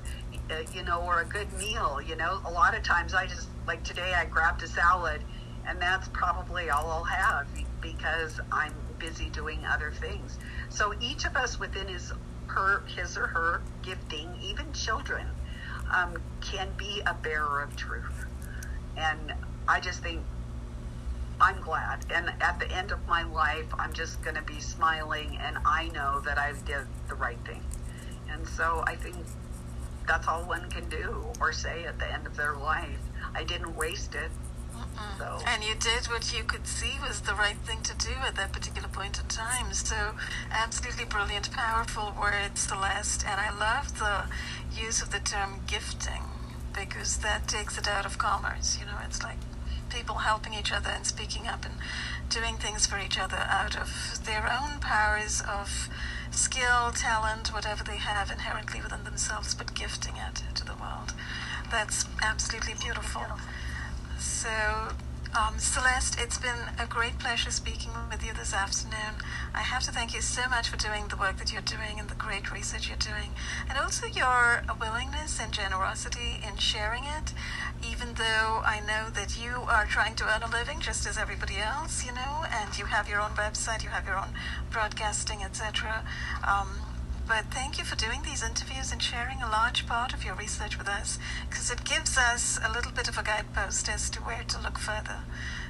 uh, 0.49 0.56
you 0.73 0.84
know 0.84 1.01
or 1.01 1.21
a 1.21 1.25
good 1.25 1.51
meal 1.54 1.99
you 2.06 2.15
know 2.15 2.39
a 2.45 2.51
lot 2.51 2.75
of 2.75 2.84
times 2.84 3.13
i 3.13 3.25
just 3.25 3.47
like 3.67 3.84
today 3.84 4.13
i 4.15 4.25
grabbed 4.25 4.62
a 4.63 4.67
salad 4.67 5.21
and 5.67 5.82
that's 5.82 6.08
probably 6.10 6.69
all 6.69 6.88
i'll 6.88 7.04
have 7.04 7.47
because 7.82 8.39
i'm 8.51 8.73
busy 8.99 9.30
doing 9.30 9.65
other 9.65 9.91
things 9.91 10.38
so 10.69 10.93
each 11.01 11.25
of 11.25 11.36
us 11.36 11.60
within 11.60 11.88
his 11.88 12.13
her 12.47 12.84
his 12.88 13.17
or 13.17 13.28
her 13.28 13.62
gifting 13.82 14.30
even 14.41 14.71
children 14.73 15.28
um, 15.93 16.15
can 16.41 16.69
be 16.78 17.01
a 17.06 17.13
bearer 17.13 17.62
of 17.62 17.75
truth 17.75 18.25
and 18.97 19.34
i 19.67 19.80
just 19.80 20.01
think 20.01 20.21
I'm 21.41 21.62
glad. 21.62 22.06
And 22.13 22.32
at 22.41 22.60
the 22.60 22.71
end 22.71 22.91
of 22.91 23.06
my 23.08 23.23
life, 23.23 23.65
I'm 23.78 23.93
just 23.93 24.21
going 24.23 24.36
to 24.36 24.41
be 24.41 24.60
smiling, 24.62 25.38
and 25.41 25.58
I 25.65 25.89
know 25.89 26.21
that 26.21 26.38
I 26.38 26.54
did 26.65 26.88
the 27.10 27.15
right 27.15 27.38
thing. 27.45 27.62
And 28.35 28.47
so 28.47 28.83
I 28.85 28.95
think 28.95 29.15
that's 30.07 30.27
all 30.27 30.43
one 30.43 30.69
can 30.69 30.87
do 30.89 31.25
or 31.39 31.53
say 31.53 31.85
at 31.85 31.97
the 31.99 32.11
end 32.11 32.27
of 32.27 32.35
their 32.35 32.55
life. 32.55 32.99
I 33.33 33.43
didn't 33.43 33.75
waste 33.75 34.13
it. 34.13 34.29
So 35.17 35.39
And 35.47 35.63
you 35.63 35.73
did 35.75 36.07
what 36.07 36.35
you 36.35 36.43
could 36.43 36.67
see 36.67 36.93
was 37.01 37.21
the 37.21 37.33
right 37.33 37.57
thing 37.65 37.81
to 37.83 37.95
do 37.95 38.11
at 38.25 38.35
that 38.35 38.51
particular 38.51 38.89
point 38.89 39.19
in 39.19 39.25
time. 39.27 39.73
So, 39.73 40.15
absolutely 40.51 41.05
brilliant, 41.05 41.49
powerful 41.51 42.13
words, 42.19 42.61
Celeste. 42.61 43.25
And 43.25 43.39
I 43.39 43.57
love 43.57 43.99
the 43.99 44.25
use 44.77 45.01
of 45.01 45.11
the 45.11 45.19
term 45.19 45.61
gifting 45.67 46.23
because 46.77 47.17
that 47.17 47.47
takes 47.47 47.77
it 47.77 47.88
out 47.88 48.05
of 48.05 48.17
commerce. 48.17 48.77
You 48.79 48.86
know, 48.86 48.97
it's 49.05 49.23
like 49.23 49.38
people 49.89 50.15
helping 50.15 50.53
each 50.53 50.73
other 50.73 50.89
and 50.89 51.05
speaking 51.07 51.47
up 51.47 51.63
and 51.63 51.75
doing 52.29 52.57
things 52.57 52.86
for 52.86 52.99
each 52.99 53.17
other 53.17 53.38
out 53.38 53.77
of 53.77 54.19
their 54.25 54.43
own 54.51 54.79
powers 54.81 55.41
of 55.41 55.89
skill, 56.36 56.91
talent, 56.91 57.53
whatever 57.53 57.83
they 57.83 57.97
have 57.97 58.31
inherently 58.31 58.81
within 58.81 59.03
themselves, 59.03 59.53
but 59.53 59.73
gifting 59.73 60.15
it 60.17 60.43
to 60.55 60.65
the 60.65 60.73
world. 60.75 61.13
That's 61.71 62.05
absolutely 62.21 62.73
beautiful. 62.79 63.23
So, 64.19 64.49
Um, 65.36 65.59
Celeste, 65.59 66.17
it's 66.17 66.38
been 66.38 66.69
a 66.79 66.86
great 66.88 67.19
pleasure 67.19 67.51
speaking 67.51 67.91
with 68.09 68.25
you 68.25 68.31
this 68.33 68.53
afternoon. 68.53 69.19
I 69.53 69.63
have 69.63 69.83
to 69.83 69.91
thank 69.91 70.13
you 70.13 70.21
so 70.21 70.47
much 70.47 70.69
for 70.69 70.77
doing 70.77 71.09
the 71.09 71.17
work 71.17 71.36
that 71.39 71.51
you're 71.51 71.61
doing 71.61 71.99
and 71.99 72.07
the 72.09 72.15
great 72.15 72.53
research 72.53 72.88
you're 72.88 72.95
doing, 72.95 73.31
and 73.67 73.77
also 73.77 74.07
your 74.07 74.63
willingness 74.79 75.38
and 75.41 75.51
generosity 75.51 76.39
in 76.47 76.55
sharing 76.55 77.03
it, 77.03 77.33
even 77.83 78.13
though 78.13 78.63
I 78.63 78.79
know 78.88 79.09
that 79.09 79.38
you 79.38 79.65
are 79.67 79.86
trying 79.86 80.15
to 80.15 80.23
earn 80.23 80.43
a 80.43 80.49
living 80.49 80.79
just 80.79 81.05
as 81.05 81.17
everybody 81.17 81.57
else, 81.57 82.05
you 82.05 82.13
know, 82.13 82.45
and 82.49 82.77
you 82.77 82.86
have 82.86 83.09
your 83.09 83.19
own 83.19 83.31
website, 83.31 83.83
you 83.83 83.89
have 83.89 84.05
your 84.07 84.17
own 84.17 84.31
broadcasting, 84.71 85.43
etc. 85.43 86.05
Um, 86.47 86.79
but 87.28 87.45
thank 87.51 87.78
you 87.78 87.84
for 87.84 87.95
doing 87.95 88.21
these 88.23 88.43
interviews 88.43 88.91
and 88.91 89.01
sharing 89.01 89.41
a 89.41 89.49
large 89.49 89.88
part 89.88 90.13
of 90.13 90.23
your 90.23 90.36
research 90.36 90.78
with 90.78 90.88
us 90.88 91.17
because 91.49 91.71
it 91.71 91.84
gives 91.84 92.17
us 92.17 92.59
a 92.63 92.71
little 92.71 92.91
bit 92.91 93.07
of 93.07 93.17
a 93.17 93.23
guidepost 93.23 93.89
as 93.89 94.09
to 94.11 94.19
where 94.21 94.43
to 94.47 94.61
look 94.61 94.78
further. 94.78 95.19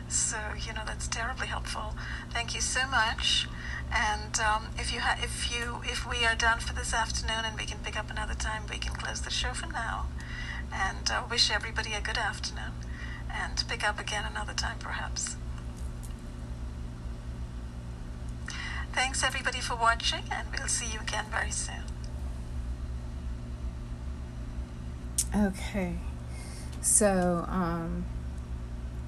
So, 0.08 0.38
you 0.60 0.74
know, 0.74 0.84
that's 0.86 1.08
terribly 1.08 1.48
helpful. 1.48 1.96
Thank 2.32 2.54
you 2.54 2.62
so 2.62 2.88
much. 2.88 3.48
And 3.94 4.40
um, 4.40 4.68
if 4.78 4.94
you 4.94 5.00
ha- 5.00 5.18
if 5.22 5.52
you 5.52 5.82
if 5.84 6.08
we 6.10 6.26
are 6.26 6.36
done 6.36 6.60
for 6.60 6.74
this 6.74 6.94
afternoon 6.94 7.46
and 7.46 7.58
we 7.58 7.66
can 7.66 7.80
pick 7.80 7.98
up 7.98 8.12
another 8.12 8.34
time, 8.34 8.64
we 8.70 8.78
can 8.78 8.94
close 8.94 9.22
the 9.22 9.30
show 9.30 9.54
for 9.54 9.68
now. 9.68 10.08
And 10.74 11.10
uh, 11.10 11.24
wish 11.30 11.50
everybody 11.52 11.94
a 11.94 12.02
good 12.02 12.18
afternoon, 12.18 12.74
and 13.32 13.64
pick 13.68 13.88
up 13.88 14.00
again 14.00 14.26
another 14.30 14.54
time 14.54 14.78
perhaps. 14.80 15.38
Thanks 18.96 19.26
everybody 19.26 19.60
for 19.60 19.76
watching, 19.76 20.24
and 20.32 20.48
we'll 20.58 20.70
see 20.70 20.86
you 20.86 21.02
again 21.02 21.26
very 21.30 21.52
soon. 21.52 21.84
Okay, 25.36 25.96
so 26.82 27.44
um, 27.50 28.06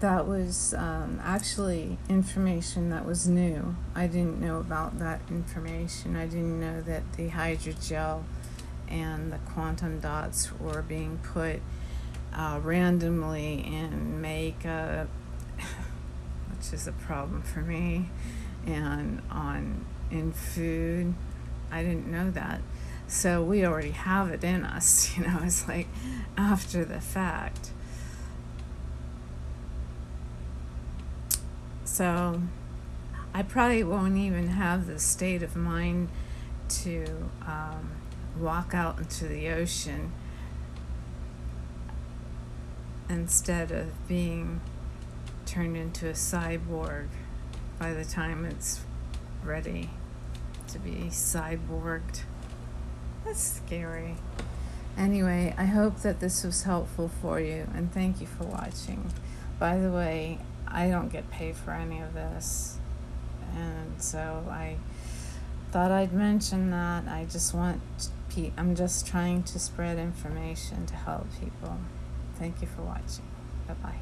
that 0.02 0.28
was 0.28 0.74
um, 0.74 1.22
actually 1.24 1.98
information 2.10 2.90
that 2.90 3.06
was 3.06 3.30
new. 3.30 3.78
I 3.96 4.08
didn't 4.08 4.42
know 4.42 4.60
about 4.60 5.00
that 5.00 5.22
information. 5.30 6.18
I 6.18 6.26
didn't 6.26 6.60
know 6.60 6.82
that 6.82 7.14
the 7.14 7.30
hydrogel 7.30 8.24
and 8.90 9.32
the 9.32 9.38
quantum 9.38 10.02
dots 10.02 10.52
were 10.60 10.82
being 10.82 11.18
put 11.24 11.62
uh, 12.34 12.60
randomly 12.62 13.66
in 13.66 14.20
makeup, 14.20 15.08
which 16.52 16.74
is 16.74 16.90
a 16.90 16.92
problem 16.92 17.42
for 17.42 17.62
me 17.62 18.10
and 18.68 19.22
on 19.32 19.86
in 20.12 20.34
food. 20.34 21.14
I 21.72 21.82
didn't 21.82 22.08
know 22.08 22.30
that. 22.32 22.62
So 23.08 23.42
we 23.42 23.66
already 23.66 23.92
have 23.92 24.30
it 24.30 24.44
in 24.44 24.64
us, 24.64 25.12
you 25.18 25.24
know, 25.24 25.40
it's 25.44 25.68
like 25.68 25.88
after 26.38 26.86
the 26.86 27.00
fact. 27.00 27.72
So 31.86 32.42
I 33.34 33.42
probably 33.44 33.84
won't 33.84 34.18
even 34.18 34.50
have 34.50 34.88
the 34.88 35.00
state 35.00 35.42
of 35.42 35.56
mind 35.56 36.10
to 36.70 37.06
um, 37.46 37.92
walk 38.38 38.74
out 38.74 39.00
into 39.00 39.26
the 39.26 39.50
ocean 39.50 40.12
instead 43.10 43.72
of 43.72 44.08
being 44.08 44.60
turned 45.46 45.78
into 45.78 46.08
a 46.08 46.14
cyborg 46.14 47.08
by 47.80 47.94
the 47.94 48.06
time 48.06 48.46
it's 48.46 48.82
ready 49.44 49.90
to 50.68 50.80
be 50.80 51.10
cyborged. 51.10 52.22
That's 53.26 53.40
scary. 53.40 54.16
Anyway, 54.98 55.54
I 55.58 55.66
hope 55.66 56.02
that 56.02 56.20
this 56.20 56.44
was 56.44 56.64
helpful 56.64 57.10
for 57.22 57.40
you 57.40 57.68
and 57.76 57.92
thank 57.94 58.20
you 58.20 58.28
for 58.28 58.46
watching. 58.46 59.12
By 59.60 59.78
the 59.78 59.92
way, 59.92 60.40
I 60.68 60.90
don't 60.90 61.10
get 61.10 61.30
paid 61.30 61.56
for 61.56 61.72
any 61.72 62.02
of 62.02 62.14
this. 62.14 62.78
And 63.56 64.02
so 64.02 64.46
I 64.50 64.78
thought 65.72 65.92
I'd 65.92 66.14
mention 66.14 66.72
that. 66.72 67.08
I 67.08 67.26
just 67.26 67.54
want 67.54 67.82
I'm 68.56 68.76
just 68.76 69.08
trying 69.08 69.42
to 69.44 69.58
spread 69.58 69.98
information 69.98 70.86
to 70.86 70.94
help 70.94 71.26
people. 71.40 71.78
Thank 72.36 72.62
you 72.62 72.68
for 72.68 72.84
watching. 72.84 73.26
Bye-bye. 73.68 73.96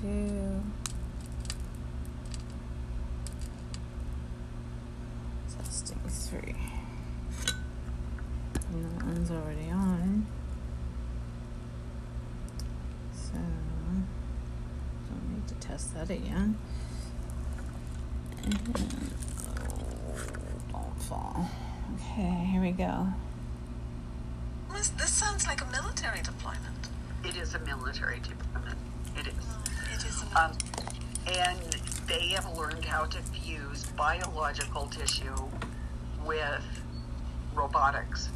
two. 0.00 0.62
Testing 5.56 5.98
three. 6.08 6.54
And 8.72 8.84
that 8.84 9.04
one's 9.04 9.30
already 9.30 9.70
on. 9.70 10.26
So, 13.12 13.38
don't 15.78 16.08
need 16.08 16.08
to 16.08 16.08
test 16.08 16.08
that 16.08 16.10
again. 16.10 16.58
And, 18.44 18.58
oh, 20.04 20.16
don't 20.72 21.02
fall. 21.02 21.50
Okay, 21.94 22.48
here 22.50 22.60
we 22.60 22.72
go. 22.72 23.08
This, 24.72 24.88
this 24.90 25.10
sounds 25.10 25.46
like 25.46 25.60
a 25.62 25.66
military 25.66 26.22
deployment. 26.22 26.88
It 27.24 27.36
is 27.36 27.54
a 27.54 27.58
military 27.60 28.20
deployment. 28.20 28.78
It 29.16 29.26
is. 29.26 29.34
It 29.92 30.04
is 30.04 30.24
Um, 30.36 30.52
and 31.26 31.76
they 32.06 32.28
have 32.28 32.56
learned 32.56 32.84
how 32.84 33.04
to 33.04 33.18
fuse 33.18 33.84
biological 33.96 34.86
tissue 34.86 35.48
with 36.24 36.62
robotics. 37.54 38.28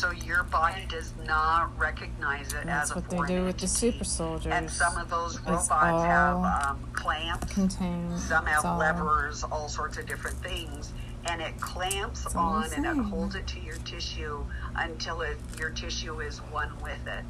So 0.00 0.12
your 0.12 0.44
body 0.44 0.86
does 0.88 1.12
not 1.26 1.78
recognize 1.78 2.54
it 2.54 2.64
That's 2.64 2.90
as 2.90 2.92
a 2.92 2.94
what 2.94 3.10
they 3.10 3.16
foreign 3.16 3.28
do 3.28 3.44
with 3.44 3.58
the 3.58 3.68
super 3.68 4.04
soldiers. 4.04 4.50
And 4.50 4.70
some 4.70 4.96
of 4.96 5.10
those 5.10 5.38
robots 5.40 5.68
have 5.68 6.36
um, 6.38 6.80
clamps. 6.94 7.52
contained. 7.52 8.18
Some 8.18 8.46
have 8.46 8.64
all- 8.64 8.78
levers, 8.78 9.44
all 9.44 9.68
sorts 9.68 9.98
of 9.98 10.06
different 10.06 10.38
things, 10.38 10.94
and 11.26 11.42
it 11.42 11.60
clamps 11.60 12.24
It's 12.24 12.34
all 12.34 12.60
the 12.62 12.68
on 12.68 12.72
and 12.72 12.86
it 12.86 13.02
holds 13.10 13.34
it 13.34 13.46
to 13.48 13.60
your 13.60 13.76
tissue 13.84 14.42
until 14.74 15.20
it, 15.20 15.36
your 15.58 15.68
tissue 15.68 16.18
is 16.22 16.38
one 16.50 16.72
with 16.82 17.06
it. 17.06 17.24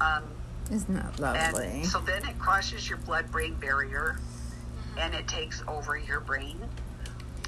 Um, 0.00 0.22
Isn't 0.70 0.94
that 0.94 1.18
lovely? 1.18 1.66
and 1.66 1.86
so 1.86 1.98
then 1.98 2.24
it 2.28 2.38
crosses 2.38 2.88
your 2.88 2.98
blood-brain 2.98 3.54
barrier, 3.54 4.20
and 4.96 5.12
it 5.16 5.26
takes 5.26 5.64
over 5.66 5.98
your 5.98 6.20
brain. 6.20 6.60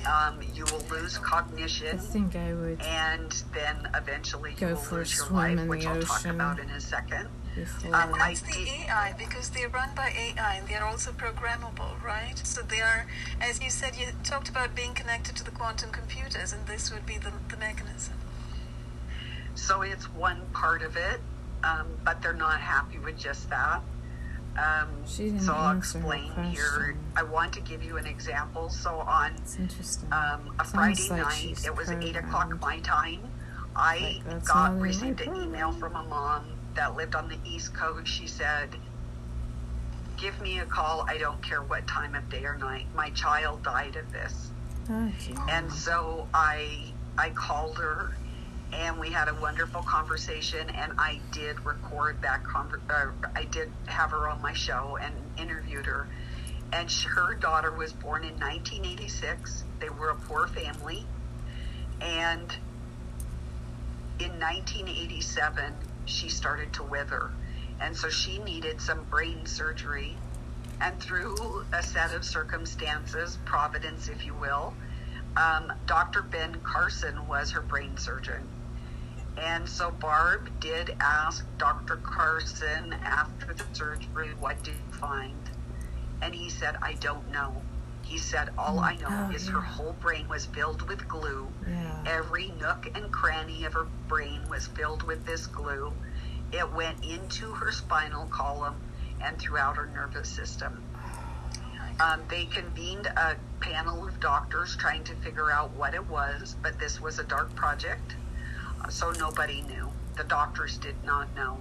Um, 0.09 0.41
you 0.55 0.65
will 0.65 0.83
lose 0.91 1.19
cognition. 1.19 1.87
I 1.89 1.91
cognition, 1.91 2.13
think 2.13 2.37
I 2.37 2.55
would 2.55 2.81
and 2.81 3.31
then 3.53 3.89
eventually 3.95 4.53
you 4.53 4.57
Go 4.57 4.69
will 4.69 4.77
for 4.77 4.95
a 4.97 4.99
lose 4.99 5.17
your 5.19 5.29
life, 5.31 5.59
in 5.59 5.69
which 5.69 5.83
the 5.85 5.91
I'll 5.91 6.03
talk 6.03 6.25
about 6.25 6.59
in 6.59 6.71
a 6.71 6.81
second. 6.81 7.29
before. 7.55 7.95
Um, 7.95 8.15
I 8.15 8.35
That's 8.35 8.41
the 8.43 8.69
AI 8.87 9.15
because 9.19 9.51
they're 9.51 9.69
run 9.69 9.91
by 9.95 10.09
AI 10.17 10.55
and 10.57 10.67
they're 10.69 10.85
also 10.85 11.13
programmable, 11.13 12.03
right? 12.03 12.39
So 12.45 12.63
they 12.63 12.81
are, 12.81 13.07
as 13.41 13.63
you 13.63 13.69
said, 13.71 13.97
you 13.97 14.07
talked 14.25 14.49
about 14.49 14.75
being 14.75 14.95
connected 14.95 15.37
to 15.37 15.45
the 15.45 15.51
quantum 15.51 15.91
computers, 15.91 16.53
and 16.53 16.67
this 16.67 16.91
would 16.93 17.05
be 17.05 17.19
the, 17.19 17.33
the 17.49 17.57
mechanism. 17.57 18.15
So 19.55 19.83
it's 19.83 20.05
one 20.15 20.41
part 20.53 20.83
of 20.83 20.97
it, 20.97 21.21
um, 21.65 21.87
but 22.05 22.23
they're 22.23 22.33
not 22.33 22.61
happy 22.61 22.99
with 22.99 23.19
just 23.19 23.51
that. 23.51 23.83
Um, 24.59 24.89
so 25.07 25.53
I'll 25.53 25.77
explain 25.77 26.33
here. 26.45 26.97
I 27.17 27.23
want 27.23 27.53
to 27.55 27.61
give 27.61 27.83
you 27.83 27.97
an 27.97 28.07
example. 28.07 28.69
So 28.69 28.91
on 28.91 29.35
um, 30.11 30.55
a 30.59 30.65
Friday 30.65 31.09
like 31.11 31.23
night, 31.23 31.65
it 31.65 31.77
was 31.77 31.91
eight 31.91 32.17
o'clock 32.17 32.61
my 32.61 32.81
time. 32.81 33.21
I 33.77 34.21
Like, 34.27 34.45
got 34.45 34.79
received 34.81 35.21
an 35.21 35.37
email 35.37 35.73
from 35.73 35.95
a 35.95 36.03
mom 36.05 36.47
that 36.75 36.97
lived 36.97 37.15
on 37.15 37.29
the 37.29 37.39
East 37.45 37.75
Coast. 37.75 38.09
She 38.09 38.27
said, 38.27 38.71
"Give 40.17 40.41
me 40.41 40.59
a 40.59 40.67
call. 40.67 41.05
I 41.09 41.19
don't 41.19 41.41
care 41.43 41.63
what 41.63 41.87
time 41.87 42.15
of 42.17 42.29
day 42.29 42.45
or 42.45 42.57
night. 42.57 42.87
My 42.97 43.11
child 43.11 43.63
died 43.63 43.97
of 43.97 44.11
this." 44.13 44.51
Oh. 44.91 45.13
And 45.49 45.73
so 45.73 46.27
I 46.35 46.93
I 47.17 47.31
called 47.31 47.77
her 47.79 48.15
and 48.73 48.99
we 48.99 49.11
had 49.11 49.29
a 49.29 49.35
wonderful 49.35 49.83
conversation 49.83 50.69
and 50.71 50.93
I 50.99 51.21
did 51.33 51.64
record 51.64 52.21
that 52.23 52.43
conver- 52.43 52.81
uh, 52.91 53.12
I 53.35 53.45
did 53.45 53.71
have 53.87 54.11
her 54.11 54.29
on 54.29 54.43
my 54.43 54.53
show 54.53 54.99
and 55.01 55.14
interviewed 55.39 55.87
her. 55.87 56.09
And 56.73 56.91
her 56.91 57.35
daughter 57.35 57.73
was 57.73 57.93
born 57.93 58.25
in 58.25 58.35
1986 58.39 59.64
they 59.81 59.89
were 59.89 60.11
a 60.11 60.16
poor 60.16 60.49
family. 60.49 61.07
And 62.01 62.55
in 64.19 64.33
1987 64.39 65.73
she 66.05 66.29
started 66.29 66.73
to 66.75 66.83
wither. 66.83 67.31
And 67.81 67.97
so 67.97 68.11
she 68.11 68.39
needed 68.39 68.81
some 68.81 69.05
brain 69.05 69.47
surgery. 69.47 70.16
And 70.81 71.01
through 71.01 71.64
a 71.73 71.83
set 71.83 72.14
of 72.14 72.25
circumstances 72.25 73.39
providence 73.45 74.09
if 74.09 74.25
you 74.25 74.35
will 74.35 74.75
um, 75.37 75.73
dr 75.87 76.23
ben 76.23 76.61
carson 76.62 77.27
was 77.27 77.51
her 77.51 77.61
brain 77.61 77.97
surgeon 77.97 78.47
and 79.41 79.68
so 79.68 79.91
Barb 79.91 80.49
did 80.61 80.97
ask 81.01 81.45
Dr. 81.59 81.97
Carson 81.97 82.93
after 83.05 83.55
the 83.55 83.64
surgery, 83.72 84.30
what 84.41 84.62
did 84.62 84.74
you 84.74 84.93
find? 84.99 85.34
And 86.22 86.34
he 86.34 86.49
said, 86.51 86.76
I 86.82 86.95
don't 86.95 87.30
know. 87.30 87.62
He 88.05 88.18
said, 88.18 88.51
all 88.57 88.80
I 88.80 88.97
know 88.97 89.07
Oh, 89.11 89.30
is 89.34 89.47
her 89.49 89.61
whole 89.61 89.93
brain 90.01 90.28
was 90.28 90.47
filled 90.47 90.82
with 90.89 91.07
glue. 91.07 91.47
Yeah. 91.68 92.05
Every 92.07 92.49
nook 92.61 92.89
and 92.95 93.12
cranny 93.12 93.64
of 93.64 93.74
her 93.74 93.86
brain 94.09 94.41
was 94.49 94.66
filled 94.68 95.03
with 95.03 95.24
this 95.26 95.47
glue. 95.47 95.93
It 96.53 96.72
went 96.72 97.05
into 97.05 97.53
her 97.53 97.70
spinal 97.70 98.24
column 98.26 98.76
and 99.22 99.39
throughout 99.39 99.76
her 99.76 99.86
nervous 99.95 100.28
system. 100.28 100.82
Um, 102.01 102.22
they 102.28 102.45
convened 102.47 103.07
a 103.07 103.36
panel 103.61 104.07
of 104.07 104.18
doctors 104.20 104.76
trying 104.76 105.05
to 105.05 105.14
figure 105.16 105.51
out 105.51 105.70
what 105.72 105.95
it 105.95 106.07
was, 106.09 106.57
but 106.62 106.78
this 106.78 107.01
was 107.01 107.18
a 107.18 107.24
dark 107.24 107.55
project, 107.57 108.14
so 108.89 109.11
nobody 109.12 109.62
knew. 109.62 109.89
The 110.16 110.24
doctors 110.24 110.79
did 110.79 110.97
not 111.05 111.35
know. 111.37 111.59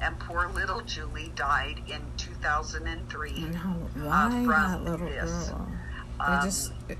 And 0.00 0.18
poor 0.18 0.48
little 0.48 0.80
Julie 0.82 1.30
died 1.36 1.82
in 1.86 2.00
2003. 2.16 3.30
And 3.36 3.54
how, 3.54 3.70
why 3.94 4.30
from 4.30 4.46
that 4.46 4.82
little 4.84 5.06
this. 5.06 5.48
girl? 5.50 5.68
Um, 6.18 6.42
just. 6.44 6.72
uh, 6.90 6.94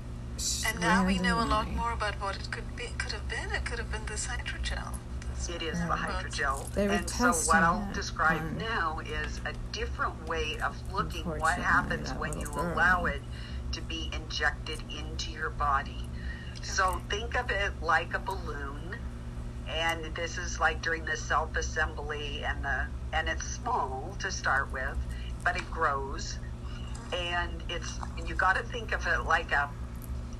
And 0.69 0.79
now 0.79 1.05
we 1.05 1.17
know 1.19 1.37
a 1.37 1.41
lot 1.45 1.65
randomly- 1.65 1.75
more 1.75 1.91
about 1.93 2.15
what 2.21 2.35
it 2.35 2.49
could 2.51 2.75
be. 2.75 2.87
Could 2.97 3.11
have 3.13 3.27
been. 3.27 3.51
It 3.51 3.65
could 3.65 3.79
have 3.79 3.91
been 3.91 4.05
this 4.05 4.27
hydrogel. 4.27 4.93
This- 5.35 5.49
It 5.49 5.61
is 5.63 5.79
the 5.79 5.85
hydrogel. 5.95 6.71
They 6.73 6.87
were 6.87 6.93
and 6.93 7.09
so 7.09 7.31
what 7.31 7.63
I'll 7.63 7.87
describe 7.93 8.41
on- 8.41 8.57
now 8.59 8.99
is 8.99 9.41
a 9.45 9.53
different 9.71 10.27
way 10.27 10.59
of 10.59 10.75
looking 10.93 11.25
what 11.25 11.55
happens 11.57 12.13
when 12.13 12.39
you 12.39 12.45
girl. 12.47 12.73
allow 12.73 13.05
it 13.05 13.21
to 13.71 13.81
be 13.81 14.09
injected 14.13 14.83
into 14.95 15.31
your 15.31 15.49
body. 15.49 16.07
So 16.61 17.01
think 17.09 17.35
of 17.35 17.49
it 17.49 17.71
like 17.81 18.13
a 18.13 18.19
balloon 18.19 18.90
and 19.71 20.13
this 20.15 20.37
is 20.37 20.59
like 20.59 20.81
during 20.81 21.05
the 21.05 21.17
self-assembly 21.17 22.43
and 22.43 22.63
the 22.63 22.85
and 23.13 23.27
it's 23.27 23.43
small 23.43 24.15
to 24.19 24.31
start 24.31 24.71
with, 24.71 24.97
but 25.43 25.55
it 25.55 25.69
grows 25.71 26.37
and 27.13 27.63
it's 27.69 27.99
you 28.25 28.35
got 28.35 28.55
to 28.55 28.63
think 28.63 28.93
of 28.93 29.05
it 29.05 29.25
like 29.25 29.51
a 29.51 29.69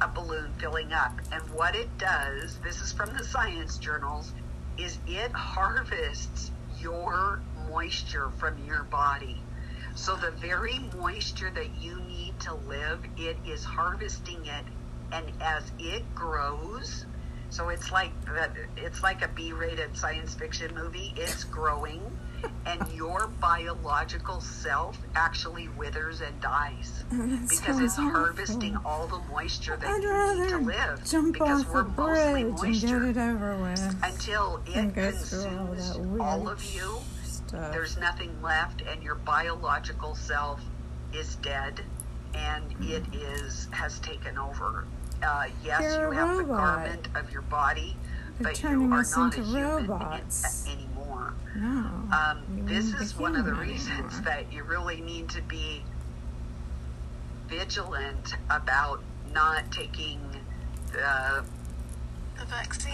a 0.02 0.08
balloon 0.08 0.52
filling 0.58 0.92
up. 0.94 1.14
And 1.32 1.42
what 1.54 1.76
it 1.76 1.96
does, 1.98 2.58
this 2.64 2.82
is 2.82 2.92
from 2.92 3.16
the 3.16 3.24
science 3.24 3.78
journals, 3.78 4.34
is 4.78 4.98
it 5.08 5.32
harvests 5.32 6.52
your 6.80 7.42
moisture 7.70 8.32
from 8.38 8.56
your 8.66 8.84
body. 8.84 9.38
So 9.94 10.16
the 10.16 10.32
very 10.32 10.80
moisture 10.98 11.52
that 11.52 11.70
you 11.80 12.02
need 12.02 12.40
to 12.42 12.56
live, 12.68 13.04
it 13.18 13.38
is 13.46 13.64
harvesting 13.64 14.44
it 14.46 14.66
and 15.12 15.26
as 15.42 15.72
it 15.78 16.04
grows, 16.16 17.06
so 17.52 17.68
it's 17.68 17.92
like 17.92 18.12
that 18.26 18.52
it's 18.78 19.04
like 19.04 19.24
a 19.24 19.28
B-rated 19.28 19.96
science 19.96 20.34
fiction 20.34 20.74
movie, 20.74 21.14
it's 21.18 21.44
growing 21.44 22.02
and 22.66 22.82
your 22.94 23.28
biological 23.40 24.42
self 24.42 24.98
actually 25.16 25.68
withers 25.70 26.22
and 26.22 26.40
dies 26.42 27.04
because 27.50 27.80
it's 27.80 27.96
harvesting 27.96 28.78
all 28.86 29.06
the 29.06 29.20
moisture 29.32 29.78
that 29.78 29.90
I'd 29.90 30.02
you 30.02 30.42
need 30.42 30.50
to 30.50 30.58
live 30.58 31.06
jump 31.06 31.34
because 31.34 31.66
off 31.66 31.74
we're 31.74 31.84
mostly 31.84 32.44
bridge 32.46 32.84
and 32.84 32.92
get 32.92 32.92
moisture 32.92 33.10
it 33.10 33.18
over 33.18 33.58
with. 33.62 33.96
until 34.04 34.62
it 34.66 34.94
through 34.96 35.52
all 35.54 35.68
consumes 35.68 36.20
all 36.20 36.50
of 36.50 36.64
you 36.74 36.98
stuff. 37.24 37.72
there's 37.72 37.98
nothing 37.98 38.42
left 38.42 38.82
and 38.82 39.04
your 39.04 39.16
biological 39.16 40.16
self 40.16 40.62
is 41.14 41.36
dead 41.36 41.82
and 42.34 42.64
mm-hmm. 42.72 42.92
it 42.92 43.04
is 43.14 43.68
has 43.72 44.00
taken 44.00 44.38
over 44.38 44.86
uh, 45.24 45.46
yes 45.64 45.82
You're 45.82 46.14
you 46.14 46.20
a 46.20 46.26
have 46.28 46.38
the 46.38 46.44
garment 46.44 47.08
of 47.16 47.32
your 47.32 47.42
body 47.44 47.96
They're 48.40 48.52
but 48.54 48.64
you 48.64 48.70
are 48.70 49.04
not 49.04 49.06
a 49.16 49.24
into 49.24 49.44
human 49.44 49.88
robots. 49.88 50.68
anymore 50.68 51.34
no. 51.56 51.70
um, 52.12 52.42
this 52.66 52.94
is 52.94 53.16
one 53.18 53.36
of 53.36 53.46
the 53.46 53.54
reasons 53.54 53.90
anymore. 53.90 54.22
that 54.26 54.52
you 54.54 54.64
really 54.64 55.02
need 55.02 55.30
to 55.30 55.42
be 55.44 55.84
vigilant 57.48 58.36
about 58.50 59.04
not 59.34 59.72
taking 59.72 60.20
the 60.94 61.44
The 62.40 62.46
vaccine. 62.46 62.94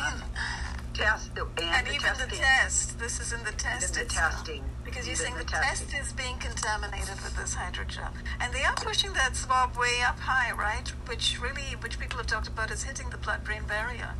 Test 0.97 1.31
and, 1.37 1.47
and 1.59 1.87
the 1.87 1.91
even 1.91 2.01
testing. 2.01 2.29
the 2.29 2.35
test. 2.35 2.99
This 2.99 3.19
is 3.19 3.33
in 3.33 3.43
the 3.43 3.51
test 3.51 3.93
the 3.93 4.01
itself. 4.01 4.31
testing. 4.33 4.63
Because 4.83 5.07
you're 5.07 5.15
saying 5.15 5.35
the 5.35 5.43
the, 5.43 5.51
test 5.51 5.93
is 5.93 6.13
being 6.13 6.37
contaminated 6.37 7.21
with 7.23 7.35
this 7.37 7.55
hydrogel. 7.55 8.09
And 8.39 8.53
they 8.53 8.63
are 8.63 8.75
pushing 8.75 9.13
that 9.13 9.35
swab 9.35 9.77
way 9.77 10.01
up 10.05 10.19
high, 10.19 10.51
right? 10.53 10.87
Which 11.07 11.39
really, 11.41 11.75
which 11.81 11.99
people 11.99 12.17
have 12.17 12.27
talked 12.27 12.47
about 12.47 12.71
is 12.71 12.83
hitting 12.83 13.09
the 13.09 13.17
blood-brain 13.17 13.63
barrier 13.67 14.13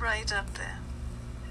right 0.00 0.32
up 0.32 0.52
there. 0.54 0.78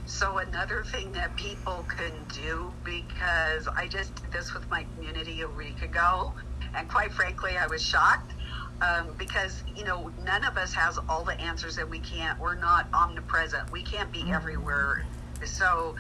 So 0.06 0.38
another 0.40 0.84
thing 0.84 1.12
that 1.14 1.36
people 1.36 1.86
can 1.88 2.12
do 2.34 2.74
because 2.84 3.68
I 3.68 3.88
just 3.88 4.16
did 4.16 4.32
this 4.32 4.54
with 4.54 4.70
my 4.70 4.86
community 4.96 5.42
a 5.42 5.48
week 5.48 5.82
ago, 5.82 6.34
and 6.76 6.90
quite 6.90 7.14
frankly, 7.14 7.58
I 7.58 7.68
was 7.68 7.82
shocked 7.82 8.33
um, 8.82 9.14
because 9.18 9.64
you 9.76 9.84
know 9.84 10.12
none 10.24 10.44
of 10.46 10.58
us 10.58 10.74
has 10.74 11.00
all 11.10 11.24
the 11.24 11.40
answers, 11.40 11.78
and 11.78 11.90
we 11.90 12.00
can't. 12.00 12.40
We're 12.40 12.56
not 12.56 12.88
omnipresent. 12.94 13.72
We 13.72 13.84
can't 13.84 14.12
be 14.12 14.32
everywhere. 14.32 15.06
So 15.46 15.96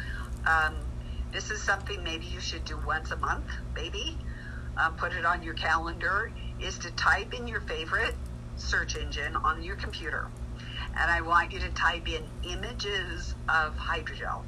um, 0.48 0.76
this 1.32 1.52
is 1.52 1.62
something 1.62 2.04
maybe 2.04 2.26
you 2.26 2.40
should 2.40 2.66
do 2.66 2.78
once 2.86 3.12
a 3.12 3.18
month, 3.18 3.46
maybe. 3.76 4.18
Um, 4.76 4.96
put 4.96 5.14
it 5.14 5.26
on 5.26 5.44
your 5.44 5.54
calendar. 5.54 6.32
Is 6.60 6.78
to 6.80 6.92
type 6.92 7.34
in 7.34 7.48
your 7.48 7.62
favorite 7.62 8.16
search 8.56 8.96
engine 8.96 9.36
on 9.36 9.64
your 9.64 9.76
computer 9.76 10.28
and 11.00 11.10
I 11.10 11.22
want 11.22 11.52
you 11.52 11.60
to 11.60 11.70
type 11.70 12.08
in 12.08 12.24
images 12.44 13.36
of 13.50 13.76
hydrogel 13.76 14.44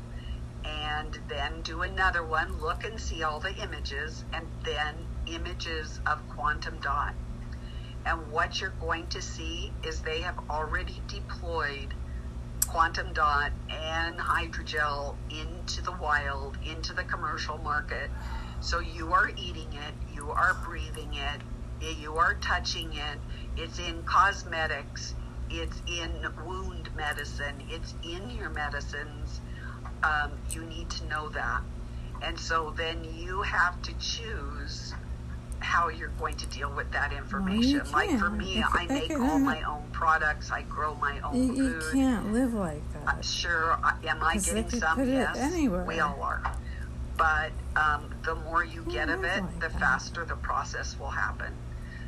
and 0.63 1.17
then 1.27 1.61
do 1.61 1.81
another 1.81 2.23
one, 2.23 2.59
look 2.59 2.83
and 2.83 2.99
see 2.99 3.23
all 3.23 3.39
the 3.39 3.53
images, 3.55 4.23
and 4.33 4.45
then 4.63 4.95
images 5.27 5.99
of 6.07 6.19
quantum 6.29 6.77
dot. 6.81 7.13
And 8.05 8.31
what 8.31 8.61
you're 8.61 8.73
going 8.79 9.07
to 9.07 9.21
see 9.21 9.71
is 9.83 10.01
they 10.01 10.21
have 10.21 10.37
already 10.49 11.01
deployed 11.07 11.93
quantum 12.67 13.13
dot 13.13 13.51
and 13.69 14.17
hydrogel 14.17 15.15
into 15.29 15.81
the 15.81 15.91
wild, 15.93 16.57
into 16.65 16.93
the 16.93 17.03
commercial 17.03 17.57
market. 17.59 18.09
So 18.59 18.79
you 18.79 19.13
are 19.13 19.29
eating 19.29 19.71
it, 19.73 20.15
you 20.15 20.29
are 20.31 20.55
breathing 20.65 21.13
it, 21.13 21.41
you 21.99 22.15
are 22.15 22.35
touching 22.35 22.93
it, 22.93 23.19
it's 23.57 23.79
in 23.79 24.03
cosmetics, 24.03 25.15
it's 25.49 25.81
in 25.87 26.11
wound 26.45 26.89
medicine, 26.95 27.55
it's 27.69 27.93
in 28.03 28.29
your 28.31 28.49
medicines. 28.49 29.41
Um, 30.03 30.31
you 30.51 30.63
need 30.65 30.89
to 30.91 31.05
know 31.07 31.29
that. 31.29 31.61
And 32.21 32.39
so 32.39 32.73
then 32.77 33.03
you 33.03 33.41
have 33.41 33.81
to 33.83 33.93
choose 33.99 34.93
how 35.59 35.89
you're 35.89 36.09
going 36.19 36.35
to 36.37 36.45
deal 36.47 36.71
with 36.75 36.91
that 36.91 37.11
information. 37.13 37.81
like 37.91 38.17
for 38.19 38.29
me, 38.29 38.59
It 38.59 38.65
I 38.73 38.85
make 38.87 39.11
all 39.11 39.21
end 39.35 39.45
my 39.45 39.61
own 39.63 39.83
products, 39.91 40.51
I 40.51 40.61
grow 40.63 40.95
my 40.95 41.19
own 41.21 41.35
You, 41.35 41.53
you 41.53 41.81
food. 41.81 41.93
can't 41.93 42.33
live 42.33 42.53
like 42.53 42.81
Uh, 43.07 43.15
that. 43.15 43.25
sure, 43.25 43.73
I- 43.83 43.95
am 44.07 44.23
I 44.23 44.33
'Cause 44.33 44.45
they 44.47 44.63
getting 44.63 44.79
some? 44.79 45.07
Yes, 45.07 45.37
anywhere. 45.37 45.83
we 45.85 45.99
all 45.99 46.21
are. 46.21 46.41
But 47.17 47.51
um, 47.75 48.09
the 48.23 48.35
more 48.35 48.63
you 48.63 48.83
get 48.83 49.09
of 49.09 49.23
it, 49.23 49.41
like 49.41 49.53
the 49.59 49.69
that. 49.69 49.79
faster 49.79 50.25
the 50.25 50.35
process 50.35 50.97
will 50.99 51.11
happen. 51.11 51.53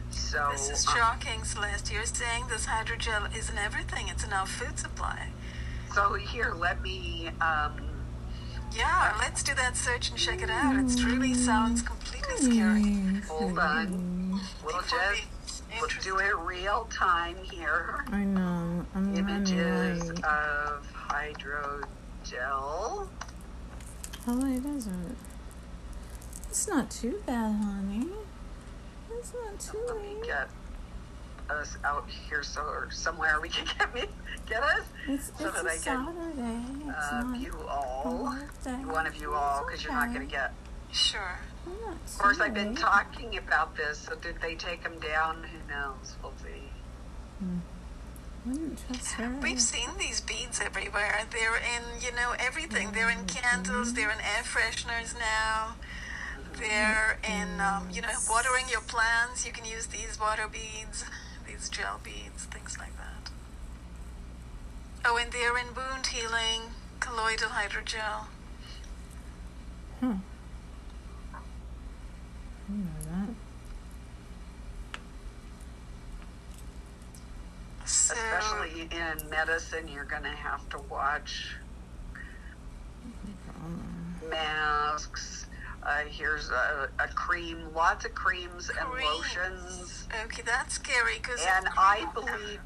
So 0.10 0.48
This 0.52 0.70
is 0.70 0.88
um, 0.88 0.96
shocking, 0.96 1.44
Celeste. 1.44 1.92
You're 1.92 2.06
saying 2.06 2.46
this 2.50 2.66
hydrogel 2.66 3.36
is 3.36 3.50
in 3.50 3.58
everything. 3.58 4.08
It's 4.10 4.24
in 4.24 4.34
our 4.34 4.46
food 4.46 4.78
supply. 4.80 5.30
so 5.94 6.14
here, 6.14 6.54
let 6.56 6.82
me. 6.82 7.30
Um, 7.42 7.74
Yeah, 8.78 9.16
let's 9.20 9.42
do 9.44 9.54
that 9.56 9.76
search 9.76 10.10
and 10.10 10.18
check 10.20 10.42
it 10.42 10.50
out. 10.50 10.76
It 10.76 11.04
really 11.04 11.34
sounds 11.34 11.82
completely 11.82 12.38
scary. 12.38 13.22
Hold 13.28 13.58
on. 13.58 14.40
We'll 14.64 14.82
Think 14.82 15.28
just 15.42 15.64
we'll 15.80 15.90
do 16.04 16.20
it 16.20 16.36
real 16.38 16.88
time 16.92 17.38
here. 17.52 18.06
I 18.12 18.24
know. 18.24 18.86
I'm 18.94 19.16
Images 19.16 20.00
running 20.00 20.16
late. 20.16 20.26
of 20.26 20.88
hydrogel. 20.94 21.88
Oh, 22.44 23.10
How 24.26 24.34
late 24.34 24.64
is 24.66 24.88
it? 24.88 24.94
It's 26.50 26.68
not 26.68 26.92
too 26.92 27.22
bad, 27.26 27.56
honey. 27.64 28.08
It's 29.12 29.34
not 29.34 29.60
too 29.60 29.80
Let 29.88 30.02
me 30.02 30.16
get 30.26 30.50
us 31.50 31.78
out 31.84 32.06
here 32.30 32.44
so 32.44 32.62
or 32.62 32.90
somewhere 32.92 33.40
we 33.42 33.50
can 33.50 33.66
get 33.78 33.94
me 33.94 34.04
get 34.46 34.64
us 34.64 34.82
It's, 35.08 35.32
so 35.38 35.48
it's 35.48 35.62
that 35.62 35.66
a 35.66 35.70
I 35.70 35.72
can 35.72 35.80
Saturday. 35.80 36.90
It's 36.90 37.12
uh, 37.12 37.22
not 37.22 37.38
view 37.38 37.56
all, 37.68 38.36
one 38.86 39.08
of 39.08 39.16
you 39.16 39.34
all, 39.34 39.60
It's 39.60 39.66
because 39.68 39.84
you're 39.84 39.94
not 39.94 40.14
going 40.14 40.28
to 40.28 40.32
get. 40.32 40.54
Sure. 40.92 41.40
Of 42.06 42.18
course, 42.18 42.40
I've 42.40 42.54
been 42.54 42.76
talking 42.76 43.38
about 43.38 43.76
this. 43.76 44.00
So 44.00 44.16
did 44.16 44.36
they 44.42 44.56
take 44.56 44.84
them 44.84 45.00
down? 45.00 45.44
Who 45.44 45.72
knows? 45.74 46.16
We'll 46.22 46.32
see. 46.42 46.64
Wouldn't 48.46 48.80
trust 48.88 49.12
her. 49.14 49.36
We've 49.42 49.62
seen 49.62 49.90
these 50.00 50.22
beads 50.22 50.62
everywhere. 50.62 51.26
They're 51.32 51.58
in, 51.58 52.02
you 52.02 52.14
know, 52.16 52.34
everything. 52.40 52.92
They're 52.94 53.10
in 53.10 53.26
candles. 53.26 53.94
They're 53.94 54.12
in 54.12 54.20
air 54.20 54.44
fresheners 54.44 55.18
now. 55.20 55.76
They're 56.58 57.20
in, 57.24 57.60
um, 57.60 57.90
you 57.92 58.02
know, 58.02 58.10
watering 58.30 58.66
your 58.72 58.82
plants. 58.82 59.46
You 59.46 59.52
can 59.52 59.66
use 59.66 59.88
these 59.88 60.18
water 60.20 60.48
beads, 60.52 61.04
these 61.58 61.70
gel 61.70 62.00
beads, 62.04 62.46
things 62.46 62.78
like 62.78 62.96
that. 62.98 63.32
Oh, 65.06 65.18
and 65.18 65.32
they're 65.32 65.58
in 65.58 65.74
wound 65.76 66.08
healing, 66.08 66.62
colloidal 67.00 67.50
hydrogel. 67.50 68.26
Huh. 70.00 70.14
I 72.70 72.74
know 72.74 72.86
that. 73.04 73.30
So, 77.88 78.14
Especially 78.14 78.82
in 78.92 79.30
medicine, 79.30 79.88
you're 79.88 80.04
going 80.04 80.24
to 80.24 80.30
have 80.30 80.68
to 80.70 80.78
watch 80.90 81.56
masks. 84.30 85.37
Uh, 85.84 86.02
here's 86.10 86.50
a, 86.50 86.90
a 87.00 87.08
cream, 87.10 87.60
lots 87.74 88.06
of 88.06 88.14
creams 88.14 88.70
and 88.70 88.90
lotions. 88.90 90.08
okay, 90.26 90.42
that's 90.46 90.74
scary 90.76 91.18
because. 91.22 91.46
And 91.58 91.68
I 91.78 92.08
believe, 92.14 92.60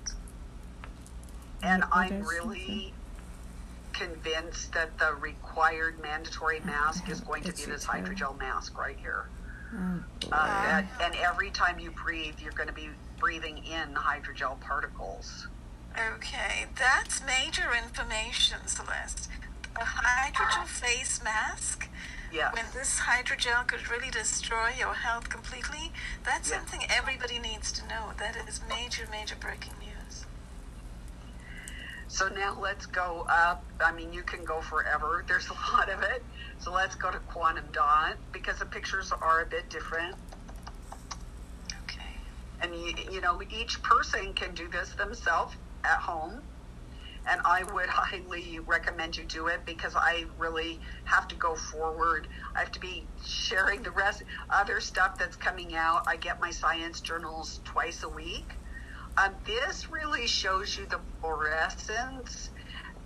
and 1.61 1.83
I'm 1.91 2.23
really 2.23 2.93
convinced 3.93 4.73
that 4.73 4.97
the 4.97 5.13
required 5.19 6.01
mandatory 6.01 6.61
mask 6.61 7.09
is 7.09 7.19
going 7.21 7.43
to 7.43 7.49
It's 7.49 7.65
be 7.65 7.71
this 7.71 7.85
turn. 7.85 8.05
hydrogel 8.05 8.37
mask 8.39 8.77
right 8.77 8.97
here. 8.97 9.25
oh, 9.75 9.99
boy. 10.21 10.27
Uh, 10.31 10.73
and, 10.77 10.87
and 11.01 11.15
every 11.17 11.51
time 11.51 11.77
you 11.77 11.91
breathe, 11.91 12.35
you're 12.41 12.53
going 12.53 12.69
to 12.69 12.73
be 12.73 12.89
breathing 13.19 13.57
in 13.59 13.93
hydrogel 13.93 14.59
particles. 14.61 15.47
Okay, 16.15 16.65
that's 16.79 17.21
major 17.23 17.69
information, 17.77 18.57
Celeste. 18.65 19.29
A 19.75 19.83
hydrogel 19.83 20.65
face 20.65 21.21
mask, 21.23 21.87
Yes. 22.31 22.53
when 22.55 22.65
this 22.73 22.99
hydrogel 23.01 23.67
could 23.67 23.89
really 23.89 24.09
destroy 24.09 24.69
your 24.77 24.93
health 24.93 25.29
completely, 25.29 25.91
that's 26.23 26.49
Yeah. 26.49 26.57
something 26.57 26.85
everybody 26.89 27.39
needs 27.39 27.71
to 27.73 27.85
know. 27.87 28.13
That 28.17 28.35
is 28.47 28.61
major, 28.69 29.05
major 29.11 29.35
breaking 29.35 29.73
news. 29.79 30.25
So 32.07 32.27
now 32.27 32.57
let's 32.59 32.85
go 32.85 33.25
up. 33.29 33.63
I 33.79 33.91
mean, 33.91 34.11
you 34.13 34.23
can 34.23 34.43
go 34.43 34.61
forever. 34.61 35.23
There's 35.27 35.47
a 35.49 35.53
lot 35.53 35.89
of 35.89 36.01
it. 36.03 36.23
So 36.59 36.71
let's 36.71 36.95
go 36.95 37.09
to 37.11 37.19
quantum 37.19 37.65
dot 37.71 38.17
because 38.31 38.59
the 38.59 38.65
pictures 38.65 39.11
are 39.11 39.41
a 39.41 39.45
bit 39.45 39.69
different. 39.69 40.15
Okay. 41.83 42.15
And 42.61 42.75
you, 42.75 42.93
you 43.11 43.21
know, 43.21 43.41
each 43.49 43.81
person 43.81 44.33
can 44.33 44.53
do 44.53 44.67
this 44.67 44.89
themselves 44.91 45.55
at 45.83 45.97
home. 45.99 46.41
And 47.29 47.39
I 47.45 47.63
would 47.73 47.89
highly 47.89 48.59
recommend 48.59 49.17
you 49.17 49.25
do 49.25 49.47
it 49.47 49.61
because 49.65 49.93
I 49.95 50.25
really 50.39 50.79
have 51.05 51.27
to 51.29 51.35
go 51.35 51.55
forward. 51.55 52.27
I 52.55 52.59
have 52.59 52.71
to 52.71 52.79
be 52.79 53.07
sharing 53.23 53.83
the 53.83 53.91
rest, 53.91 54.23
other 54.49 54.79
stuff 54.81 55.17
that's 55.19 55.35
coming 55.35 55.75
out. 55.75 56.03
I 56.07 56.15
get 56.17 56.41
my 56.41 56.51
science 56.51 57.01
journals 57.01 57.59
twice 57.63 58.03
a 58.03 58.09
week. 58.09 58.53
Um, 59.17 59.35
this 59.45 59.89
really 59.91 60.27
shows 60.27 60.77
you 60.77 60.87
the 60.87 60.99
fluorescence. 61.21 62.49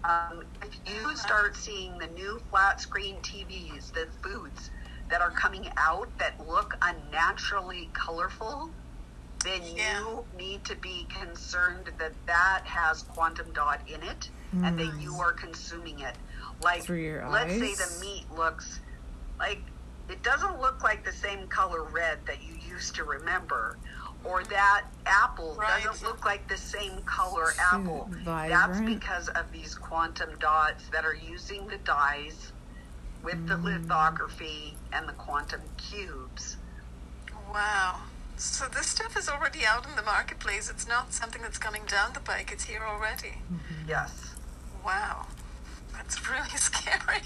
Um, 0.04 0.44
if 0.64 0.80
you 0.86 1.16
start 1.16 1.58
seeing 1.58 1.98
the 1.98 2.08
new 2.08 2.40
flat 2.52 2.80
screen 2.80 3.18
TVs, 3.22 3.92
the 3.92 4.08
foods 4.24 4.70
that 5.10 5.22
are 5.22 5.32
coming 5.32 5.66
out 5.78 6.08
that 6.20 6.40
look 6.48 6.76
unnaturally 6.82 7.90
colorful, 7.94 8.70
then 9.46 9.62
Yeah. 9.76 10.00
you 10.00 10.26
need 10.38 10.66
to 10.66 10.76
be 10.76 11.06
concerned 11.10 11.92
that 11.98 12.14
that 12.26 12.62
has 12.66 13.04
quantum 13.04 13.52
dot 13.54 13.80
in 13.88 14.02
it 14.04 14.30
and 14.64 14.78
that 14.80 15.00
you 15.00 15.16
are 15.22 15.32
consuming 15.34 16.00
it. 16.00 16.16
Like, 16.62 16.88
let's 16.90 17.54
say 17.54 17.76
the 17.76 17.98
meat 18.02 18.26
looks 18.32 18.80
like 19.38 19.62
it 20.10 20.22
doesn't 20.24 20.60
look 20.62 20.82
like 20.84 21.04
the 21.04 21.12
same 21.12 21.48
color 21.48 21.84
red 21.84 22.26
that 22.26 22.42
you 22.44 22.56
used 22.56 22.96
to 22.96 23.04
remember, 23.04 23.78
or 24.24 24.44
that 24.46 24.86
apple 25.06 25.56
Right. 25.56 25.84
doesn't 25.84 26.08
look 26.08 26.24
like 26.26 26.48
the 26.48 26.58
same 26.58 27.02
color 27.04 27.52
Too 27.52 27.60
apple. 27.62 28.10
That's 28.24 28.80
because 28.82 29.28
of 29.30 29.52
these 29.52 29.76
quantum 29.76 30.38
dots 30.40 30.88
that 30.90 31.06
are 31.06 31.16
using 31.16 31.68
the 31.68 31.78
dyes 31.80 32.52
with 33.24 33.48
the 33.48 33.58
lithography 33.58 34.78
and 34.94 35.08
the 35.10 35.14
quantum 35.14 35.62
cubes. 35.78 36.58
Wow. 37.52 38.00
So 38.38 38.66
this 38.68 38.88
stuff 38.88 39.18
is 39.18 39.30
already 39.30 39.66
out 39.66 39.88
in 39.88 39.96
the 39.96 40.02
marketplace. 40.04 40.70
It's 40.70 40.88
not 40.88 41.14
something 41.14 41.42
that's 41.42 41.58
coming 41.58 41.84
down 41.88 42.14
the 42.14 42.20
pike. 42.20 42.50
It's 42.52 42.66
here 42.66 42.84
already. 42.86 43.36
Yes. 43.88 44.36
Wow. 44.86 45.28
That's 45.94 46.30
really 46.30 46.50
scary. 46.56 47.22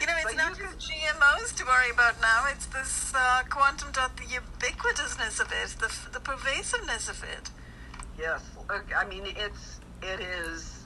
you 0.00 0.06
know, 0.06 0.14
it's 0.16 0.24
But 0.24 0.36
not 0.36 0.58
you 0.58 0.64
just 0.64 0.90
GMOs 0.90 1.56
to 1.56 1.64
worry 1.64 1.90
about 1.92 2.20
now. 2.20 2.44
It's 2.50 2.66
this 2.66 3.12
uh, 3.14 3.42
quantum 3.48 3.90
dot, 3.92 4.16
the 4.16 4.24
ubiquitousness 4.24 5.40
of 5.40 5.52
it, 5.52 5.76
the, 5.78 5.92
the 6.12 6.20
pervasiveness 6.20 7.08
of 7.08 7.22
it. 7.22 7.50
Yes. 8.18 8.42
I 8.96 9.04
mean, 9.06 9.22
it's 9.24 9.80
it 10.02 10.20
is. 10.20 10.84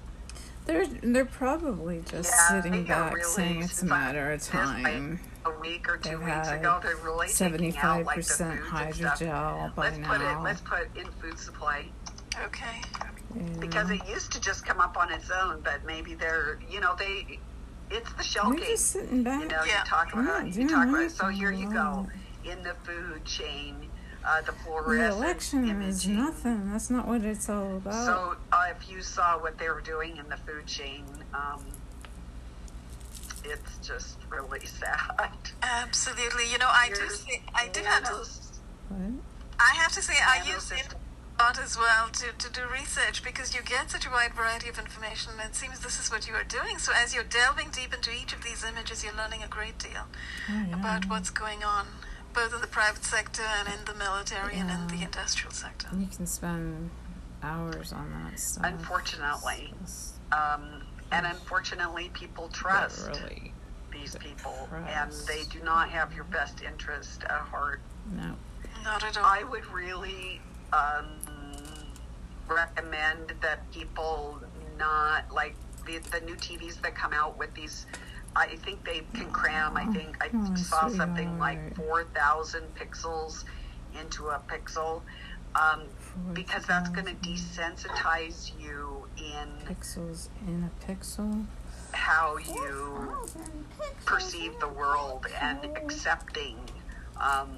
They're 0.66 0.86
they're 0.86 1.24
probably 1.24 2.02
just 2.10 2.30
Yeah, 2.32 2.62
sitting 2.62 2.84
back 2.84 3.12
really 3.12 3.24
saying 3.24 3.62
it's 3.62 3.82
a 3.82 3.86
matter 3.86 4.30
of 4.32 4.40
this, 4.40 4.54
like, 4.54 4.82
time. 4.84 5.20
A 5.46 5.50
week 5.60 5.88
or 5.88 5.96
2 5.98 6.08
They've 6.10 6.22
weeks 6.22 6.48
ago, 6.48 6.80
they're 6.82 6.96
really 6.96 7.28
taking 7.28 7.76
out 7.78 8.06
like 8.06 8.18
75% 8.20 8.24
foods 8.24 8.40
and 8.40 8.64
stuff. 8.64 9.20
hydrogel 9.20 9.74
by 9.74 9.82
Let's 9.90 9.98
put 10.08 10.20
it. 10.20 10.40
Let's 10.40 10.60
put 10.62 10.96
in 10.96 11.06
food 11.20 11.38
supply 11.38 11.84
Okay. 12.44 12.80
Yeah. 13.36 13.42
because 13.60 13.90
it 13.90 14.00
used 14.08 14.32
to 14.32 14.40
just 14.40 14.64
come 14.64 14.80
up 14.80 14.96
on 14.96 15.12
its 15.12 15.30
own, 15.30 15.60
but 15.62 15.84
maybe 15.84 16.14
they're 16.14 16.58
you 16.70 16.80
know 16.80 16.94
they. 16.98 17.38
It's 17.90 18.10
the 18.14 18.22
shell 18.22 18.48
They're 18.50 18.58
game. 18.60 18.66
just 18.70 18.86
sitting 18.86 19.22
back. 19.22 19.42
You 19.42 19.48
know, 19.48 19.62
Yeah. 19.66 19.80
you 19.80 19.84
talk 19.84 20.12
about 20.12 20.24
not 20.24 20.54
you 20.56 20.68
talk 20.68 20.88
about. 20.88 21.10
So 21.10 21.28
here 21.28 21.52
you 21.52 21.70
go 21.70 22.08
in 22.44 22.62
the 22.62 22.74
food 22.84 23.24
chain, 23.24 23.88
uh, 24.24 24.40
the 24.40 24.46
the 24.46 24.52
fluorescent 24.58 25.12
election 25.12 25.82
is 25.82 26.06
nothing. 26.08 26.72
That's 26.72 26.90
not 26.90 27.06
what 27.06 27.22
it's 27.22 27.48
all 27.48 27.76
about. 27.76 28.06
So 28.06 28.36
uh, 28.52 28.66
if 28.70 28.88
you 28.90 29.00
saw 29.02 29.38
what 29.38 29.58
they 29.58 29.68
were 29.68 29.80
doing 29.82 30.16
in 30.16 30.28
the 30.28 30.36
food 30.38 30.66
chain, 30.66 31.04
um, 31.34 31.64
it's 33.44 33.78
just 33.86 34.18
really 34.28 34.64
sad. 34.66 35.28
Absolutely. 35.62 36.50
You 36.50 36.58
know, 36.58 36.68
I 36.70 36.88
do 36.94 37.08
say, 37.08 37.42
I 37.54 37.68
do 37.68 37.80
have 37.80 38.04
to. 38.04 38.24
I 39.60 39.74
have 39.76 39.92
to 39.92 40.02
say, 40.02 40.14
I 40.26 40.42
use 40.46 40.70
it 40.72 40.94
a 41.38 41.42
lot 41.42 41.58
as 41.60 41.76
well 41.76 42.08
to, 42.12 42.26
to 42.38 42.52
do 42.52 42.62
research 42.72 43.22
because 43.24 43.54
you 43.54 43.62
get 43.62 43.90
such 43.90 44.06
a 44.06 44.10
wide 44.10 44.34
variety 44.34 44.68
of 44.68 44.78
information 44.78 45.32
and 45.40 45.48
it 45.50 45.56
seems 45.56 45.80
this 45.80 45.98
is 45.98 46.10
what 46.10 46.28
you 46.28 46.34
are 46.34 46.44
doing. 46.44 46.78
So 46.78 46.92
as 46.94 47.14
you're 47.14 47.24
delving 47.24 47.70
deep 47.70 47.92
into 47.94 48.10
each 48.12 48.32
of 48.32 48.42
these 48.44 48.64
images, 48.64 49.02
you're 49.04 49.14
learning 49.16 49.42
a 49.42 49.48
great 49.48 49.78
deal 49.78 50.06
Oh, 50.50 50.64
yeah. 50.68 50.78
about 50.78 51.08
what's 51.08 51.30
going 51.30 51.64
on, 51.64 51.86
both 52.32 52.54
in 52.54 52.60
the 52.60 52.66
private 52.68 53.04
sector 53.04 53.42
and 53.42 53.68
in 53.68 53.84
the 53.84 53.94
military 53.94 54.54
and 54.56 54.70
in 54.70 54.86
the 54.96 55.04
industrial 55.04 55.52
sector. 55.52 55.88
You 55.96 56.06
can 56.06 56.26
spend 56.26 56.90
hours 57.42 57.92
on 57.92 58.10
that 58.30 58.38
stuff. 58.38 58.64
Unfortunately. 58.66 59.72
Um, 60.32 60.82
and 61.12 61.26
unfortunately, 61.26 62.10
people 62.14 62.48
trust 62.48 63.08
Really, 63.08 63.52
these 63.92 64.16
people, 64.16 64.66
Trust. 64.68 65.28
and 65.28 65.28
they 65.28 65.44
do 65.50 65.62
not 65.64 65.88
have 65.90 66.12
your 66.14 66.24
best 66.24 66.62
interest 66.62 67.22
at 67.24 67.30
heart. 67.30 67.80
no. 68.12 68.34
Not 68.82 69.02
at 69.04 69.16
all. 69.16 69.24
I 69.24 69.44
would 69.44 69.64
really 69.72 70.40
um, 70.72 71.06
recommend 72.48 73.32
that 73.40 73.70
people 73.72 74.40
not 74.78 75.32
like 75.32 75.54
the, 75.86 75.98
the 76.10 76.20
new 76.26 76.34
TVs 76.36 76.80
that 76.82 76.94
come 76.94 77.12
out 77.12 77.38
with 77.38 77.54
these. 77.54 77.86
I 78.36 78.56
think 78.56 78.84
they 78.84 79.02
can 79.14 79.30
cram. 79.30 79.76
I 79.76 79.86
think 79.86 80.16
I 80.22 80.28
Oh, 80.34 80.54
saw 80.56 80.88
something 80.88 81.38
like 81.38 81.76
4,000 81.76 82.62
pixels 82.74 83.44
into 83.98 84.26
a 84.28 84.40
pixel 84.48 85.02
um, 85.54 85.82
because 86.32 86.66
that's 86.66 86.88
going 86.90 87.06
to 87.06 87.14
desensitize 87.14 88.50
you 88.60 89.03
in 89.18 89.48
Pixels 89.66 90.28
in 90.46 90.68
a 90.70 90.86
pixel. 90.86 91.46
how 91.92 92.36
you 92.38 93.12
perceive 94.04 94.58
the 94.60 94.68
world 94.68 95.26
and 95.40 95.58
accepting 95.76 96.56
um, 97.20 97.56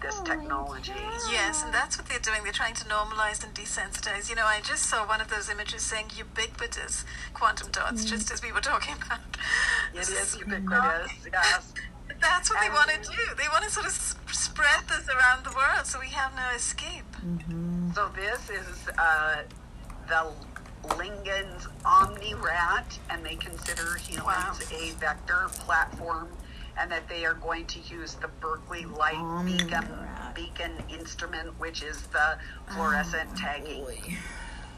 this 0.00 0.20
technology. 0.20 0.92
Yes, 1.30 1.62
and 1.64 1.72
that's 1.72 1.96
what 1.98 2.06
they're 2.08 2.18
doing. 2.18 2.42
They're 2.44 2.52
trying 2.52 2.74
to 2.74 2.84
normalize 2.84 3.42
and 3.42 3.54
desensitize. 3.54 4.28
You 4.28 4.36
know, 4.36 4.44
I 4.44 4.60
just 4.62 4.84
saw 4.84 5.06
one 5.08 5.20
of 5.20 5.28
those 5.30 5.48
images 5.48 5.82
saying 5.82 6.10
ubiquitous 6.16 7.04
quantum 7.32 7.70
dots, 7.72 8.04
just 8.04 8.30
as 8.30 8.42
we 8.42 8.52
were 8.52 8.60
talking 8.60 8.94
about. 9.06 9.20
It 9.94 9.96
This 9.98 10.10
is 10.10 10.34
is 10.34 10.40
ubiquitous, 10.40 11.10
yes. 11.32 11.72
That's 12.20 12.50
what 12.50 12.60
they 12.60 12.68
want 12.68 12.90
to 12.90 12.98
do. 13.10 13.34
They 13.36 13.48
want 13.50 13.64
to 13.64 13.70
sort 13.70 13.86
of 13.86 13.92
s- 13.92 14.14
spread 14.30 14.84
this 14.88 15.08
around 15.08 15.44
the 15.44 15.50
world 15.56 15.86
so 15.86 15.98
we 15.98 16.08
have 16.08 16.34
no 16.36 16.48
escape. 16.54 17.04
So 17.94 18.10
this 18.14 18.50
is 18.50 18.88
uh, 18.98 19.42
the 20.08 20.32
Ligand's 20.96 21.66
Omni 21.84 22.34
Rat, 22.34 22.98
and 23.10 23.24
they 23.24 23.36
consider 23.36 23.96
humans 23.96 24.24
Wow. 24.26 24.78
a 24.78 24.90
vector 24.92 25.46
platform, 25.60 26.28
and 26.78 26.90
that 26.90 27.08
they 27.08 27.24
are 27.24 27.34
going 27.34 27.66
to 27.66 27.78
use 27.80 28.14
the 28.14 28.28
Berkeley 28.40 28.84
Light 28.84 29.14
Omni 29.16 29.52
Beacon 29.58 29.70
Rat. 29.90 30.34
beacon 30.34 30.72
instrument, 30.90 31.58
which 31.58 31.82
is 31.82 32.02
the 32.08 32.36
fluorescent 32.68 33.30
oh, 33.32 33.36
tagging. 33.36 33.84
Boy. 33.84 33.98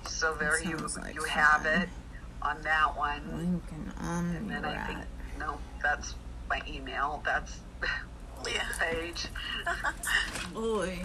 So 0.06 0.34
there 0.34 0.62
you 0.62 0.76
like 1.02 1.14
you 1.14 1.24
have 1.24 1.66
it 1.66 1.88
on 2.42 2.62
that 2.62 2.96
one. 2.96 3.22
Lincoln 3.36 3.92
And 4.00 4.48
then 4.50 4.64
I 4.64 4.86
think 4.86 4.98
Omni-Rat. 4.98 5.06
no, 5.38 5.58
that's 5.82 6.14
my 6.48 6.60
email. 6.68 7.20
That's 7.24 7.58
Yeah. 8.46 8.62
page. 8.78 9.26
Boy. 10.54 11.02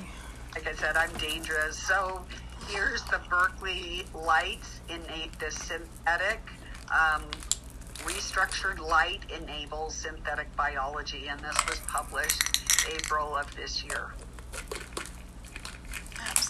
like 0.54 0.68
I 0.68 0.74
said, 0.74 0.96
I'm 0.98 1.12
dangerous. 1.18 1.78
So 1.78 2.24
here's 2.68 3.04
the 3.04 3.20
Berkeley 3.30 4.06
lights 4.14 4.82
innate 4.90 5.38
the 5.40 5.52
synthetic. 5.52 6.42
Um, 6.92 7.24
restructured 8.04 8.80
light 8.80 9.22
enables 9.30 9.96
synthetic 9.96 10.54
biology, 10.56 11.28
and 11.28 11.40
this 11.40 11.56
was 11.68 11.80
published 11.88 12.42
April 12.92 13.36
of 13.36 13.54
this 13.56 13.84
year. 13.84 14.14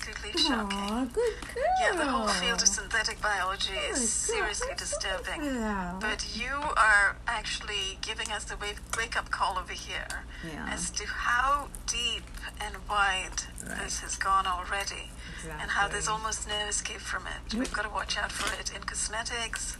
Absolutely 0.07 0.41
shocking. 0.41 0.77
Aw, 0.79 1.05
good 1.05 1.33
girl. 1.53 1.63
Yeah, 1.81 1.95
the 1.95 2.05
whole 2.05 2.27
field 2.27 2.61
of 2.61 2.67
synthetic 2.67 3.21
biology 3.21 3.73
Good 3.73 3.91
is 3.93 3.99
girl. 3.99 4.07
seriously 4.37 4.67
That's 4.69 4.89
disturbing. 4.89 5.41
But 5.99 6.25
you 6.35 6.49
are 6.75 7.17
actually 7.27 7.99
giving 8.01 8.31
us 8.31 8.43
the 8.45 8.57
wake, 8.57 9.15
up 9.17 9.29
call 9.29 9.59
over 9.59 9.73
here 9.73 10.23
Yeah. 10.43 10.69
as 10.71 10.89
to 10.91 11.05
how 11.05 11.67
deep 11.85 12.23
and 12.59 12.75
wide 12.89 13.43
Right. 13.63 13.77
this 13.83 13.99
has 13.99 14.15
gone 14.15 14.47
already 14.47 15.11
and 15.59 15.69
how 15.71 15.87
there's 15.87 16.07
almost 16.07 16.47
no 16.47 16.55
escape 16.67 17.01
from 17.01 17.27
it. 17.27 17.53
We've 17.53 17.71
got 17.71 17.83
to 17.83 17.89
watch 17.89 18.17
out 18.17 18.31
for 18.31 18.51
it 18.59 18.71
in 18.73 18.83
cosmetics, 18.83 19.77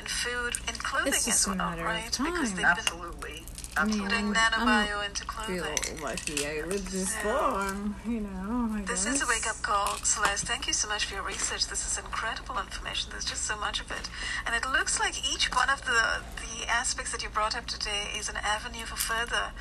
in 0.00 0.06
food, 0.06 0.54
in 0.68 0.74
clothing 0.80 1.12
It's 1.12 1.24
just 1.26 1.40
as 1.40 1.46
a 1.46 1.48
well, 1.50 1.58
matter 1.58 1.82
of 1.82 1.86
right? 1.86 2.04
Because 2.06 2.16
time. 2.16 2.34
they've 2.42 2.56
been 2.56 2.64
Absolutely, 2.64 3.44
absolutely. 3.76 4.08
putting 4.08 4.36
I'm- 4.36 4.52
nanobio 4.52 5.04
into 5.06 5.24
feel 5.24 5.62
clothing. 5.64 6.00
lucky 6.00 6.46
I 6.46 6.62
lived 6.66 6.88
this 6.88 7.12
So- 7.20 7.28
long, 7.28 7.94
you 8.06 8.20
know. 8.20 8.76
I 8.78 8.82
This 8.82 9.04
guess. 9.04 9.14
is 9.16 9.22
a 9.22 9.26
wake 9.26 9.46
up 9.46 9.60
call, 9.62 9.98
Celeste. 10.02 10.46
Thank 10.46 10.66
you 10.66 10.72
so 10.72 10.88
much 10.88 11.04
for 11.04 11.14
your 11.14 11.22
research. 11.22 11.66
This 11.66 11.86
is 11.86 11.98
incredible 11.98 12.58
information. 12.58 13.10
There's 13.10 13.24
just 13.24 13.44
so 13.46 13.56
much 13.56 13.80
of 13.80 13.90
it. 13.90 14.08
And 14.46 14.54
it 14.54 14.64
looks 14.66 14.98
like 14.98 15.14
each 15.32 15.52
one 15.54 15.68
of 15.70 15.84
the, 15.84 16.22
the 16.40 16.68
aspects 16.68 17.12
that 17.12 17.22
you 17.22 17.28
brought 17.28 17.54
up 17.56 17.66
today 17.66 18.08
is 18.18 18.28
an 18.28 18.36
avenue 18.36 18.86
for 18.86 18.96
further 18.96 19.52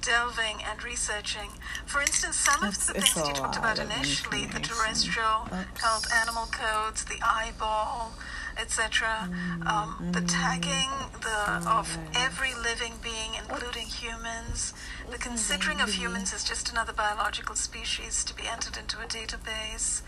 delving 0.00 0.62
and 0.64 0.82
researching. 0.82 1.50
For 1.86 2.00
instance, 2.00 2.36
some 2.36 2.64
It's- 2.64 2.88
of 2.88 2.94
the 2.94 3.00
things 3.02 3.14
that 3.14 3.28
you 3.28 3.34
talked 3.34 3.56
about 3.56 3.78
initially, 3.78 4.46
the 4.46 4.58
terrestrial 4.60 5.48
Oops. 5.52 5.80
health 5.80 6.12
animal 6.12 6.46
codes, 6.46 7.04
the 7.04 7.20
eyeball, 7.22 8.12
etc., 8.58 9.28
um, 9.66 10.10
the 10.12 10.20
tagging 10.22 10.90
the 11.22 11.68
of 11.68 11.98
every 12.14 12.54
living 12.54 12.94
being, 13.02 13.34
including 13.38 13.86
humans, 13.86 14.74
the 15.10 15.18
considering 15.18 15.80
of 15.80 15.90
humans 15.90 16.32
as 16.34 16.44
just 16.44 16.70
another 16.70 16.92
biological 16.92 17.54
species 17.54 18.24
to 18.24 18.34
be 18.34 18.44
entered 18.46 18.76
into 18.76 18.98
a 18.98 19.06
database, 19.06 20.02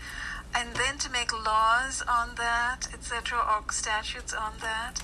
and 0.53 0.75
then 0.75 0.97
to 0.97 1.11
make 1.11 1.31
laws 1.33 2.03
on 2.07 2.35
that, 2.35 2.87
etc., 2.93 3.37
or 3.37 3.71
statutes 3.71 4.33
on 4.33 4.53
that. 4.61 5.01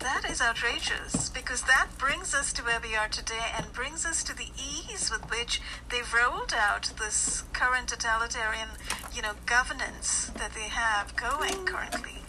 That 0.00 0.30
is 0.30 0.40
outrageous 0.40 1.28
because 1.28 1.62
that 1.62 1.88
brings 1.98 2.32
us 2.32 2.52
to 2.52 2.62
where 2.62 2.78
we 2.80 2.94
are 2.94 3.08
today 3.08 3.50
and 3.56 3.72
brings 3.72 4.06
us 4.06 4.22
to 4.24 4.36
the 4.36 4.46
ease 4.56 5.10
with 5.10 5.28
which 5.28 5.60
they've 5.90 6.14
rolled 6.14 6.54
out 6.56 6.92
this 7.00 7.42
current 7.52 7.88
totalitarian, 7.88 8.68
you 9.12 9.22
know, 9.22 9.32
governance 9.46 10.30
that 10.36 10.54
they 10.54 10.68
have 10.68 11.16
going 11.16 11.64
currently 11.64 12.22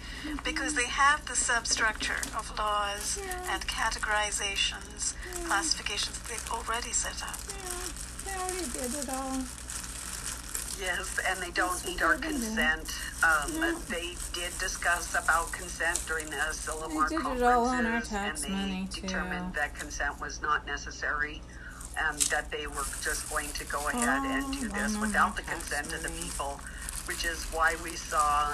because 0.43 0.73
they 0.75 0.87
have 0.87 1.25
the 1.27 1.35
substructure 1.35 2.21
of 2.37 2.51
laws 2.57 3.19
and 3.49 3.61
categorizations, 3.67 5.13
classifications 5.45 6.17
that 6.19 6.27
they've 6.29 6.51
already 6.51 6.91
set 6.91 7.21
up. 7.23 7.37
Yeah, 7.47 8.33
they 8.33 8.39
already 8.39 8.69
did 8.71 8.93
it 9.03 9.09
all. 9.09 9.41
Yes, 10.79 11.19
and 11.27 11.39
they 11.43 11.51
don't 11.51 11.85
need 11.85 12.01
our 12.01 12.15
consent. 12.15 12.95
Um, 13.21 13.75
They 13.89 14.15
did 14.31 14.57
discuss 14.59 15.13
about 15.13 15.51
consent 15.51 16.01
during 16.07 16.29
the 16.29 16.37
Asilomar 16.37 17.09
They 17.09 17.15
did 17.17 17.21
conferences, 17.23 17.43
all 17.43 17.65
on 17.67 17.85
our 17.85 17.99
tax 18.01 18.43
and 18.43 18.53
they 18.53 18.57
money, 18.57 18.87
too. 18.89 19.01
determined 19.01 19.53
that 19.55 19.75
consent 19.75 20.21
was 20.21 20.41
not 20.41 20.65
necessary, 20.65 21.41
and 21.99 22.17
that 22.31 22.49
they 22.49 22.65
were 22.67 22.85
just 23.03 23.29
going 23.29 23.49
to 23.49 23.65
go 23.65 23.89
ahead 23.89 24.23
and 24.23 24.53
do 24.57 24.69
Oh, 24.71 24.75
this 24.81 24.97
without 24.97 25.35
the 25.35 25.41
tax 25.41 25.67
consent 25.69 25.93
of 25.93 26.01
the 26.03 26.09
people, 26.21 26.61
which 27.07 27.25
is 27.25 27.43
why 27.51 27.75
we 27.83 27.97
saw 27.97 28.53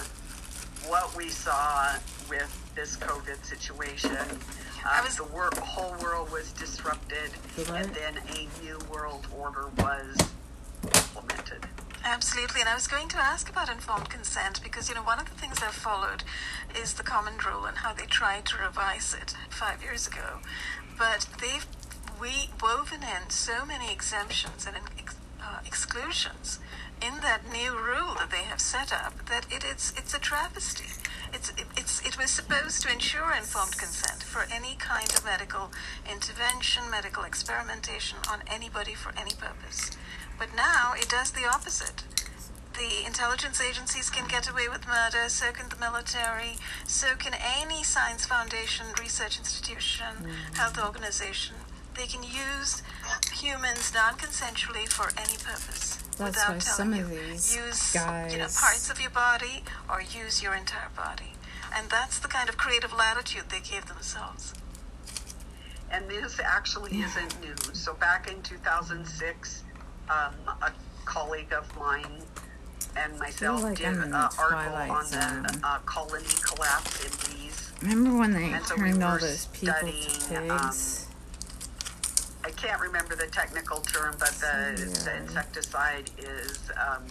what 0.87 1.15
we 1.15 1.29
saw 1.29 1.95
with 2.29 2.51
this 2.75 2.97
COVID 2.97 3.43
situation. 3.45 4.15
I 4.85 4.99
Um, 4.99 5.05
was- 5.05 5.15
the 5.15 5.23
wor- 5.23 5.51
whole 5.61 5.93
world 5.95 6.31
was 6.31 6.51
disrupted, 6.51 7.31
and 7.57 7.93
then 7.95 8.17
a 8.29 8.47
new 8.61 8.77
world 8.89 9.27
order 9.31 9.67
was 9.77 10.15
implemented. 10.83 11.67
Absolutely, 12.03 12.61
and 12.61 12.69
I 12.69 12.75
was 12.75 12.85
going 12.87 13.07
to 13.09 13.17
ask 13.17 13.49
about 13.49 13.67
informed 13.67 14.09
consent 14.09 14.61
because 14.61 14.89
you 14.89 14.95
know 14.95 15.01
one 15.01 15.17
of 15.19 15.27
the 15.27 15.35
things 15.35 15.63
I've 15.63 15.73
followed 15.73 16.23
is 16.75 16.93
the 16.93 17.03
common 17.03 17.37
rule 17.39 17.65
and 17.65 17.77
how 17.79 17.93
they 17.93 18.05
tried 18.05 18.45
to 18.47 18.57
revise 18.57 19.13
it 19.15 19.35
five 19.49 19.81
years 19.81 20.05
ago, 20.07 20.41
but 20.97 21.27
they've 21.39 21.65
we 22.19 22.49
woven 22.61 23.01
in 23.03 23.29
so 23.29 23.65
many 23.65 23.91
exemptions 23.91 24.65
and 24.67 24.77
ex, 24.97 25.15
uh, 25.41 25.59
exclusions 25.65 26.59
in 27.01 27.19
that 27.21 27.41
new 27.51 27.71
rule 27.73 28.15
that 28.17 28.31
they 28.31 28.43
have 28.43 28.61
set 28.61 28.93
up 28.93 29.25
that 29.27 29.45
it 29.51 29.63
is 29.63 29.93
it's 29.97 30.13
a 30.13 30.19
travesty. 30.19 30.89
It's 31.33 31.49
it, 31.51 31.65
it's 31.75 32.05
it 32.05 32.17
was 32.17 32.31
supposed 32.31 32.81
to 32.83 32.91
ensure 32.91 33.33
informed 33.33 33.77
consent 33.77 34.23
for 34.23 34.45
any 34.51 34.75
kind 34.75 35.09
of 35.09 35.25
medical 35.25 35.71
intervention, 36.09 36.89
medical 36.89 37.23
experimentation 37.23 38.19
on 38.29 38.41
anybody 38.47 38.93
for 38.93 39.11
any 39.17 39.33
purpose. 39.33 39.91
But 40.37 40.55
now 40.55 40.93
it 40.95 41.09
does 41.09 41.31
the 41.31 41.45
opposite. 41.45 42.03
The 42.77 43.05
intelligence 43.05 43.61
agencies 43.61 44.09
can 44.09 44.27
get 44.27 44.49
away 44.49 44.67
with 44.67 44.85
murder, 44.85 45.29
so 45.29 45.53
can 45.53 45.69
the 45.69 45.77
military, 45.77 46.57
so 46.85 47.15
can 47.15 47.33
any 47.33 47.83
science 47.83 48.25
foundation, 48.25 48.87
research 48.99 49.39
institution, 49.39 50.27
mm. 50.27 50.57
health 50.57 50.77
organization. 50.77 51.55
They 51.95 52.07
can 52.07 52.23
use 52.23 52.83
humans 53.31 53.93
non 53.93 54.13
consensually 54.15 54.87
for 54.87 55.09
any 55.19 55.37
purpose. 55.37 55.97
That's 56.17 56.37
without 56.37 56.53
why 56.53 56.59
telling 56.59 56.61
some 56.61 56.93
you. 56.95 57.01
of 57.01 57.09
these 57.09 57.55
use 57.55 57.95
you 57.95 58.37
know 58.37 58.47
parts 58.55 58.89
of 58.89 59.01
your 59.01 59.11
body 59.11 59.63
or 59.89 60.01
use 60.01 60.41
your 60.43 60.55
entire 60.55 60.89
body. 60.95 61.33
And 61.75 61.89
that's 61.89 62.19
the 62.19 62.27
kind 62.27 62.47
of 62.47 62.57
creative 62.57 62.93
latitude 62.93 63.43
they 63.49 63.59
gave 63.59 63.85
themselves. 63.87 64.53
And 65.91 66.09
this 66.09 66.39
actually 66.39 66.99
isn't 66.99 67.39
new. 67.41 67.55
So 67.73 67.93
back 67.93 68.29
in 68.31 68.41
2006, 68.41 69.63
um, 70.09 70.33
a 70.61 70.71
colleague 71.05 71.53
of 71.53 71.73
mine 71.77 72.21
and 72.97 73.19
myself 73.19 73.63
like 73.63 73.77
did 73.77 73.87
an 73.87 74.03
in 74.03 74.13
article 74.13 74.95
on 74.95 75.05
zone. 75.05 75.43
the 75.43 75.59
uh, 75.63 75.79
colony 75.79 76.25
collapse 76.41 77.03
in 77.05 77.11
bees. 77.37 77.71
Remember 77.81 78.17
when 78.17 78.31
they 78.33 78.51
And 78.51 78.65
so 78.65 78.75
we 78.75 78.83
turned 78.83 79.03
all 79.03 79.17
those 79.17 79.45
people 79.47 79.73
to 79.73 80.01
studying, 80.01 80.49
um, 80.49 80.59
pigs? 80.59 81.04
I 82.45 82.51
can't 82.51 82.79
remember 82.79 83.15
the 83.15 83.25
technical 83.27 83.79
term, 83.81 84.15
but 84.19 84.29
the, 84.33 85.01
the 85.03 85.17
insecticide 85.17 86.11
is 86.19 86.69
um, 86.79 87.03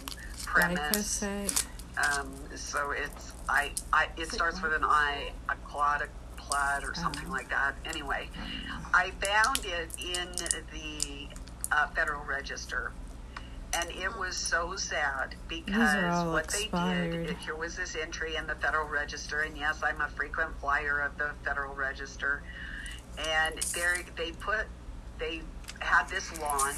premise. 0.45 1.21
Um, 1.23 2.33
so 2.55 2.91
it's 2.91 3.33
I, 3.49 3.71
I 3.91 4.07
it 4.17 4.31
starts 4.31 4.61
with 4.61 4.71
an 4.73 4.83
I, 4.85 5.31
a 5.49 5.55
clod, 5.67 6.07
plaid 6.37 6.83
or 6.83 6.93
something 6.95 7.23
Uh-huh. 7.23 7.31
like 7.33 7.49
that. 7.49 7.75
Anyway, 7.85 8.29
I 8.93 9.11
found 9.21 9.59
it 9.65 9.89
in 9.99 10.29
the 10.71 11.27
uh, 11.71 11.87
Federal 11.87 12.23
Register, 12.23 12.91
and 13.73 13.89
it 13.91 14.17
was 14.17 14.37
so 14.37 14.75
sad 14.77 15.35
because 15.49 15.95
all 16.25 16.31
what 16.31 16.47
they 16.47 16.63
expired. 16.63 17.11
did. 17.27 17.37
Here 17.37 17.55
was 17.55 17.75
this 17.75 17.97
entry 18.01 18.37
in 18.37 18.47
the 18.47 18.55
Federal 18.55 18.87
Register, 18.87 19.41
and 19.41 19.57
yes, 19.57 19.81
I'm 19.83 19.99
a 19.99 20.07
frequent 20.09 20.51
flyer 20.61 21.01
of 21.01 21.17
the 21.17 21.31
Federal 21.43 21.75
Register, 21.75 22.41
and 23.17 23.55
there 23.73 23.97
they 24.17 24.31
put 24.31 24.65
they 25.19 25.41
had 25.79 26.07
this 26.09 26.37
lawn 26.39 26.73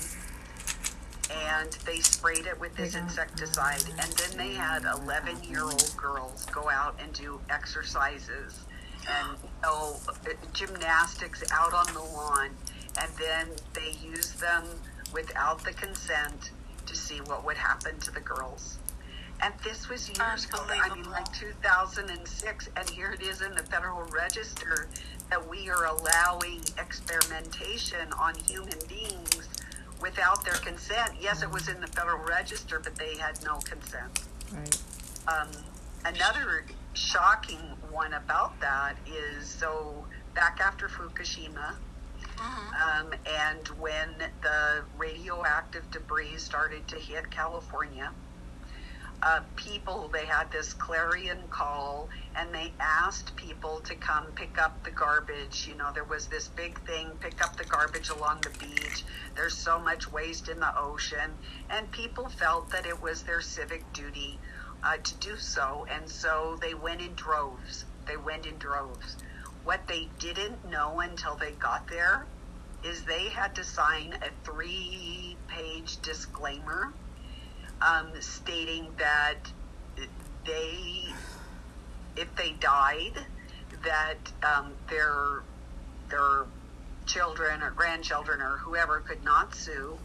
and 1.30 1.72
they 1.86 2.00
sprayed 2.00 2.46
it 2.46 2.60
with 2.60 2.76
this 2.76 2.96
insecticide 2.96 3.84
and 4.00 4.12
then 4.14 4.38
they 4.38 4.54
had 4.54 4.84
11 4.84 5.44
year 5.44 5.64
old 5.64 5.94
girls 5.98 6.46
go 6.46 6.70
out 6.70 6.96
and 7.02 7.12
do 7.14 7.40
exercises 7.50 8.66
and 9.10 9.38
you 9.44 9.50
uh, 9.64 9.68
know, 9.68 9.98
gymnastics 10.54 11.44
out 11.52 11.74
on 11.74 11.86
the 11.94 12.00
lawn 12.00 12.50
and 13.00 13.12
then 13.20 13.48
they 13.74 13.98
used 14.06 14.40
them 14.40 14.64
without 15.14 15.64
the 15.64 15.74
consent 15.74 16.52
to 16.86 16.96
see 16.96 17.18
what 17.26 17.46
would 17.46 17.58
happen 17.58 18.00
to 18.00 18.12
the 18.12 18.22
girls 18.22 18.78
And 19.44 19.54
this 19.64 19.88
was 19.90 20.10
years 20.10 20.46
ago. 20.46 20.58
I 20.68 20.94
mean, 20.96 21.10
like 21.12 21.32
2006, 21.32 22.70
and 22.76 22.90
here 22.90 23.12
it 23.12 23.22
is 23.22 23.42
in 23.42 23.54
the 23.54 23.64
Federal 23.64 24.02
Register 24.10 24.88
that 25.30 25.48
we 25.50 25.70
are 25.70 25.86
allowing 25.86 26.62
experimentation 26.78 28.12
on 28.14 28.36
human 28.36 28.80
beings 28.88 29.50
without 30.02 30.44
their 30.46 30.56
consent. 30.56 31.12
Yes, 31.20 31.44
it 31.44 31.52
was 31.52 31.68
in 31.68 31.82
the 31.82 31.88
Federal 31.88 32.24
Register, 32.24 32.80
but 32.80 32.96
they 32.96 33.18
had 33.18 33.44
no 33.44 33.58
consent. 33.60 34.24
Right. 34.54 34.78
Um, 35.28 35.50
another 36.06 36.66
shocking 36.94 37.60
one 37.92 38.14
about 38.14 38.60
that 38.62 38.96
is 39.06 39.48
so 39.48 40.06
back 40.34 40.60
after 40.64 40.88
Fukushima, 40.88 41.74
um, 42.40 43.12
and 43.26 43.68
when 43.80 44.10
the 44.42 44.84
radioactive 44.98 45.90
debris 45.92 46.38
started 46.38 46.88
to 46.88 46.96
hit 46.96 47.30
California, 47.32 48.12
uh, 49.24 49.40
people 49.56 50.10
they 50.14 50.26
had 50.26 50.52
this 50.52 50.74
clarion 50.74 51.40
call 51.50 52.08
and 52.36 52.54
they 52.54 52.72
asked 52.80 53.36
people 53.36 53.80
to 53.82 53.96
come 53.96 54.26
pick 54.36 54.62
up 54.62 54.84
the 54.84 54.92
garbage. 54.92 55.68
You 55.68 55.76
know 55.76 55.92
there 55.94 56.04
was 56.04 56.28
this 56.28 56.48
big 56.50 56.80
thing 56.86 57.10
pick 57.20 57.44
up 57.44 57.56
the 57.58 57.66
garbage 57.66 58.10
along 58.10 58.42
the 58.42 58.52
beach. 58.60 59.04
There's 59.36 59.56
so 59.56 59.80
much 59.80 60.12
waste 60.12 60.50
in 60.50 60.60
the 60.60 60.78
ocean. 60.80 61.32
And 61.70 61.90
people 61.92 62.30
felt 62.30 62.70
that 62.70 62.86
it 62.86 63.02
was 63.02 63.24
their 63.24 63.42
civic 63.42 63.92
duty 63.94 64.38
uh, 64.84 64.98
to 64.98 65.16
do 65.16 65.36
so. 65.38 65.88
And 65.90 66.08
so 66.08 66.58
they 66.62 66.76
went 66.76 67.02
in 67.02 67.14
droves. 67.16 67.86
They 68.06 68.18
went 68.18 68.46
in 68.46 68.58
droves. 68.58 69.18
What 69.64 69.88
they 69.88 70.10
didn't 70.20 70.70
know 70.70 71.00
until 71.00 71.36
they 71.36 71.52
got 71.54 71.88
there 71.88 72.26
is 72.84 73.04
they 73.04 73.30
had 73.30 73.56
to 73.56 73.64
sign 73.64 74.14
a 74.22 74.30
three 74.46 75.36
page 75.48 76.00
disclaimer 76.02 76.94
um, 77.82 78.10
stating 78.20 78.88
that 78.98 79.40
they, 80.46 81.06
if 82.16 82.34
they 82.36 82.52
died, 82.60 83.14
that 83.84 84.18
um, 84.44 84.74
their 84.90 85.42
their 86.10 86.46
children 87.06 87.62
or 87.62 87.72
grandchildren 87.72 88.42
or 88.42 88.58
whoever 88.58 89.00
could 89.02 89.24
not 89.24 89.54
sue, 89.54 89.98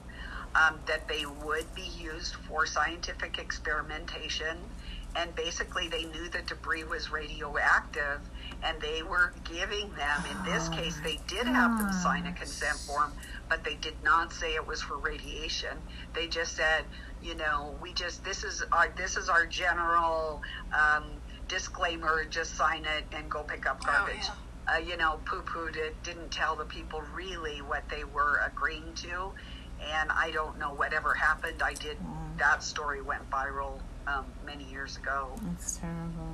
um, 0.55 0.79
that 0.87 1.07
they 1.09 1.25
would 1.45 1.73
be 1.75 1.89
used 1.99 2.35
for 2.35 2.67
scientific 2.67 3.39
experimentation, 3.39 4.57
and 5.17 5.35
basically 5.35 5.89
they 5.89 6.05
knew 6.05 6.29
the 6.29 6.43
debris 6.47 6.85
was 6.85 7.11
radioactive, 7.11 8.21
and 8.65 8.81
they 8.81 9.03
were 9.03 9.33
giving 9.45 9.91
them. 9.95 10.25
In 10.31 10.53
this 10.53 10.69
case, 10.71 10.99
they 11.03 11.19
did 11.27 11.47
have 11.47 11.79
them 11.79 11.93
sign 11.93 12.27
a 12.27 12.33
consent 12.33 12.77
form, 12.79 13.13
but 13.49 13.65
they 13.65 13.75
did 13.75 13.95
not 14.05 14.33
say 14.33 14.55
it 14.55 14.67
was 14.67 14.81
for 14.83 14.97
radiation. 14.99 15.77
They 16.15 16.27
just 16.29 16.57
said, 16.57 16.85
you 17.23 17.35
know, 17.35 17.75
we 17.83 17.93
just 17.93 18.25
this 18.25 18.45
is 18.45 18.63
our 18.73 18.93
this 18.97 19.17
is 19.17 19.29
our 19.29 19.47
general 19.47 20.43
um, 20.73 21.05
disclaimer. 21.49 22.25
Just 22.25 22.57
sign 22.57 22.85
it 22.85 23.05
and 23.17 23.31
go 23.31 23.43
pick 23.43 23.67
up 23.67 23.85
garbage. 23.85 24.17
Oh, 24.29 24.35
Uh, 24.75 24.79
you 24.79 24.97
know, 24.97 25.19
poo-pooed 25.25 25.75
it. 25.77 26.01
Didn't 26.05 26.31
tell 26.31 26.55
the 26.55 26.65
people 26.65 27.03
really 27.15 27.63
what 27.63 27.83
they 27.89 28.05
were 28.05 28.41
agreeing 28.47 28.95
to, 28.95 29.33
and 29.99 30.11
I 30.13 30.31
don't 30.31 30.57
know 30.59 30.73
whatever 30.75 31.15
happened. 31.15 31.63
I 31.63 31.75
did. 31.75 31.97
That 32.39 32.63
story 32.63 33.03
went 33.03 33.29
viral 33.29 33.81
um, 34.07 34.25
many 34.47 34.65
years 34.65 34.97
ago. 34.97 35.31
That's 35.43 35.79
terrible. 35.79 36.31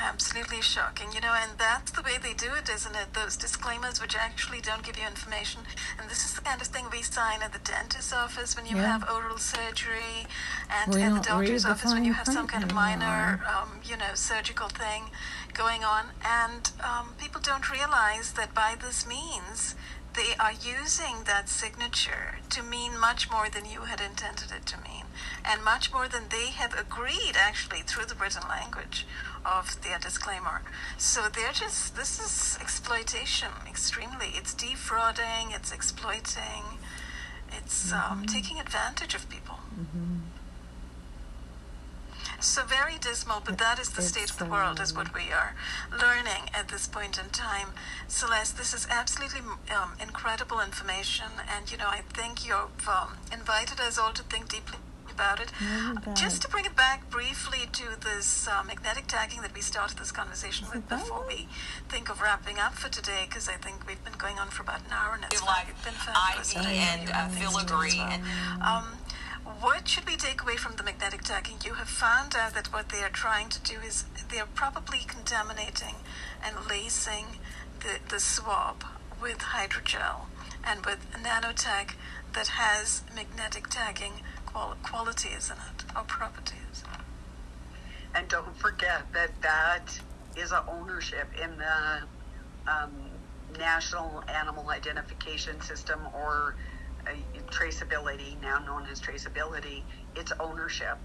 Absolutely 0.00 0.60
shocking, 0.62 1.12
you 1.12 1.20
know, 1.20 1.34
and 1.34 1.58
that's 1.58 1.90
the 1.92 2.02
way 2.02 2.18
they 2.20 2.32
do 2.34 2.52
it, 2.54 2.68
isn't 2.68 2.94
it? 2.94 3.14
Those 3.14 3.36
disclaimers 3.36 4.00
which 4.00 4.16
actually 4.16 4.60
don't 4.60 4.82
give 4.82 4.98
you 4.98 5.06
information. 5.06 5.62
And 6.00 6.10
this 6.10 6.24
is 6.24 6.34
the 6.34 6.40
kind 6.40 6.60
of 6.60 6.66
thing 6.66 6.86
we 6.90 7.02
sign 7.02 7.42
at 7.42 7.52
the 7.52 7.58
dentist's 7.60 8.12
office 8.12 8.56
when 8.56 8.66
you 8.66 8.76
Yeah. 8.76 8.98
have 8.98 9.08
oral 9.10 9.38
surgery, 9.38 10.26
and 10.70 10.94
We 10.94 11.02
at 11.02 11.14
the 11.14 11.20
doctor's 11.20 11.62
the 11.64 11.70
office 11.70 11.92
when 11.92 12.04
you 12.04 12.14
have 12.14 12.26
some 12.26 12.46
kind 12.46 12.64
of 12.64 12.72
minor, 12.72 13.44
um, 13.46 13.80
you 13.84 13.96
know, 13.96 14.14
surgical 14.14 14.68
thing 14.68 15.10
going 15.54 15.84
on. 15.84 16.06
And 16.24 16.70
um, 16.82 17.14
people 17.18 17.40
don't 17.40 17.70
realize 17.70 18.32
that 18.32 18.54
by 18.54 18.74
this 18.80 19.06
means, 19.06 19.74
they 20.14 20.34
are 20.38 20.52
using 20.52 21.24
that 21.24 21.48
signature 21.48 22.38
to 22.50 22.62
mean 22.62 22.98
much 22.98 23.30
more 23.30 23.48
than 23.48 23.64
you 23.64 23.82
had 23.82 24.00
intended 24.00 24.52
it 24.52 24.66
to 24.66 24.76
mean, 24.80 25.04
and 25.44 25.64
much 25.64 25.92
more 25.92 26.08
than 26.08 26.24
they 26.28 26.50
have 26.50 26.78
agreed 26.78 27.34
actually 27.36 27.80
through 27.80 28.06
the 28.06 28.14
written 28.14 28.42
language 28.48 29.06
of 29.44 29.80
their 29.82 29.98
disclaimer. 29.98 30.62
So 30.98 31.28
they're 31.34 31.52
just, 31.52 31.96
this 31.96 32.20
is 32.20 32.58
exploitation 32.60 33.48
extremely. 33.66 34.32
It's 34.34 34.54
defrauding, 34.54 35.50
it's 35.52 35.72
exploiting, 35.72 36.78
it's 37.50 37.92
um, 37.92 38.24
taking 38.26 38.60
advantage 38.60 39.14
of 39.14 39.28
people. 39.28 39.58
So 42.42 42.64
very 42.64 42.98
dismal, 42.98 43.40
but 43.44 43.56
that 43.58 43.78
is 43.78 43.90
the 43.90 44.00
It's, 44.02 44.08
state 44.08 44.30
of 44.30 44.38
the 44.38 44.44
world, 44.46 44.80
is 44.80 44.92
what 44.92 45.14
we 45.14 45.30
are 45.32 45.54
learning 45.92 46.50
at 46.52 46.68
this 46.68 46.86
point 46.88 47.16
in 47.18 47.30
time. 47.30 47.68
Celeste, 48.08 48.56
this 48.56 48.74
is 48.74 48.86
absolutely 48.90 49.40
um, 49.70 49.92
incredible 50.00 50.58
information, 50.60 51.26
and 51.48 51.70
you 51.70 51.78
know 51.78 51.86
I 51.88 52.00
think 52.12 52.44
you've 52.46 52.88
um, 52.88 53.16
invited 53.32 53.78
us 53.80 53.96
all 53.96 54.12
to 54.12 54.24
think 54.24 54.48
deeply 54.48 54.78
about 55.08 55.40
it. 55.40 55.52
Yeah, 55.60 55.94
Just 56.14 56.42
to 56.42 56.48
bring 56.48 56.64
it 56.64 56.74
back 56.74 57.08
briefly 57.10 57.68
to 57.72 57.84
this 58.00 58.48
uh, 58.48 58.62
magnetic 58.64 59.06
tagging 59.06 59.42
that 59.42 59.54
we 59.54 59.60
started 59.60 59.98
this 59.98 60.10
conversation 60.10 60.66
with 60.72 60.88
before 60.88 61.24
we 61.28 61.48
think 61.88 62.10
of 62.10 62.20
wrapping 62.20 62.58
up 62.58 62.74
for 62.74 62.88
today, 62.88 63.26
because 63.28 63.48
I 63.48 63.54
think 63.54 63.86
we've 63.86 64.02
been 64.04 64.18
going 64.18 64.38
on 64.38 64.48
for 64.48 64.62
about 64.62 64.80
an 64.80 64.92
hour 64.92 65.14
and 65.14 65.24
it's 65.24 65.44
like 65.44 65.68
been 65.84 65.92
fabulous. 65.94 66.56
Ivy 66.56 66.66
I 66.66 66.72
know 66.72 66.80
and 66.80 67.02
you 67.02 67.08
uh, 67.10 67.12
have 67.12 67.32
things 67.32 67.56
to 67.56 67.66
do 67.66 67.74
as 67.74 67.92
filigree 67.92 67.98
well. 67.98 68.10
and 68.10 68.62
Um, 68.62 68.84
what 69.62 69.86
should 69.86 70.04
we 70.06 70.16
take 70.16 70.42
away 70.42 70.56
from 70.56 70.74
the 70.74 70.82
magnetic 70.82 71.22
tagging? 71.22 71.56
You 71.64 71.74
have 71.74 71.88
found 71.88 72.34
out 72.34 72.52
that 72.54 72.72
what 72.72 72.88
they 72.88 73.00
are 73.04 73.08
trying 73.08 73.48
to 73.50 73.60
do 73.60 73.78
is 73.78 74.04
they 74.28 74.40
are 74.40 74.48
probably 74.56 74.98
contaminating 75.06 75.94
and 76.44 76.56
lacing 76.68 77.38
the, 77.78 78.00
the 78.10 78.18
swab 78.18 78.84
with 79.20 79.38
hydrogel 79.38 80.26
and 80.64 80.84
with 80.84 80.98
nanotag 81.12 81.92
that 82.34 82.48
has 82.48 83.02
magnetic 83.14 83.68
tagging 83.68 84.14
qual- 84.46 84.76
qualities 84.82 85.48
in 85.48 85.56
it 85.56 85.84
or 85.94 86.02
properties. 86.02 86.82
And 88.16 88.26
don't 88.26 88.56
forget 88.56 89.12
that 89.12 89.30
that 89.42 89.96
is 90.36 90.50
a 90.50 90.64
ownership 90.68 91.28
in 91.40 91.56
the 91.56 92.02
um, 92.68 92.92
National 93.56 94.24
Animal 94.26 94.70
Identification 94.70 95.60
System 95.60 96.00
or 96.12 96.56
traceability, 97.52 98.40
now 98.42 98.58
known 98.58 98.86
as 98.90 99.00
traceability. 99.00 99.82
It's 100.16 100.32
ownership. 100.40 100.98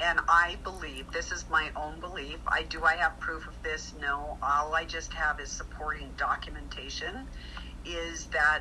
And 0.00 0.20
I 0.28 0.56
believe, 0.62 1.10
this 1.10 1.32
is 1.32 1.44
my 1.50 1.70
own 1.74 2.00
belief. 2.00 2.38
I 2.46 2.62
do 2.64 2.84
I 2.84 2.96
have 2.96 3.18
proof 3.18 3.46
of 3.48 3.54
this? 3.62 3.94
No. 4.00 4.36
All 4.42 4.74
I 4.74 4.84
just 4.84 5.12
have 5.14 5.40
is 5.40 5.50
supporting 5.50 6.10
documentation. 6.18 7.26
Is 7.84 8.26
that 8.26 8.60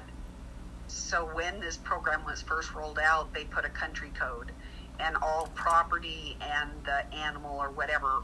so 0.87 1.25
when 1.33 1.59
this 1.59 1.77
program 1.77 2.23
was 2.25 2.41
first 2.41 2.73
rolled 2.73 2.99
out, 2.99 3.33
they 3.33 3.43
put 3.43 3.65
a 3.65 3.69
country 3.69 4.11
code, 4.17 4.51
and 4.99 5.17
all 5.17 5.49
property 5.55 6.37
and 6.41 6.69
the 6.85 7.13
animal 7.13 7.59
or 7.59 7.71
whatever, 7.71 8.21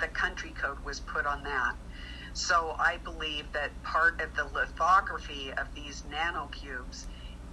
the 0.00 0.08
country 0.08 0.54
code 0.60 0.82
was 0.84 1.00
put 1.00 1.26
on 1.26 1.42
that. 1.44 1.74
So 2.34 2.74
I 2.78 2.96
believe 2.98 3.52
that 3.52 3.70
part 3.82 4.20
of 4.20 4.34
the 4.34 4.44
lithography 4.44 5.52
of 5.52 5.74
these 5.74 6.04
nanocubes 6.10 7.04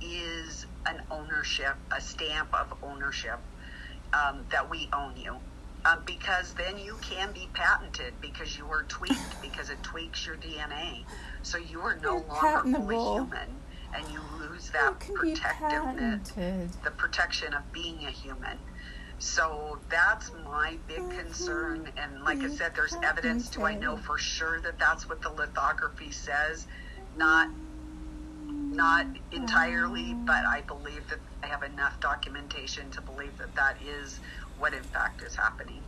is 0.01 0.65
an 0.85 1.01
ownership, 1.11 1.75
a 1.95 2.01
stamp 2.01 2.53
of 2.53 2.73
ownership 2.83 3.39
um, 4.13 4.45
that 4.51 4.69
we 4.69 4.89
own 4.93 5.15
you. 5.17 5.35
Um, 5.85 5.99
because 6.05 6.53
then 6.55 6.77
you 6.77 6.97
can 7.01 7.31
be 7.31 7.47
patented 7.53 8.13
because 8.19 8.57
you 8.57 8.65
were 8.65 8.83
tweaked 8.89 9.19
because 9.41 9.69
it 9.69 9.81
tweaks 9.81 10.25
your 10.25 10.35
DNA. 10.35 11.03
So 11.41 11.57
you 11.57 11.79
are 11.81 11.95
no 12.03 12.17
You're 12.17 12.27
longer 12.27 12.47
patentable. 12.63 12.87
fully 12.89 13.13
human 13.15 13.49
and 13.95 14.05
you 14.11 14.19
lose 14.39 14.69
that 14.69 14.99
protectiveness 14.99 16.31
the 16.83 16.91
protection 16.91 17.53
of 17.53 17.71
being 17.71 18.05
a 18.05 18.11
human. 18.11 18.57
So 19.19 19.79
that's 19.89 20.31
my 20.45 20.77
big 20.87 21.09
concern. 21.09 21.89
And 21.97 22.23
like 22.23 22.39
I 22.39 22.49
said, 22.49 22.73
there's 22.75 22.95
evidence. 23.03 23.49
Do 23.49 23.63
I 23.63 23.75
know 23.75 23.97
for 23.97 24.17
sure 24.17 24.61
that 24.61 24.79
that's 24.79 25.09
what 25.09 25.21
the 25.21 25.29
lithography 25.29 26.11
says? 26.11 26.67
Not, 27.17 27.49
not 28.49 29.05
entirely, 29.31 30.13
but 30.25 30.45
I 30.45 30.61
believe 30.61 31.07
that 31.09 31.19
I 31.43 31.47
have 31.47 31.63
enough 31.63 31.99
documentation 31.99 32.89
to 32.91 33.01
believe 33.01 33.37
that 33.37 33.55
that 33.55 33.77
is 33.81 34.19
what 34.57 34.73
in 34.73 34.83
fact 34.83 35.21
is 35.21 35.35
happening. 35.35 35.81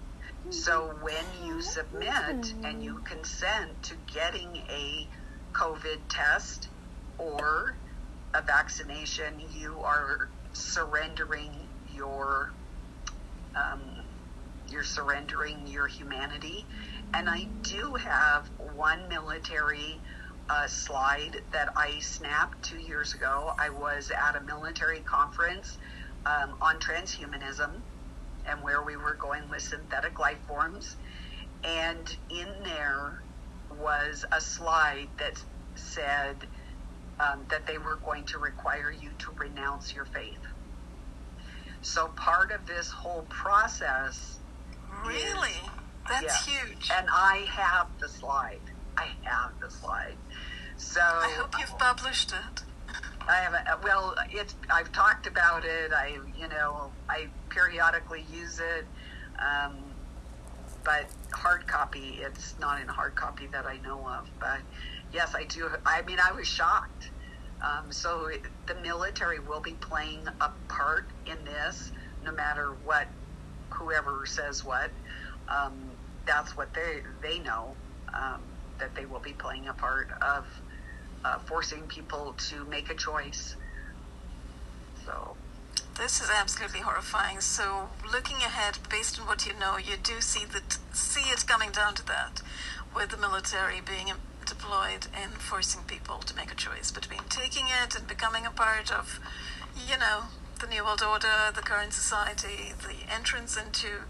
So 0.49 0.93
when 1.01 1.25
you 1.45 1.61
submit 1.61 2.53
and 2.63 2.83
you 2.83 2.99
consent 3.03 3.83
to 3.83 3.95
getting 4.13 4.57
a 4.69 5.07
COVID 5.53 5.99
test 6.09 6.69
or 7.17 7.75
a 8.33 8.41
vaccination, 8.41 9.33
you 9.53 9.79
are 9.81 10.29
surrendering 10.53 11.51
your 11.93 12.51
um, 13.55 13.81
you're 14.69 14.83
surrendering 14.83 15.67
your 15.67 15.87
humanity. 15.87 16.65
And 17.13 17.29
I 17.29 17.47
do 17.61 17.95
have 17.95 18.49
one 18.75 19.07
military 19.09 19.99
uh, 20.51 20.67
slide 20.67 21.41
that 21.53 21.69
I 21.77 21.99
snapped 21.99 22.61
two 22.61 22.79
years 22.79 23.13
ago. 23.13 23.53
I 23.57 23.69
was 23.69 24.11
at 24.11 24.35
a 24.35 24.41
military 24.41 24.99
conference 24.99 25.77
um, 26.25 26.55
on 26.61 26.77
transhumanism 26.77 27.71
and 28.45 28.61
where 28.61 28.81
we 28.81 28.97
were 28.97 29.13
going 29.13 29.49
with 29.49 29.61
synthetic 29.61 30.19
life 30.19 30.39
forms. 30.49 30.97
And 31.63 32.17
in 32.29 32.49
there 32.65 33.21
was 33.79 34.25
a 34.33 34.41
slide 34.41 35.07
that 35.19 35.41
said 35.75 36.35
um, 37.21 37.45
that 37.49 37.65
they 37.65 37.77
were 37.77 37.95
going 38.03 38.25
to 38.25 38.37
require 38.37 38.91
you 38.91 39.09
to 39.19 39.31
renounce 39.37 39.95
your 39.95 40.05
faith. 40.05 40.39
So 41.81 42.07
part 42.09 42.51
of 42.51 42.67
this 42.67 42.89
whole 42.89 43.25
process. 43.29 44.39
Really? 45.05 45.49
Is, 45.49 45.57
That's 46.09 46.47
yeah. 46.47 46.65
huge. 46.65 46.91
And 46.93 47.07
I 47.09 47.45
have 47.49 47.87
the 48.01 48.09
slide. 48.09 48.59
I 48.97 49.07
have 49.23 49.51
the 49.61 49.69
slide. 49.69 50.17
So 50.81 50.99
I 50.99 51.31
hope 51.37 51.53
you've 51.59 51.77
published 51.77 52.31
it. 52.33 52.63
I 53.27 53.35
haven't. 53.35 53.67
uh, 53.67 53.77
Well, 53.83 54.15
it's. 54.31 54.55
I've 54.69 54.91
talked 54.91 55.27
about 55.27 55.63
it. 55.63 55.93
I, 55.93 56.17
you 56.37 56.47
know, 56.49 56.91
I 57.07 57.27
periodically 57.49 58.25
use 58.33 58.59
it, 58.59 58.85
um, 59.39 59.77
but 60.83 61.05
hard 61.31 61.67
copy. 61.67 62.19
It's 62.21 62.55
not 62.59 62.81
in 62.81 62.87
hard 62.87 63.15
copy 63.15 63.47
that 63.47 63.65
I 63.65 63.77
know 63.77 64.05
of. 64.07 64.27
But 64.39 64.59
yes, 65.13 65.33
I 65.35 65.43
do. 65.45 65.69
I 65.85 66.01
mean, 66.01 66.17
I 66.19 66.31
was 66.31 66.47
shocked. 66.47 67.09
Um, 67.61 67.91
so 67.91 68.25
it, 68.25 68.41
the 68.65 68.75
military 68.75 69.39
will 69.39 69.59
be 69.61 69.73
playing 69.73 70.27
a 70.41 70.49
part 70.67 71.05
in 71.27 71.37
this, 71.45 71.91
no 72.25 72.31
matter 72.31 72.71
what, 72.83 73.07
whoever 73.69 74.25
says 74.25 74.65
what. 74.65 74.89
Um, 75.47 75.73
that's 76.25 76.57
what 76.57 76.73
they 76.73 77.01
they 77.21 77.37
know 77.39 77.75
um, 78.13 78.41
that 78.79 78.93
they 78.95 79.05
will 79.05 79.19
be 79.19 79.33
playing 79.33 79.67
a 79.67 79.73
part 79.73 80.09
of 80.23 80.45
uh, 81.23 81.39
forcing 81.39 81.83
people 81.83 82.33
to 82.49 82.65
make 82.65 82.89
a 82.89 82.95
choice. 82.95 83.55
So, 85.05 85.35
This 85.97 86.21
is 86.21 86.29
absolutely 86.29 86.81
horrifying. 86.81 87.41
So, 87.41 87.89
looking 88.11 88.37
ahead, 88.37 88.77
based 88.89 89.19
on 89.19 89.27
what 89.27 89.45
you 89.45 89.53
know, 89.59 89.77
you 89.77 89.97
do 90.01 90.21
see 90.21 90.45
that 90.45 90.77
see 90.93 91.29
it 91.31 91.45
coming 91.47 91.71
down 91.71 91.95
to 91.95 92.05
that, 92.07 92.41
with 92.95 93.09
the 93.09 93.17
military 93.17 93.81
being 93.81 94.13
deployed 94.45 95.07
and 95.13 95.31
forcing 95.33 95.81
people 95.83 96.17
to 96.19 96.35
make 96.35 96.51
a 96.51 96.55
choice 96.55 96.91
between 96.91 97.21
taking 97.29 97.65
it 97.83 97.95
and 97.95 98.07
becoming 98.07 98.45
a 98.45 98.51
part 98.51 98.91
of, 98.91 99.19
you 99.87 99.97
know, 99.97 100.23
the 100.59 100.67
new 100.67 100.83
world 100.83 101.01
order, 101.01 101.51
the 101.55 101.61
current 101.61 101.93
society, 101.93 102.73
the 102.81 103.11
entrance 103.13 103.57
into 103.57 104.03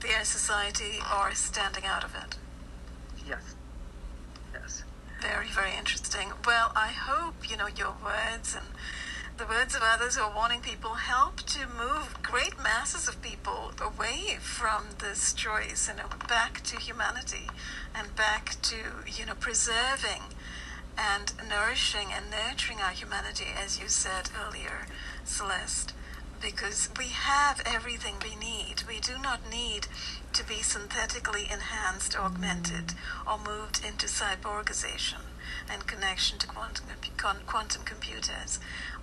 their 0.00 0.24
society, 0.24 0.98
or 1.18 1.32
standing 1.34 1.84
out 1.84 2.04
of 2.04 2.14
it. 2.14 2.36
yes, 3.26 3.38
yes, 3.44 3.54
Very, 5.20 5.48
very 5.48 5.72
interesting. 5.76 6.32
Well, 6.46 6.72
I 6.74 6.88
hope, 6.88 7.50
you 7.50 7.56
know, 7.56 7.66
your 7.66 7.94
words 8.02 8.54
and 8.56 8.66
the 9.36 9.44
words 9.46 9.74
of 9.74 9.82
others 9.84 10.16
who 10.16 10.22
are 10.22 10.34
warning 10.34 10.60
people 10.60 10.94
help 10.94 11.38
to 11.42 11.66
move 11.66 12.22
great 12.22 12.58
masses 12.62 13.08
of 13.08 13.20
people 13.22 13.72
away 13.80 14.38
from 14.40 14.84
this 14.98 15.32
choice, 15.32 15.88
you 15.88 15.96
know, 15.96 16.08
back 16.28 16.62
to 16.64 16.78
humanity 16.78 17.48
and 17.94 18.14
back 18.16 18.56
to, 18.62 18.76
you 19.06 19.26
know, 19.26 19.34
preserving 19.34 20.22
and 20.96 21.32
nourishing 21.48 22.08
and 22.12 22.30
nurturing 22.30 22.80
our 22.80 22.90
humanity, 22.90 23.46
as 23.62 23.78
you 23.80 23.88
said 23.88 24.30
earlier, 24.44 24.86
Celeste, 25.24 25.92
because 26.40 26.88
we 26.98 27.06
have 27.06 27.62
everything 27.66 28.14
we 28.22 28.36
need. 28.36 28.82
We 28.88 29.00
do 29.00 29.18
not 29.22 29.40
need 29.50 29.86
to 30.32 30.44
be 30.46 30.62
synthetically 30.62 31.46
enhanced, 31.50 32.16
augmented, 32.16 32.94
or 33.26 33.38
moved 33.38 33.84
into 33.84 34.06
cyborgization 34.06 35.22
and 35.68 35.86
connection 35.86 36.38
to 36.38 36.46
quantum, 36.46 36.86
quantum 37.46 37.82
computers. 37.84 38.58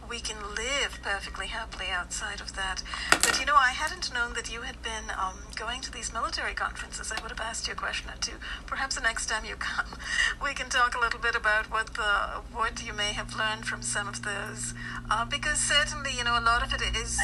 We 0.09 0.19
can 0.19 0.37
live 0.55 0.99
perfectly 1.03 1.47
happily 1.47 1.87
outside 1.91 2.39
of 2.39 2.55
that. 2.55 2.81
But 3.11 3.39
you 3.39 3.45
know, 3.45 3.55
I 3.55 3.71
hadn't 3.71 4.13
known 4.13 4.33
that 4.33 4.51
you 4.51 4.61
had 4.61 4.81
been 4.81 5.11
um, 5.19 5.39
going 5.55 5.81
to 5.81 5.91
these 5.91 6.13
military 6.13 6.53
conferences. 6.53 7.11
I 7.11 7.21
would 7.21 7.31
have 7.31 7.41
asked 7.41 7.67
you 7.67 7.73
a 7.73 7.75
question 7.75 8.09
or 8.09 8.17
two. 8.21 8.37
Perhaps 8.65 8.95
the 8.95 9.01
next 9.01 9.25
time 9.27 9.43
you 9.43 9.55
come, 9.55 9.97
we 10.43 10.53
can 10.53 10.69
talk 10.69 10.95
a 10.95 10.99
little 10.99 11.19
bit 11.19 11.35
about 11.35 11.69
what 11.69 11.95
the 11.95 12.41
what 12.53 12.85
you 12.85 12.93
may 12.93 13.11
have 13.11 13.35
learned 13.35 13.65
from 13.65 13.81
some 13.81 14.07
of 14.07 14.23
those. 14.23 14.73
Uh, 15.11 15.25
because 15.25 15.59
certainly, 15.59 16.11
you 16.17 16.23
know, 16.23 16.39
a 16.39 16.41
lot 16.41 16.63
of 16.63 16.73
it 16.73 16.95
is 16.95 17.19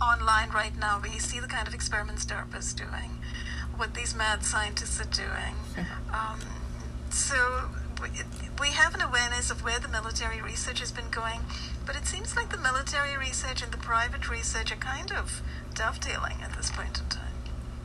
online 0.00 0.50
right 0.50 0.76
now. 0.78 1.00
We 1.02 1.18
see 1.18 1.40
the 1.40 1.46
kind 1.46 1.68
of 1.68 1.74
experiments 1.74 2.24
DARPA's 2.24 2.72
doing, 2.72 3.19
what 3.80 3.94
these 3.94 4.14
mad 4.14 4.44
scientists 4.44 5.00
are 5.00 5.04
doing. 5.04 5.54
Um, 6.12 6.38
so 7.08 7.70
we, 8.02 8.08
we 8.60 8.68
have 8.68 8.94
an 8.94 9.00
awareness 9.00 9.50
of 9.50 9.64
where 9.64 9.78
the 9.80 9.88
military 9.88 10.42
research 10.42 10.80
has 10.80 10.92
been 10.92 11.08
going, 11.10 11.40
but 11.86 11.96
it 11.96 12.06
seems 12.06 12.36
like 12.36 12.50
the 12.50 12.58
military 12.58 13.16
research 13.16 13.62
and 13.62 13.72
the 13.72 13.78
private 13.78 14.28
research 14.28 14.70
are 14.70 14.76
kind 14.76 15.10
of 15.12 15.40
dovetailing 15.74 16.36
at 16.42 16.54
this 16.56 16.70
point 16.70 16.98
in 17.00 17.06
time. 17.08 17.26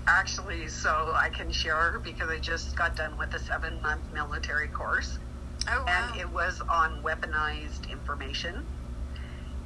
actually, 0.08 0.68
so 0.68 1.14
I 1.16 1.30
can 1.30 1.50
share 1.52 2.00
because 2.04 2.30
I 2.30 2.40
just 2.40 2.76
got 2.76 2.96
done 2.96 3.18
with 3.18 3.34
a 3.34 3.40
seven-month 3.40 4.02
military 4.14 4.68
course, 4.68 5.18
Oh 5.68 5.84
wow! 5.88 6.10
and 6.12 6.20
it 6.20 6.30
was 6.30 6.62
on 6.70 7.02
weaponized 7.02 7.90
information 7.90 8.66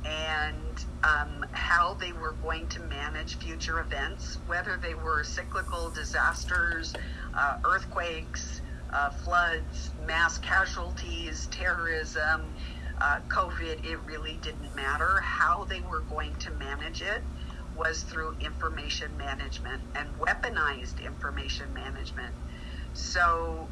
and 0.05 0.85
um, 1.03 1.45
how 1.51 1.95
they 1.95 2.13
were 2.13 2.35
going 2.41 2.67
to 2.67 2.81
manage 2.83 3.37
future 3.37 3.79
events, 3.79 4.37
whether 4.47 4.79
they 4.81 4.93
were 4.93 5.23
cyclical 5.23 5.89
disasters, 5.89 6.93
uh, 7.37 7.55
earthquakes, 7.65 8.61
uh, 8.93 9.09
floods, 9.09 9.91
mass 10.07 10.37
casualties, 10.39 11.47
terrorism, 11.51 12.41
uh, 13.01 13.19
COVID, 13.29 13.85
it 13.85 13.99
really 14.05 14.39
didn't 14.41 14.75
matter. 14.75 15.21
How 15.21 15.65
they 15.65 15.81
were 15.81 16.03
going 16.09 16.33
to 16.39 16.51
manage 16.51 17.01
it 17.01 17.23
was 17.77 18.03
through 18.03 18.35
information 18.41 19.15
management 19.17 19.81
and 19.95 20.07
weaponized 20.19 21.05
information 21.05 21.73
management. 21.73 22.33
So 22.93 23.69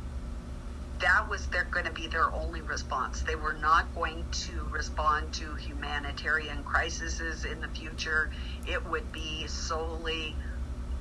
that 1.00 1.30
was 1.30 1.48
their 1.48 1.66
going 1.66 1.86
to 1.86 1.92
be 1.92 2.08
their 2.08 2.34
only 2.34 2.62
response. 2.62 3.22
They 3.22 3.36
were 3.36 3.54
not 3.54 3.94
going 3.96 4.26
to 4.32 4.68
respond 4.72 5.34
to 5.34 5.56
humanitarian 5.56 6.64
crises 6.64 7.46
in 7.46 7.62
the 7.62 7.68
future. 7.70 8.30
It 8.66 8.86
would 8.90 9.12
be 9.12 9.48
solely 9.48 10.36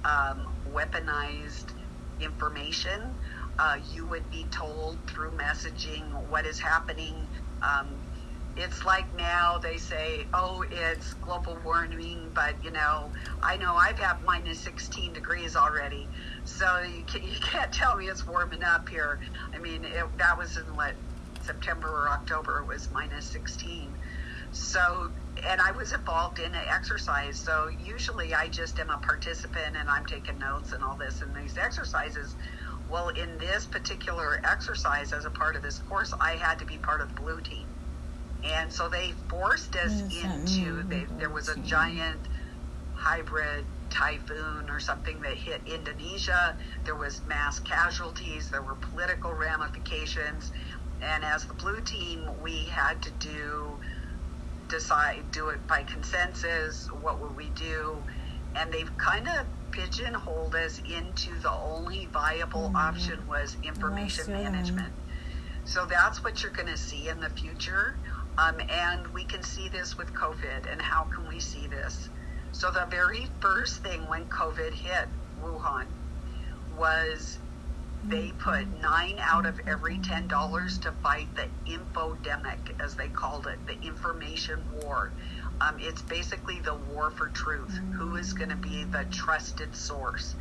um, 0.04 0.46
weaponized 0.72 1.72
information. 2.20 3.14
Uh, 3.58 3.78
you 3.92 4.06
would 4.06 4.30
be 4.30 4.44
told 4.50 4.98
through 5.06 5.30
messaging 5.32 6.02
what 6.28 6.46
is 6.46 6.58
happening. 6.58 7.14
Um, 7.62 7.88
it's 8.56 8.84
like 8.84 9.14
now 9.16 9.58
they 9.58 9.76
say, 9.76 10.26
oh, 10.32 10.64
it's 10.70 11.14
global 11.14 11.58
warming, 11.64 12.30
but 12.34 12.54
you 12.62 12.70
know, 12.70 13.10
I 13.42 13.56
know 13.58 13.74
I've 13.74 13.98
had 13.98 14.22
minus 14.24 14.60
16 14.60 15.12
degrees 15.12 15.56
already, 15.56 16.08
so 16.46 16.80
you, 16.82 17.02
can, 17.04 17.22
you 17.22 17.38
can't 17.40 17.72
tell 17.72 17.96
me 17.96 18.06
it's 18.06 18.26
warming 18.26 18.62
up 18.62 18.88
here. 18.88 19.18
I 19.52 19.58
mean, 19.58 19.84
it, 19.84 20.04
that 20.18 20.38
was 20.38 20.56
in 20.56 20.64
what 20.76 20.94
September 21.42 21.88
or 21.88 22.08
October, 22.08 22.60
it 22.60 22.66
was 22.66 22.88
minus 22.92 23.26
16. 23.26 23.92
So, 24.52 25.10
and 25.44 25.60
I 25.60 25.72
was 25.72 25.92
involved 25.92 26.38
in 26.38 26.54
an 26.54 26.68
exercise, 26.68 27.36
so 27.36 27.68
usually 27.84 28.34
I 28.34 28.48
just 28.48 28.78
am 28.78 28.90
a 28.90 28.98
participant 28.98 29.76
and 29.76 29.88
I'm 29.88 30.06
taking 30.06 30.38
notes 30.38 30.72
and 30.72 30.82
all 30.82 30.96
this 30.96 31.20
and 31.20 31.34
these 31.34 31.58
exercises. 31.58 32.34
Well, 32.90 33.08
in 33.08 33.36
this 33.38 33.66
particular 33.66 34.40
exercise, 34.44 35.12
as 35.12 35.24
a 35.24 35.30
part 35.30 35.56
of 35.56 35.62
this 35.62 35.80
course, 35.80 36.14
I 36.20 36.36
had 36.36 36.58
to 36.60 36.64
be 36.64 36.78
part 36.78 37.00
of 37.00 37.14
the 37.14 37.20
blue 37.20 37.40
team. 37.40 37.66
And 38.44 38.72
so 38.72 38.88
they 38.88 39.12
forced 39.28 39.74
us 39.74 40.02
What 40.02 40.10
does 40.10 40.22
that 40.22 40.40
into, 40.40 40.82
they, 40.84 41.06
there 41.18 41.30
was 41.30 41.48
a 41.48 41.58
giant 41.58 42.20
hybrid 42.94 43.64
typhoon 43.96 44.68
or 44.68 44.78
something 44.78 45.20
that 45.22 45.34
hit 45.34 45.60
Indonesia. 45.66 46.56
There 46.84 46.94
was 46.94 47.22
mass 47.26 47.60
casualties, 47.60 48.50
there 48.50 48.62
were 48.62 48.74
political 48.74 49.32
ramifications. 49.32 50.52
And 51.02 51.24
as 51.24 51.46
the 51.46 51.54
blue 51.54 51.80
team, 51.80 52.28
we 52.42 52.64
had 52.64 53.02
to 53.02 53.10
do, 53.12 53.78
decide, 54.68 55.30
do 55.30 55.48
it 55.48 55.66
by 55.66 55.82
consensus. 55.84 56.88
What 57.00 57.20
would 57.20 57.36
we 57.36 57.50
do? 57.50 57.96
And 58.54 58.72
they've 58.72 58.96
kind 58.96 59.28
of 59.28 59.46
pigeonholed 59.70 60.54
us 60.54 60.80
into 60.90 61.38
the 61.40 61.50
only 61.50 62.06
viable 62.06 62.72
option 62.74 63.26
was 63.28 63.56
information 63.62 64.32
management. 64.32 64.92
So 65.64 65.84
that's 65.84 66.22
what 66.22 66.42
you're 66.42 66.52
going 66.52 66.68
to 66.68 66.78
see 66.78 67.08
in 67.08 67.20
the 67.20 67.28
future. 67.30 67.96
Um, 68.38 68.60
and 68.70 69.06
we 69.08 69.24
can 69.24 69.42
see 69.42 69.68
this 69.68 69.98
with 69.98 70.12
COVID. 70.14 70.70
And 70.70 70.80
how 70.80 71.04
can 71.04 71.28
we 71.28 71.40
see 71.40 71.66
this? 71.66 72.08
So 72.52 72.70
the 72.70 72.86
very 72.90 73.26
first 73.40 73.82
thing 73.82 74.00
when 74.08 74.24
COVID 74.26 74.72
hit 74.72 75.08
Wuhan 75.42 75.86
was 76.78 77.38
they 78.08 78.30
put 78.38 78.66
nine 78.80 79.18
out 79.20 79.46
of 79.46 79.58
every 79.66 79.98
ten 79.98 80.28
dollars 80.28 80.78
to 80.78 80.92
fight 81.02 81.28
the 81.34 81.46
infodemic, 81.70 82.58
as 82.80 82.94
they 82.94 83.08
called 83.08 83.46
it, 83.46 83.58
the 83.66 83.86
information 83.86 84.58
war. 84.82 85.10
Um, 85.60 85.76
it's 85.80 86.02
basically 86.02 86.60
the 86.60 86.74
war 86.74 87.10
for 87.10 87.28
truth. 87.28 87.78
Who 87.98 88.16
is 88.16 88.32
going 88.32 88.50
to 88.50 88.56
be 88.56 88.84
the 88.84 89.06
trusted 89.10 89.74
source? 89.74 90.34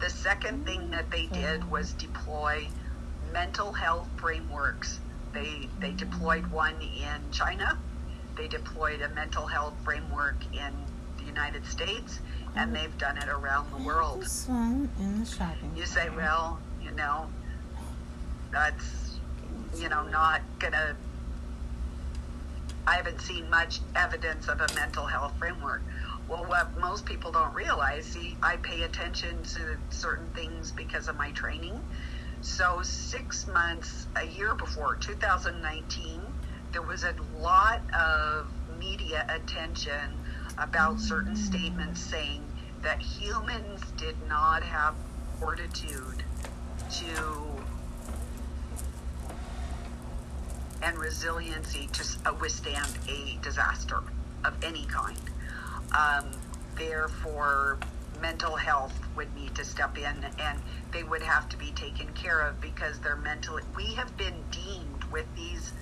The 0.00 0.10
second 0.10 0.66
thing 0.66 0.90
that 0.90 1.10
they 1.10 1.26
did 1.26 1.70
was 1.70 1.92
deploy 1.92 2.68
mental 3.32 3.72
health 3.72 4.08
frameworks. 4.16 5.00
They 5.32 5.68
they 5.80 5.92
deployed 5.92 6.46
one 6.48 6.80
in 6.80 7.30
China. 7.30 7.78
They 8.36 8.48
deployed 8.48 9.02
a 9.02 9.14
mental 9.14 9.46
health 9.46 9.74
framework 9.84 10.36
in 10.52 10.72
United 11.38 11.64
States, 11.66 12.18
and 12.56 12.74
they've 12.74 12.98
done 12.98 13.16
it 13.16 13.28
around 13.28 13.70
the 13.70 13.86
world. 13.86 14.22
This 14.22 14.48
one 14.48 14.90
in 14.98 15.20
the 15.20 15.26
shopping. 15.26 15.72
You 15.76 15.86
say, 15.86 16.10
well, 16.10 16.58
you 16.82 16.90
know, 16.92 17.26
that's, 18.50 19.18
you 19.76 19.88
know, 19.88 20.02
not 20.08 20.42
gonna. 20.58 20.96
I 22.86 22.96
haven't 22.96 23.20
seen 23.20 23.48
much 23.50 23.80
evidence 23.94 24.48
of 24.48 24.60
a 24.60 24.66
mental 24.74 25.06
health 25.06 25.32
framework. 25.38 25.82
Well, 26.28 26.44
what 26.44 26.76
most 26.78 27.04
people 27.04 27.30
don't 27.30 27.54
realize, 27.54 28.04
see, 28.04 28.36
I 28.42 28.56
pay 28.56 28.82
attention 28.82 29.42
to 29.42 29.76
certain 29.90 30.28
things 30.34 30.72
because 30.72 31.08
of 31.08 31.16
my 31.16 31.30
training. 31.32 31.80
So, 32.40 32.82
six 32.82 33.46
months, 33.46 34.06
a 34.16 34.26
year 34.26 34.54
before 34.54 34.96
2019, 34.96 36.20
there 36.72 36.82
was 36.82 37.04
a 37.04 37.14
lot 37.38 37.80
of 37.94 38.48
media 38.78 39.26
attention 39.28 40.18
about 40.58 41.00
certain 41.00 41.36
statements 41.36 42.00
saying 42.00 42.42
that 42.82 43.00
humans 43.00 43.82
did 43.96 44.16
not 44.28 44.62
have 44.62 44.94
fortitude 45.38 46.24
to 46.90 47.44
and 50.82 50.96
resiliency 50.98 51.88
to 51.92 52.04
uh, 52.24 52.34
withstand 52.40 52.88
a 53.08 53.38
disaster 53.42 54.00
of 54.44 54.54
any 54.62 54.84
kind. 54.86 55.18
Um, 55.96 56.30
therefore, 56.76 57.78
mental 58.20 58.56
health 58.56 58.94
would 59.16 59.32
need 59.34 59.54
to 59.56 59.64
step 59.64 59.96
in 59.98 60.24
and 60.38 60.58
they 60.92 61.02
would 61.02 61.22
have 61.22 61.48
to 61.50 61.56
be 61.56 61.70
taken 61.72 62.06
care 62.14 62.40
of 62.40 62.60
because 62.60 62.98
they're 63.00 63.16
mentally. 63.16 63.62
We 63.76 63.94
have 63.94 64.16
been 64.16 64.34
deemed 64.50 65.04
with 65.10 65.26
these 65.36 65.72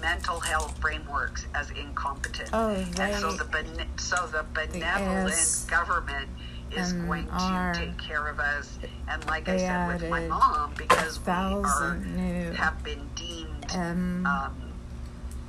mental 0.00 0.40
health 0.40 0.76
frameworks 0.78 1.46
as 1.54 1.70
incompetent. 1.70 2.50
Oh, 2.52 2.70
and 2.70 3.14
so 3.16 3.32
the 3.32 3.44
bene- 3.44 3.86
so 3.96 4.26
the 4.26 4.44
benevolent 4.54 5.64
government 5.68 6.28
is 6.72 6.92
going 6.92 7.26
to 7.26 7.72
take 7.74 7.98
care 7.98 8.28
of 8.28 8.38
us. 8.38 8.78
And 9.08 9.24
like 9.26 9.48
I 9.48 9.56
said 9.56 9.88
with 9.88 10.10
my 10.10 10.26
mom, 10.28 10.72
because 10.76 11.18
we 11.24 11.32
are 11.32 11.96
new 11.98 12.52
have 12.52 12.82
been 12.84 13.08
deemed 13.16 13.66
um, 13.74 14.52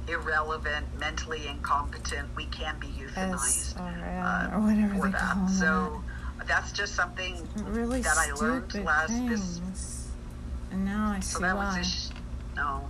irrelevant, 0.07 0.85
mentally 0.99 1.47
incompetent, 1.47 2.27
we 2.35 2.45
can 2.45 2.75
be 2.79 2.87
euthanized 2.87 3.79
uh, 3.79 4.55
or 4.55 4.61
whatever 4.61 4.95
for 4.95 5.09
that. 5.09 5.49
So 5.49 6.03
that's 6.47 6.71
just 6.71 6.95
something 6.95 7.47
really 7.65 8.01
that 8.01 8.17
I 8.17 8.31
learned 8.33 8.73
last 8.83 9.09
things. 9.09 9.59
this. 9.59 10.07
and 10.71 10.85
now 10.85 11.11
I 11.11 11.19
So 11.19 11.37
see 11.37 11.43
that 11.43 11.55
was 11.55 11.67
why. 11.67 11.77
this. 11.77 12.11
No, 12.55 12.89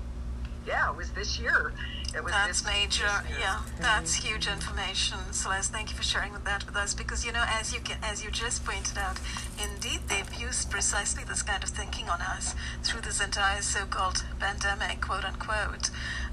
yeah, 0.66 0.89
it 0.89 0.97
was 0.97 1.12
this 1.12 1.39
year. 1.39 1.74
It 2.14 2.24
was 2.24 2.34
That's 2.34 2.62
this, 2.62 2.66
major. 2.66 3.09
Yeah, 3.39 3.55
mm-hmm. 3.55 3.84
that's 3.84 4.16
huge 4.16 4.45
information. 4.47 5.18
Celeste, 5.32 5.72
thank 5.72 5.91
you 5.91 5.95
for 5.95 6.03
sharing 6.03 6.34
that 6.43 6.66
with 6.66 6.76
us 6.76 6.93
because 6.93 7.26
you 7.26 7.32
know, 7.32 7.45
as 7.47 7.74
you 7.74 7.80
can, 7.80 7.97
as 8.03 8.24
you 8.24 8.30
just 8.32 8.66
pointed 8.66 8.97
out, 8.97 9.18
indeed 9.57 10.01
they've 10.09 10.34
used 10.34 10.70
precisely 10.70 11.24
this 11.24 11.41
kind 11.41 11.64
of 11.64 11.70
thinking 11.70 12.09
on 12.09 12.22
us 12.22 12.53
through 12.84 13.01
this 13.01 13.22
entire 13.22 13.62
so-called 13.62 14.26
pandemic, 14.39 14.99
quote 14.99 15.24
unquote, 15.24 15.89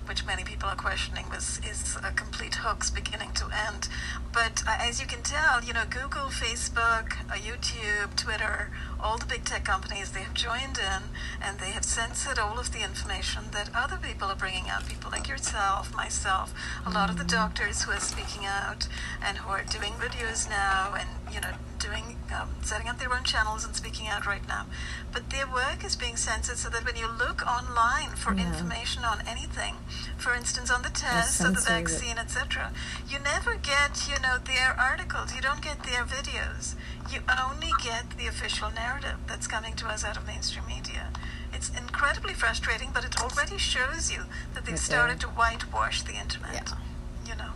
which 0.08 0.24
many 0.24 0.42
people 0.42 0.68
are 0.68 0.76
questioning 0.76 1.28
was 1.28 1.60
is 1.68 1.96
a 2.02 2.10
complete 2.12 2.56
hoax 2.56 2.90
beginning 2.90 3.32
to 3.32 3.44
end. 3.68 3.88
But 4.32 4.62
uh, 4.66 4.76
as 4.80 5.00
you 5.00 5.06
can 5.06 5.22
tell, 5.22 5.62
you 5.62 5.74
know, 5.74 5.84
Google, 5.88 6.30
Facebook, 6.30 7.12
uh, 7.30 7.34
YouTube, 7.34 8.16
Twitter, 8.16 8.70
all 8.98 9.18
the 9.18 9.26
big 9.26 9.44
tech 9.44 9.64
companies, 9.64 10.12
they 10.12 10.20
have 10.20 10.34
joined 10.34 10.78
in 10.78 11.02
and 11.42 11.58
they 11.58 11.70
have 11.70 11.84
censored 11.84 12.38
all 12.38 12.58
of 12.58 12.72
the 12.72 12.82
information 12.82 13.44
that 13.52 13.70
other 13.74 13.98
people 13.98 14.28
are 14.28 14.36
bringing 14.36 14.68
out. 14.68 14.88
People 14.88 15.10
like 15.10 15.28
yourself, 15.28 15.94
myself, 15.94 16.54
a 16.86 16.90
lot 16.90 17.10
of 17.10 17.18
the 17.18 17.24
doctors 17.24 17.82
who 17.82 17.92
are 17.92 18.00
speaking 18.00 18.46
out 18.46 18.88
and 19.22 19.38
who 19.38 19.50
are 19.50 19.62
doing 19.62 19.92
videos 19.92 20.48
now 20.48 20.94
and, 20.98 21.08
you 21.32 21.40
know, 21.40 21.52
doing, 21.78 22.18
um, 22.34 22.50
setting 22.62 22.88
up 22.88 22.98
their 22.98 23.12
own 23.12 23.24
channels 23.24 23.64
and 23.64 23.74
speaking 23.74 24.08
out 24.08 24.26
right 24.26 24.46
now. 24.46 24.66
But 25.12 25.30
their 25.30 25.46
work 25.46 25.84
is 25.84 25.96
being 25.96 26.16
censored 26.16 26.58
so 26.58 26.68
that 26.70 26.84
when 26.84 26.96
you 26.96 27.06
look 27.06 27.46
online 27.46 28.16
for 28.16 28.32
Yeah. 28.34 28.46
information 28.46 29.04
on 29.04 29.20
anything, 29.26 29.76
for 30.16 30.34
instance, 30.34 30.70
on 30.70 30.82
the 30.82 30.90
test 30.90 31.40
or 31.40 31.50
the 31.50 31.60
vaccine, 31.60 32.18
etc., 32.18 32.72
you 33.08 33.18
never 33.18 33.54
get, 33.54 34.08
you 34.08 34.18
know, 34.18 34.38
their 34.38 34.78
articles. 34.78 35.34
You 35.34 35.40
don't 35.40 35.60
get 35.62 35.82
their 35.84 36.04
videos. 36.04 36.74
You 37.10 37.22
only 37.40 37.72
get 37.82 38.16
the 38.18 38.26
official 38.26 38.70
narrative 38.70 39.16
that's 39.26 39.46
coming 39.46 39.74
to 39.76 39.86
us 39.88 40.04
out 40.04 40.16
of 40.16 40.26
mainstream 40.26 40.66
media. 40.66 41.10
It's 41.52 41.70
incredibly 41.70 42.34
frustrating, 42.34 42.90
but 42.92 43.04
it 43.04 43.20
already 43.20 43.56
shows 43.58 44.10
you 44.10 44.24
that 44.54 44.66
they've 44.66 44.78
started 44.78 45.18
to 45.20 45.28
whitewash 45.28 46.02
the 46.02 46.12
internet. 46.14 46.54
Yeah. 46.68 46.76
You 47.24 47.34
know, 47.36 47.52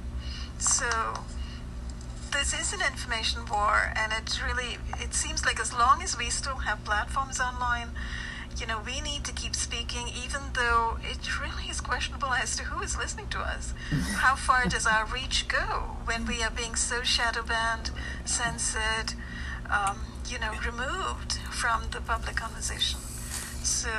so 0.59 1.25
this 2.33 2.53
is 2.59 2.73
an 2.73 2.81
information 2.81 3.43
war, 3.51 3.93
and 3.97 4.13
it 4.13 4.41
really 4.45 4.79
it 5.01 5.15
seems 5.15 5.45
like 5.45 5.61
as 5.61 5.73
long 5.73 6.03
as 6.03 6.17
we 6.17 6.31
still 6.31 6.57
have 6.57 6.85
platforms 6.85 7.41
online, 7.41 7.91
you 8.59 8.67
know, 8.67 8.81
we 8.85 9.01
need 9.01 9.25
to 9.25 9.33
keep 9.33 9.55
speaking, 9.55 10.09
even 10.09 10.41
though 10.55 10.99
it 11.03 11.41
really 11.41 11.71
is 11.71 11.81
questionable 11.81 12.33
as 12.33 12.57
to 12.57 12.65
who 12.65 12.83
is 12.83 12.97
listening 12.97 13.29
to 13.29 13.39
us. 13.39 13.73
How 14.17 14.35
far 14.35 14.67
does 14.67 14.87
our 14.87 15.07
reach 15.07 15.49
go 15.49 15.97
when 16.05 16.27
we 16.27 16.43
are 16.43 16.51
being 16.51 16.75
so 16.75 17.03
shadow 17.03 17.43
banned, 17.43 17.91
censored, 18.25 19.15
um, 19.71 20.01
you 20.29 20.39
know, 20.39 20.53
removed 20.65 21.39
from 21.51 21.85
the 21.93 22.01
public 22.01 22.37
conversation? 22.37 23.01
So 23.63 23.91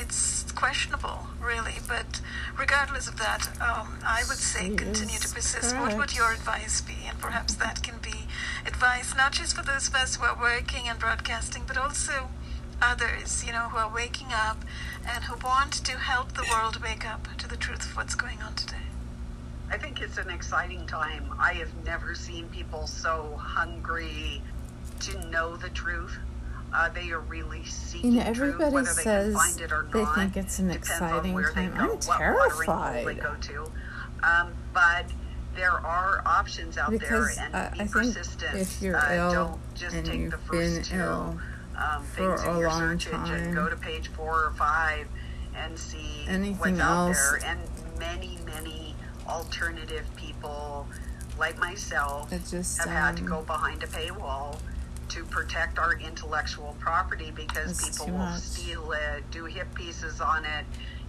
it's 0.00 0.50
questionable, 0.52 1.26
really. 1.40 1.74
But 1.86 2.20
regardless 2.58 3.08
of 3.08 3.18
that, 3.18 3.48
um, 3.60 3.98
I 4.06 4.22
would 4.28 4.38
say 4.38 4.70
She 4.70 4.76
continue 4.76 5.18
to 5.18 5.24
is 5.24 5.32
persist. 5.32 5.76
What 5.76 5.96
would 5.96 6.16
your 6.16 6.32
advice 6.32 6.80
be? 6.80 6.96
And 7.06 7.18
perhaps 7.18 7.54
that 7.56 7.82
can 7.82 7.98
be 7.98 8.26
advice 8.66 9.14
not 9.16 9.32
just 9.32 9.56
for 9.56 9.62
those 9.62 9.88
of 9.88 9.94
us 9.94 10.16
who 10.16 10.24
are 10.24 10.38
working 10.38 10.88
and 10.88 10.98
broadcasting, 10.98 11.64
but 11.66 11.76
also 11.76 12.28
others, 12.82 13.44
you 13.44 13.52
know, 13.52 13.68
who 13.68 13.78
are 13.78 13.92
waking 13.92 14.28
up 14.32 14.64
and 15.06 15.24
who 15.24 15.36
want 15.46 15.72
to 15.72 15.92
help 15.98 16.32
the 16.32 16.46
world 16.50 16.82
wake 16.82 17.06
up 17.06 17.36
to 17.36 17.48
the 17.48 17.56
truth 17.56 17.84
of 17.84 17.96
what's 17.96 18.14
going 18.14 18.40
on 18.42 18.54
today. 18.54 18.76
I 19.70 19.78
think 19.78 20.00
it's 20.00 20.18
an 20.18 20.30
exciting 20.30 20.86
time. 20.86 21.32
I 21.38 21.52
have 21.54 21.70
never 21.84 22.14
seen 22.14 22.48
people 22.48 22.86
so 22.86 23.36
hungry 23.38 24.42
to 25.00 25.28
know 25.28 25.56
the 25.56 25.68
truth. 25.70 26.18
Uh, 26.72 26.88
they 26.90 27.10
are 27.10 27.20
really 27.20 27.64
seeking 27.64 28.12
You 28.12 28.18
know, 28.18 28.32
truth, 28.32 28.60
everybody 28.60 28.86
they 28.86 28.92
says 29.02 29.34
can 29.34 29.42
find 29.42 29.60
it 29.60 29.72
or 29.72 29.88
they 29.92 30.02
not. 30.02 30.14
think 30.14 30.36
it's 30.36 30.58
an 30.60 30.70
exciting 30.70 31.34
time. 31.42 31.72
go, 31.74 31.80
I'm 31.82 31.88
what 31.88 32.06
watering 32.08 32.70
hole 32.70 32.92
they 33.04 33.14
terrified. 33.16 33.20
go 33.20 33.34
to. 33.40 33.72
Um, 34.22 34.52
but 34.72 35.06
there 35.56 35.72
are 35.72 36.22
options 36.24 36.78
out 36.78 36.90
Because, 36.90 37.34
there, 37.36 37.44
and 37.46 37.54
uh, 37.54 37.70
be 37.72 37.80
I 37.80 37.86
think 37.86 37.90
persistent. 38.14 38.54
if 38.56 38.80
you're 38.80 38.96
uh, 38.96 39.14
ill 39.14 39.32
don't 39.32 39.74
just 39.74 39.96
and 39.96 40.06
take 40.06 40.20
you've 40.20 40.30
the 40.30 40.38
first 40.38 40.74
been 40.76 40.82
two 40.84 40.96
ill 41.04 41.38
um, 41.76 42.04
for 42.04 42.34
a 42.34 42.60
long 42.60 42.98
time, 42.98 43.54
Go 43.54 43.68
to 43.68 43.76
page 43.76 44.08
four 44.08 44.44
or 44.44 44.52
five 44.56 45.08
and 45.56 45.76
see 45.76 46.24
Anything 46.28 46.56
what's 46.76 46.80
out 46.80 47.08
else- 47.08 47.30
there. 47.40 47.50
And 47.50 47.60
many, 47.98 48.38
many 48.46 48.94
alternative 49.28 50.04
people 50.16 50.86
like 51.38 51.58
myself 51.58 52.30
just 52.50 52.78
have 52.78 52.88
had 52.90 53.16
to 53.16 53.22
um, 53.24 53.28
go 53.28 53.42
behind 53.42 53.82
a 53.82 53.86
paywall 53.88 54.58
to 55.10 55.24
protect 55.24 55.78
our 55.78 55.94
intellectual 55.94 56.76
property 56.78 57.32
because 57.34 57.70
It's 57.70 57.98
people 57.98 58.16
will 58.16 58.32
steal 58.36 58.92
it, 58.92 59.28
do 59.30 59.44
hit 59.44 59.72
pieces 59.74 60.20
on 60.20 60.44
it, 60.44 60.64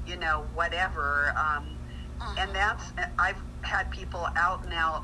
you 0.07 0.17
know, 0.17 0.45
whatever. 0.53 1.33
Um, 1.37 1.77
and 2.37 2.53
that's 2.53 2.83
I've 3.17 3.41
had 3.61 3.89
people 3.91 4.27
out 4.35 4.63
and 4.63 4.73
out 4.73 5.03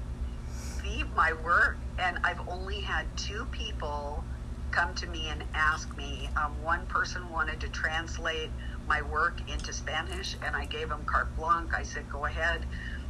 leave 0.83 1.07
my 1.15 1.33
work, 1.43 1.77
and 1.99 2.19
I've 2.23 2.47
only 2.47 2.79
had 2.81 3.05
two 3.17 3.45
people 3.51 4.23
come 4.71 4.93
to 4.95 5.07
me 5.07 5.29
and 5.29 5.43
ask 5.53 5.95
me. 5.97 6.29
Um, 6.35 6.51
one 6.63 6.85
person 6.87 7.27
wanted 7.29 7.59
to 7.61 7.69
translate 7.69 8.49
my 8.87 9.01
work 9.01 9.39
into 9.51 9.73
Spanish, 9.73 10.35
and 10.45 10.55
I 10.55 10.65
gave 10.65 10.89
him 10.89 11.03
carte 11.05 11.35
blanche. 11.35 11.71
I 11.73 11.83
said, 11.83 12.09
"Go 12.11 12.25
ahead." 12.25 12.65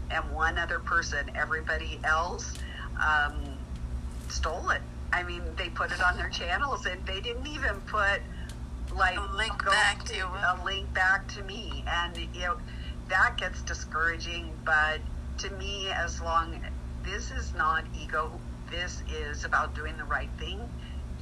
And 0.10 0.30
one 0.32 0.57
other 0.57 0.80
person, 0.80 1.30
everybody 1.36 1.99
else, 2.03 2.53
um, 3.06 3.36
stole 4.30 4.70
it. 4.70 4.82
I 5.14 5.24
mean, 5.24 5.42
they 5.58 5.70
put 5.70 5.92
it 5.92 6.02
on 6.02 6.18
their 6.18 6.30
channels, 6.30 6.86
and 6.86 7.06
they 7.06 7.22
didn't 7.22 7.48
even 7.48 7.82
put 7.82 8.22
like 8.96 9.18
A 9.18 9.36
link 9.36 9.66
back 9.66 10.06
to 10.06 10.22
a 10.22 10.60
link 10.64 10.94
back 10.94 11.28
to 11.34 11.44
me, 11.44 11.84
and 11.88 12.18
you 12.34 12.42
know 12.42 12.58
that 13.10 13.38
gets 13.38 13.62
discouraging. 13.64 14.52
But 14.66 15.00
to 15.40 15.50
me, 15.52 15.90
as 15.90 16.22
long 16.22 16.60
this 17.04 17.32
is 17.32 17.54
not 17.54 17.84
ego, 18.00 18.40
this 18.72 19.04
is 19.12 19.46
about 19.46 19.76
doing 19.76 19.98
the 19.98 20.06
right 20.06 20.30
thing. 20.40 20.60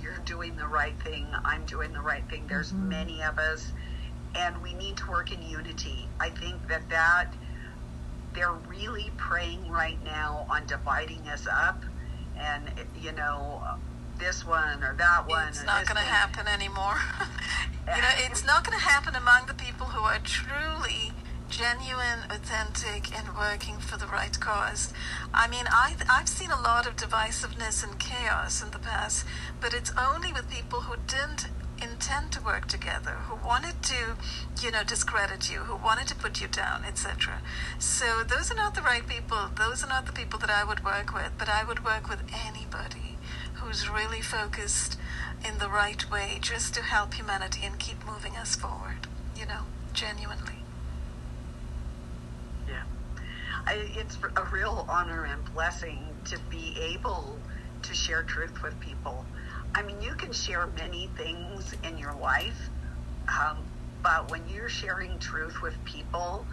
You're 0.02 0.18
doing 0.26 0.56
the 0.58 0.68
right 0.68 1.00
thing. 1.04 1.26
I'm 1.44 1.66
doing 1.66 1.92
the 1.94 2.02
right 2.02 2.28
thing. 2.30 2.46
There's 2.48 2.72
Mhm. 2.72 2.88
many 2.90 3.24
of 3.24 3.40
us, 3.40 3.72
and 4.36 4.62
we 4.62 4.74
need 4.74 4.98
to 4.98 5.10
work 5.10 5.32
in 5.32 5.42
unity. 5.42 6.08
I 6.20 6.30
think 6.30 6.68
that 6.68 6.88
that 6.90 7.34
they're 8.34 8.52
really 8.68 9.12
preying 9.18 9.70
right 9.72 10.04
now 10.04 10.46
on 10.50 10.66
dividing 10.66 11.28
us 11.30 11.48
up, 11.48 11.82
and 12.38 12.64
you 13.02 13.12
know 13.12 13.62
this 14.20 14.46
one 14.46 14.84
or 14.84 14.96
that 14.98 15.28
one. 15.28 15.50
It's 15.50 15.64
not 15.64 15.86
going 15.86 15.98
to 15.98 16.04
happen 16.04 16.48
anymore. 16.48 16.96
you 17.96 18.02
know, 18.02 18.10
it's 18.18 18.46
not 18.46 18.66
going 18.66 18.78
to 18.78 18.84
happen 18.84 19.16
among 19.16 19.48
the 19.48 19.54
people 19.54 19.88
who 19.88 20.02
are 20.02 20.20
truly 20.20 21.12
genuine, 21.50 22.20
authentic, 22.30 23.16
and 23.16 23.36
working 23.38 23.78
for 23.78 23.98
the 23.98 24.08
right 24.08 24.40
cause. 24.40 24.94
I 25.34 25.48
mean, 25.48 25.66
I, 25.70 25.96
I've 26.10 26.28
seen 26.28 26.52
a 26.52 26.60
lot 26.60 26.88
of 26.88 26.96
divisiveness 26.96 27.84
and 27.84 28.00
chaos 28.00 28.64
in 28.64 28.72
the 28.72 28.80
past, 28.80 29.26
but 29.62 29.74
it's 29.74 29.92
only 29.98 30.34
with 30.34 30.50
people 30.50 30.82
who 30.82 30.96
didn't 31.08 31.48
intend 31.82 32.32
to 32.32 32.42
work 32.42 32.68
together, 32.68 33.12
who 33.28 33.36
wanted 33.46 33.82
to, 33.84 34.16
you 34.62 34.72
know, 34.72 34.84
discredit 34.84 35.52
you, 35.52 35.60
who 35.60 35.76
wanted 35.76 36.08
to 36.08 36.16
put 36.16 36.42
you 36.42 36.48
down, 36.48 36.84
etc. 36.86 37.42
So 37.80 38.24
those 38.24 38.52
are 38.52 38.56
not 38.56 38.76
the 38.76 38.82
right 38.82 39.06
people. 39.06 39.50
Those 39.58 39.84
are 39.84 39.88
not 39.88 40.06
the 40.06 40.14
people 40.14 40.40
that 40.40 40.50
I 40.50 40.64
would 40.64 40.84
work 40.84 41.14
with, 41.14 41.32
but 41.38 41.50
I 41.50 41.64
would 41.64 41.84
work 41.84 42.10
with 42.10 42.22
anybody 42.46 43.18
who's 43.56 43.90
really 43.90 44.22
focused 44.22 44.98
in 45.48 45.58
the 45.60 45.70
right 45.70 46.10
way 46.10 46.38
just 46.42 46.74
to 46.76 46.82
help 46.82 47.14
humanity 47.14 47.62
and 47.64 47.78
keep 47.80 48.06
moving 48.06 48.36
us 48.36 48.56
forward, 48.56 49.08
you 49.36 49.46
know, 49.46 49.62
genuinely. 49.94 50.60
Yeah. 52.68 52.84
I, 53.66 53.74
it's 53.98 54.18
a 54.36 54.44
real 54.52 54.86
honor 54.90 55.26
and 55.26 55.54
blessing 55.54 56.00
to 56.26 56.40
be 56.50 56.76
able 56.80 57.38
to 57.84 57.94
share 57.94 58.24
truth 58.24 58.62
with 58.64 58.80
people 58.80 59.26
I 59.76 59.84
mean, 59.84 60.02
you 60.02 60.16
can 60.16 60.32
share 60.32 60.68
many 60.78 61.10
things 61.18 61.76
in 61.84 61.98
your 61.98 62.16
life, 62.16 62.70
um, 63.28 63.58
but 64.02 64.32
when 64.32 64.48
you're 64.48 64.70
sharing 64.70 65.20
truth 65.20 65.62
with 65.62 65.76
people, 65.84 66.46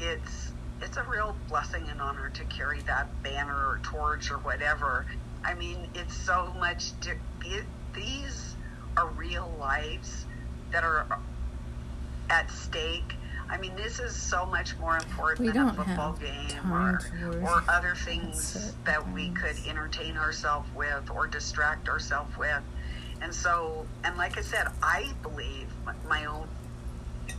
it's 0.00 0.50
it's 0.82 0.96
a 0.96 1.04
real 1.04 1.36
blessing 1.48 1.84
and 1.88 2.00
honor 2.00 2.30
to 2.34 2.44
carry 2.46 2.80
that 2.82 3.06
banner 3.22 3.54
or 3.54 3.78
torch 3.84 4.32
or 4.32 4.38
whatever. 4.38 5.06
I 5.44 5.54
mean, 5.54 5.86
it's 5.94 6.14
so 6.14 6.52
much. 6.58 6.90
it, 7.44 7.64
these 7.94 8.56
are 8.96 9.08
real 9.10 9.56
lives 9.60 10.26
that 10.72 10.82
are 10.82 11.06
at 12.28 12.50
stake 12.50 13.14
I 13.48 13.58
mean, 13.58 13.74
this 13.76 14.00
is 14.00 14.16
so 14.16 14.46
much 14.46 14.76
more 14.78 14.96
important 14.96 15.46
we 15.46 15.52
than 15.52 15.68
a 15.68 15.74
football 15.74 16.14
game 16.14 16.72
or, 16.72 17.00
or 17.42 17.64
other 17.68 17.94
things 17.94 18.74
that 18.84 19.12
we 19.12 19.30
could 19.30 19.56
entertain 19.68 20.16
ourselves 20.16 20.68
with 20.74 21.10
or 21.10 21.26
distract 21.26 21.88
ourselves 21.88 22.36
with. 22.36 22.62
And 23.20 23.34
so, 23.34 23.86
and 24.02 24.16
like 24.16 24.38
I 24.38 24.40
said, 24.40 24.68
I 24.82 25.12
believe, 25.22 25.68
my 26.08 26.24
own 26.24 26.48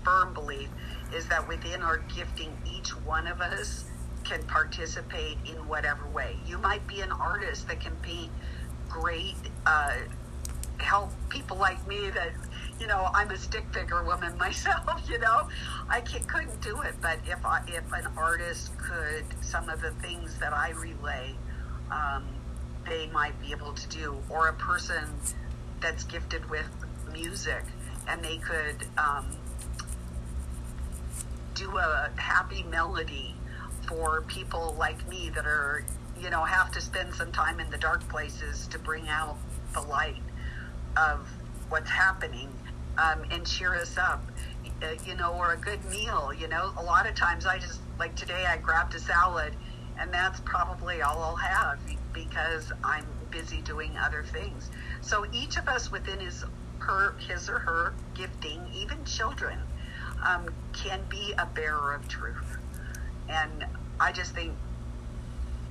firm 0.04 0.34
belief, 0.34 0.70
is 1.14 1.28
that 1.28 1.48
within 1.48 1.82
our 1.82 1.98
gifting, 2.16 2.56
each 2.66 2.90
one 3.06 3.28
of 3.28 3.42
us 3.42 3.86
can 4.24 4.42
participate 4.44 5.38
in 5.46 5.68
whatever 5.68 6.08
way. 6.08 6.38
You 6.46 6.58
might 6.58 6.86
be 6.88 7.02
an 7.02 7.12
artist 7.12 7.68
that 7.68 7.80
can 7.80 7.96
paint 7.98 8.32
great, 8.90 9.36
uh, 9.66 9.94
help 10.78 11.12
people 11.30 11.58
like 11.58 11.86
me 11.88 12.10
that 12.10 12.32
you 12.80 12.88
know, 12.88 13.08
I'm 13.14 13.32
a 13.32 13.38
stick 13.38 13.66
figure 13.74 14.04
woman 14.04 14.38
myself, 14.40 15.02
you 15.10 15.20
know. 15.20 15.48
I 15.90 16.02
couldn't 16.02 16.62
do 16.62 16.82
it, 16.82 16.96
but 17.02 17.20
if 17.26 17.46
I, 17.46 17.62
if 17.68 17.92
an 17.94 18.08
artist 18.18 18.72
could, 18.78 19.26
some 19.42 19.70
of 19.70 19.82
the 19.82 19.92
things 19.92 20.38
that 20.40 20.54
I 20.54 20.72
relay, 20.72 21.36
um, 21.92 22.26
they 22.88 23.08
might 23.08 23.40
be 23.42 23.52
able 23.52 23.74
to 23.74 23.88
do, 23.90 24.18
or 24.30 24.48
a 24.48 24.54
person 24.54 25.04
that's 25.82 26.04
gifted 26.04 26.50
with 26.50 26.68
music, 27.12 27.64
and 28.08 28.24
they 28.24 28.38
could 28.38 28.88
um, 28.98 29.26
do 31.54 31.78
a 31.78 32.12
happy 32.18 32.64
melody 32.64 33.36
for 33.88 34.22
people 34.24 34.76
like 34.78 35.08
me 35.08 35.30
that 35.30 35.46
are, 35.46 35.86
you 36.20 36.30
know, 36.30 36.44
have 36.44 36.72
to 36.72 36.82
spend 36.82 37.14
some 37.14 37.32
time 37.32 37.60
in 37.60 37.70
the 37.70 37.78
dark 37.78 38.08
places 38.10 38.68
to 38.68 38.80
bring 38.80 39.08
out 39.08 39.38
the 39.74 39.82
light 39.82 40.22
of 40.98 41.28
what's 41.70 41.90
happening 41.90 42.50
um, 42.98 43.24
and 43.32 43.46
cheer 43.46 43.76
us 43.76 43.98
up, 43.98 44.24
uh, 44.82 44.88
you 45.06 45.16
know, 45.16 45.34
or 45.34 45.54
a 45.54 45.58
good 45.58 45.84
meal. 45.86 46.32
You 46.34 46.48
know, 46.48 46.74
a 46.78 46.84
lot 46.84 47.08
of 47.08 47.16
times 47.16 47.46
I 47.46 47.60
just, 47.60 47.80
like 48.00 48.16
today, 48.16 48.46
I 48.48 48.58
grabbed 48.58 48.96
a 48.96 49.00
salad, 49.00 49.54
and 50.00 50.14
that's 50.14 50.40
probably 50.42 51.02
all 51.02 51.22
I'll 51.22 51.36
have 51.36 51.80
because 52.14 52.72
I'm 52.84 53.06
busy 53.32 53.62
doing 53.62 53.98
other 53.98 54.24
things. 54.24 54.70
So 55.02 55.26
each 55.34 55.58
of 55.58 55.68
us 55.68 55.92
within 55.92 56.20
his, 56.20 56.46
her, 56.80 57.16
his 57.28 57.50
or 57.50 57.60
her 57.60 57.94
gifting, 58.14 58.62
even 58.74 59.04
children, 59.06 59.60
um, 60.26 60.50
can 60.74 61.02
be 61.10 61.34
a 61.38 61.46
bearer 61.46 61.94
of 61.94 62.08
truth. 62.08 62.58
And 63.30 63.66
I 64.00 64.12
just 64.12 64.34
think 64.34 64.54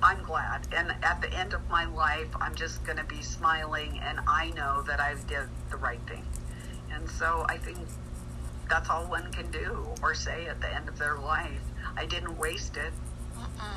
I'm 0.03 0.23
glad. 0.23 0.67
And 0.75 0.93
at 1.03 1.21
the 1.21 1.33
end 1.33 1.53
of 1.53 1.67
my 1.69 1.85
life, 1.85 2.27
I'm 2.39 2.53
just 2.55 2.83
going 2.83 2.97
to 2.97 3.03
be 3.05 3.21
smiling, 3.21 3.99
and 4.03 4.19
I 4.27 4.51
know 4.51 4.83
that 4.83 4.99
I've 4.99 5.25
did 5.27 5.47
the 5.71 5.77
right 5.77 6.01
thing. 6.07 6.23
And 6.95 7.09
so 7.09 7.45
I 7.49 7.57
think 7.57 7.77
that's 8.69 8.89
all 8.89 9.05
one 9.05 9.31
can 9.31 9.51
do 9.51 9.87
or 10.01 10.13
say 10.15 10.47
at 10.47 10.61
the 10.61 10.73
end 10.73 10.89
of 10.89 10.97
their 10.97 11.17
life. 11.17 11.61
I 11.97 12.05
didn't 12.05 12.37
waste 12.37 12.77
it. 12.77 12.93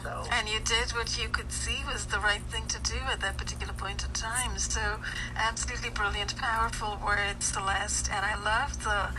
So. 0.03 0.25
And 0.31 0.49
you 0.49 0.61
did 0.61 0.91
what 0.93 1.19
you 1.21 1.29
could 1.29 1.53
see 1.53 1.79
was 1.93 2.07
the 2.07 2.19
right 2.19 2.43
thing 2.43 2.67
to 2.69 2.81
do 2.81 2.99
at 3.11 3.21
that 3.21 3.37
particular 3.37 3.73
point 3.73 4.05
in 4.05 4.11
time. 4.13 4.57
So, 4.59 5.01
absolutely 5.37 5.91
brilliant, 5.91 6.37
powerful 6.37 6.99
words, 7.05 7.47
Celeste. 7.47 8.11
And 8.11 8.25
I 8.25 8.41
love 8.43 8.85
the 8.85 9.11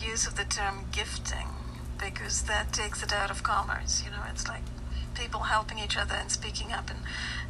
use 0.00 0.26
of 0.26 0.36
the 0.36 0.44
term 0.44 0.86
gifting 0.92 1.48
because 1.98 2.42
that 2.42 2.72
takes 2.72 3.02
it 3.02 3.12
out 3.12 3.30
of 3.30 3.42
commerce. 3.42 4.02
You 4.04 4.10
know, 4.10 4.22
it's 4.30 4.48
like 4.48 4.62
people 5.14 5.40
helping 5.40 5.78
each 5.78 5.96
other 5.96 6.14
and 6.14 6.30
speaking 6.30 6.72
up 6.72 6.90
and 6.90 7.00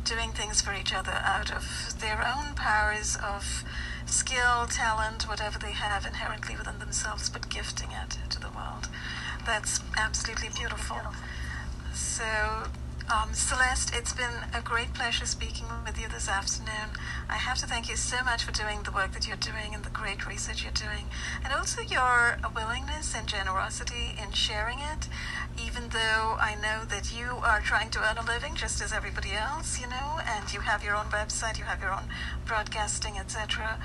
doing 0.05 0.31
things 0.33 0.63
for 0.63 0.73
each 0.73 0.95
other 0.95 1.13
out 1.13 1.53
of 1.53 1.95
their 2.01 2.27
own 2.27 2.55
powers 2.55 3.17
of 3.23 3.65
skill, 4.09 4.67
talent, 4.67 5.29
whatever 5.29 5.59
they 5.59 5.73
have 5.73 6.07
inherently 6.07 6.57
within 6.57 6.79
themselves, 6.79 7.29
but 7.29 7.49
gifting 7.49 7.91
it 7.93 8.19
to 8.31 8.41
the 8.41 8.49
world. 8.49 8.89
That's 9.47 9.81
absolutely 9.97 10.49
beautiful. 10.55 10.99
So, 11.95 12.25
um, 13.11 13.33
Celeste, 13.33 13.95
it's 13.95 14.13
been 14.13 14.45
a 14.55 14.61
great 14.61 14.93
pleasure 14.93 15.25
speaking 15.25 15.67
with 15.85 15.99
you 15.99 16.09
this 16.09 16.29
afternoon. 16.29 16.93
I 17.29 17.37
have 17.37 17.59
to 17.59 17.67
thank 17.67 17.89
you 17.89 17.97
so 17.97 18.23
much 18.23 18.45
for 18.45 18.53
doing 18.53 18.83
the 18.83 18.91
work 18.91 19.13
that 19.13 19.27
you're 19.27 19.37
doing 19.37 19.75
and 19.75 19.85
the 19.85 19.91
great 19.91 20.27
research 20.27 20.63
you're 20.63 20.73
doing, 20.73 21.07
and 21.43 21.53
also 21.53 21.81
your 21.81 22.39
willingness 22.55 23.15
and 23.15 23.27
generosity 23.27 24.15
in 24.23 24.33
sharing 24.33 24.79
it, 24.81 25.09
even 25.57 25.89
though 25.91 26.37
I 26.41 26.57
know 26.61 26.85
that 26.85 27.13
you 27.17 27.39
are 27.43 27.61
trying 27.61 27.91
to 27.91 28.01
earn 28.01 28.19
a 28.19 28.25
living 28.25 28.55
just 28.55 28.83
as 28.83 28.93
everybody 28.93 29.33
else, 29.33 29.81
you 29.81 29.89
know, 29.89 30.21
and 30.27 30.53
you 30.53 30.61
have 30.61 30.85
your 30.85 30.95
own 30.95 31.07
website, 31.07 31.59
you 31.59 31.65
have 31.65 31.81
your 31.81 31.93
own 31.93 32.09
broadcasting, 32.47 33.19
etc. 33.19 33.79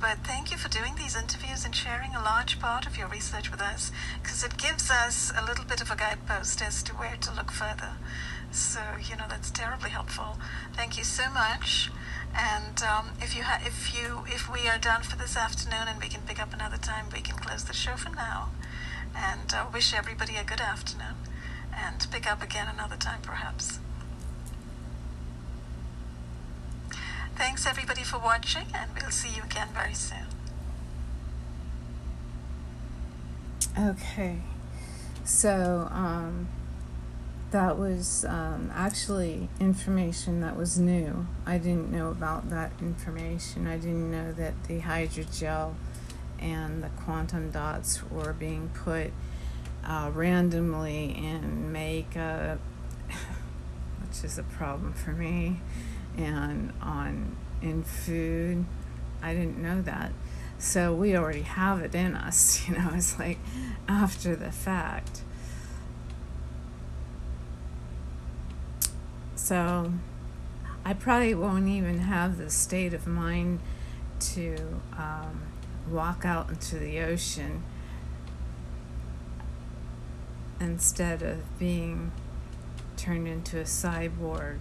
but 0.00 0.18
thank 0.24 0.50
you 0.50 0.56
for 0.56 0.68
doing 0.68 0.94
these 0.96 1.16
interviews 1.16 1.64
and 1.64 1.74
sharing 1.74 2.14
a 2.14 2.22
large 2.22 2.60
part 2.60 2.86
of 2.86 2.96
your 2.96 3.08
research 3.08 3.50
with 3.50 3.60
us 3.60 3.90
because 4.22 4.44
it 4.44 4.56
gives 4.58 4.90
us 4.90 5.32
a 5.36 5.44
little 5.44 5.64
bit 5.64 5.80
of 5.80 5.90
a 5.90 5.96
guidepost 5.96 6.62
as 6.62 6.82
to 6.84 6.92
where 6.94 7.16
to 7.20 7.34
look 7.34 7.50
further. 7.50 7.92
So, 8.50 8.80
you 9.02 9.16
know, 9.16 9.24
that's 9.28 9.50
terribly 9.50 9.90
helpful. 9.90 10.38
Thank 10.74 10.96
you 10.98 11.04
so 11.04 11.30
much. 11.30 11.90
And 12.34 12.82
um, 12.82 13.10
if 13.20 13.36
you 13.36 13.42
ha- 13.44 13.62
if 13.64 13.94
you 13.94 14.24
if 14.26 14.52
we 14.52 14.68
are 14.68 14.78
done 14.78 15.02
for 15.02 15.16
this 15.16 15.36
afternoon 15.36 15.88
and 15.88 16.00
we 16.00 16.08
can 16.08 16.22
pick 16.22 16.40
up 16.40 16.52
another 16.52 16.76
time, 16.76 17.06
we 17.12 17.20
can 17.20 17.36
close 17.38 17.64
the 17.64 17.72
show 17.72 17.96
for 17.96 18.10
now. 18.10 18.50
And 19.14 19.52
uh, 19.54 19.66
wish 19.72 19.94
everybody 19.94 20.36
a 20.36 20.44
good 20.44 20.60
afternoon, 20.60 21.16
and 21.74 22.06
pick 22.10 22.30
up 22.30 22.42
again 22.42 22.68
another 22.68 22.96
time 22.96 23.20
perhaps. 23.22 23.78
Thanks 27.46 27.64
everybody 27.64 28.02
for 28.02 28.18
watching, 28.18 28.66
and 28.74 28.90
we'll 29.00 29.12
see 29.12 29.28
you 29.28 29.44
again 29.44 29.68
very 29.72 29.94
soon. 29.94 30.26
Okay, 33.78 34.38
so 35.24 35.86
um, 35.92 36.48
that 37.52 37.78
was 37.78 38.24
um, 38.24 38.72
actually 38.74 39.48
information 39.60 40.40
that 40.40 40.56
was 40.56 40.76
new. 40.76 41.28
I 41.46 41.58
didn't 41.58 41.92
know 41.92 42.10
about 42.10 42.50
that 42.50 42.72
information. 42.80 43.68
I 43.68 43.76
didn't 43.76 44.10
know 44.10 44.32
that 44.32 44.64
the 44.64 44.80
hydrogel 44.80 45.74
and 46.40 46.82
the 46.82 46.88
quantum 47.04 47.52
dots 47.52 48.02
were 48.10 48.32
being 48.32 48.70
put 48.74 49.12
uh, 49.84 50.10
randomly 50.12 51.16
in 51.16 51.70
makeup, 51.70 52.58
which 53.08 54.24
is 54.24 54.36
a 54.36 54.42
problem 54.42 54.94
for 54.94 55.12
me 55.12 55.60
and 56.16 56.72
on 56.80 57.36
in 57.62 57.82
food. 57.82 58.64
I 59.22 59.34
didn't 59.34 59.58
know 59.58 59.82
that. 59.82 60.12
So 60.58 60.94
we 60.94 61.16
already 61.16 61.42
have 61.42 61.80
it 61.82 61.94
in 61.94 62.14
us, 62.14 62.66
you 62.68 62.74
know, 62.74 62.90
it's 62.94 63.18
like 63.18 63.38
after 63.88 64.34
the 64.34 64.50
fact. 64.50 65.22
So 69.34 69.92
I 70.84 70.92
probably 70.92 71.34
won't 71.34 71.68
even 71.68 71.98
have 71.98 72.38
the 72.38 72.50
state 72.50 72.94
of 72.94 73.06
mind 73.06 73.60
to 74.18 74.56
um, 74.96 75.42
walk 75.90 76.24
out 76.24 76.48
into 76.48 76.78
the 76.78 77.00
ocean 77.00 77.62
instead 80.58 81.22
of 81.22 81.58
being 81.58 82.12
turned 82.96 83.28
into 83.28 83.58
a 83.58 83.64
cyborg 83.64 84.58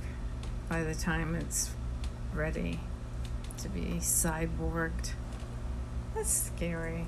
by 0.76 0.84
the 0.84 0.94
time 0.94 1.36
it's 1.36 1.70
ready 2.34 2.82
to 3.58 3.70
be 3.70 4.00
cyborged. 4.02 5.12
That's 6.14 6.52
scary. 6.54 7.06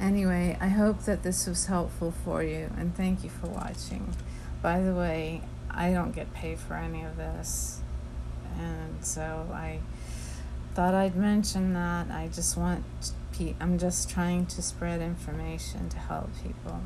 Anyway, 0.00 0.56
I 0.58 0.68
hope 0.68 1.02
that 1.02 1.22
this 1.22 1.46
was 1.46 1.66
helpful 1.66 2.14
for 2.24 2.42
you 2.42 2.70
and 2.78 2.96
thank 2.96 3.22
you 3.22 3.28
for 3.28 3.48
watching. 3.48 4.14
By 4.62 4.80
the 4.80 4.94
way, 4.94 5.42
I 5.70 5.92
don't 5.92 6.12
get 6.12 6.32
paid 6.32 6.60
for 6.60 6.76
any 6.76 7.04
of 7.04 7.18
this. 7.18 7.82
And 8.56 9.04
so 9.04 9.46
I 9.52 9.80
thought 10.72 10.94
I'd 10.94 11.14
mention 11.14 11.74
that. 11.74 12.10
I 12.10 12.28
just 12.28 12.56
want 12.56 12.84
I'm 13.60 13.78
just 13.78 14.08
trying 14.08 14.46
to 14.46 14.62
spread 14.62 15.02
information 15.02 15.90
to 15.90 15.98
help 15.98 16.30
people. 16.42 16.80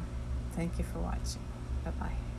Thank 0.57 0.79
you 0.79 0.85
for 0.85 0.99
watching. 0.99 1.45
Bye 1.85 1.93
bye. 1.93 2.32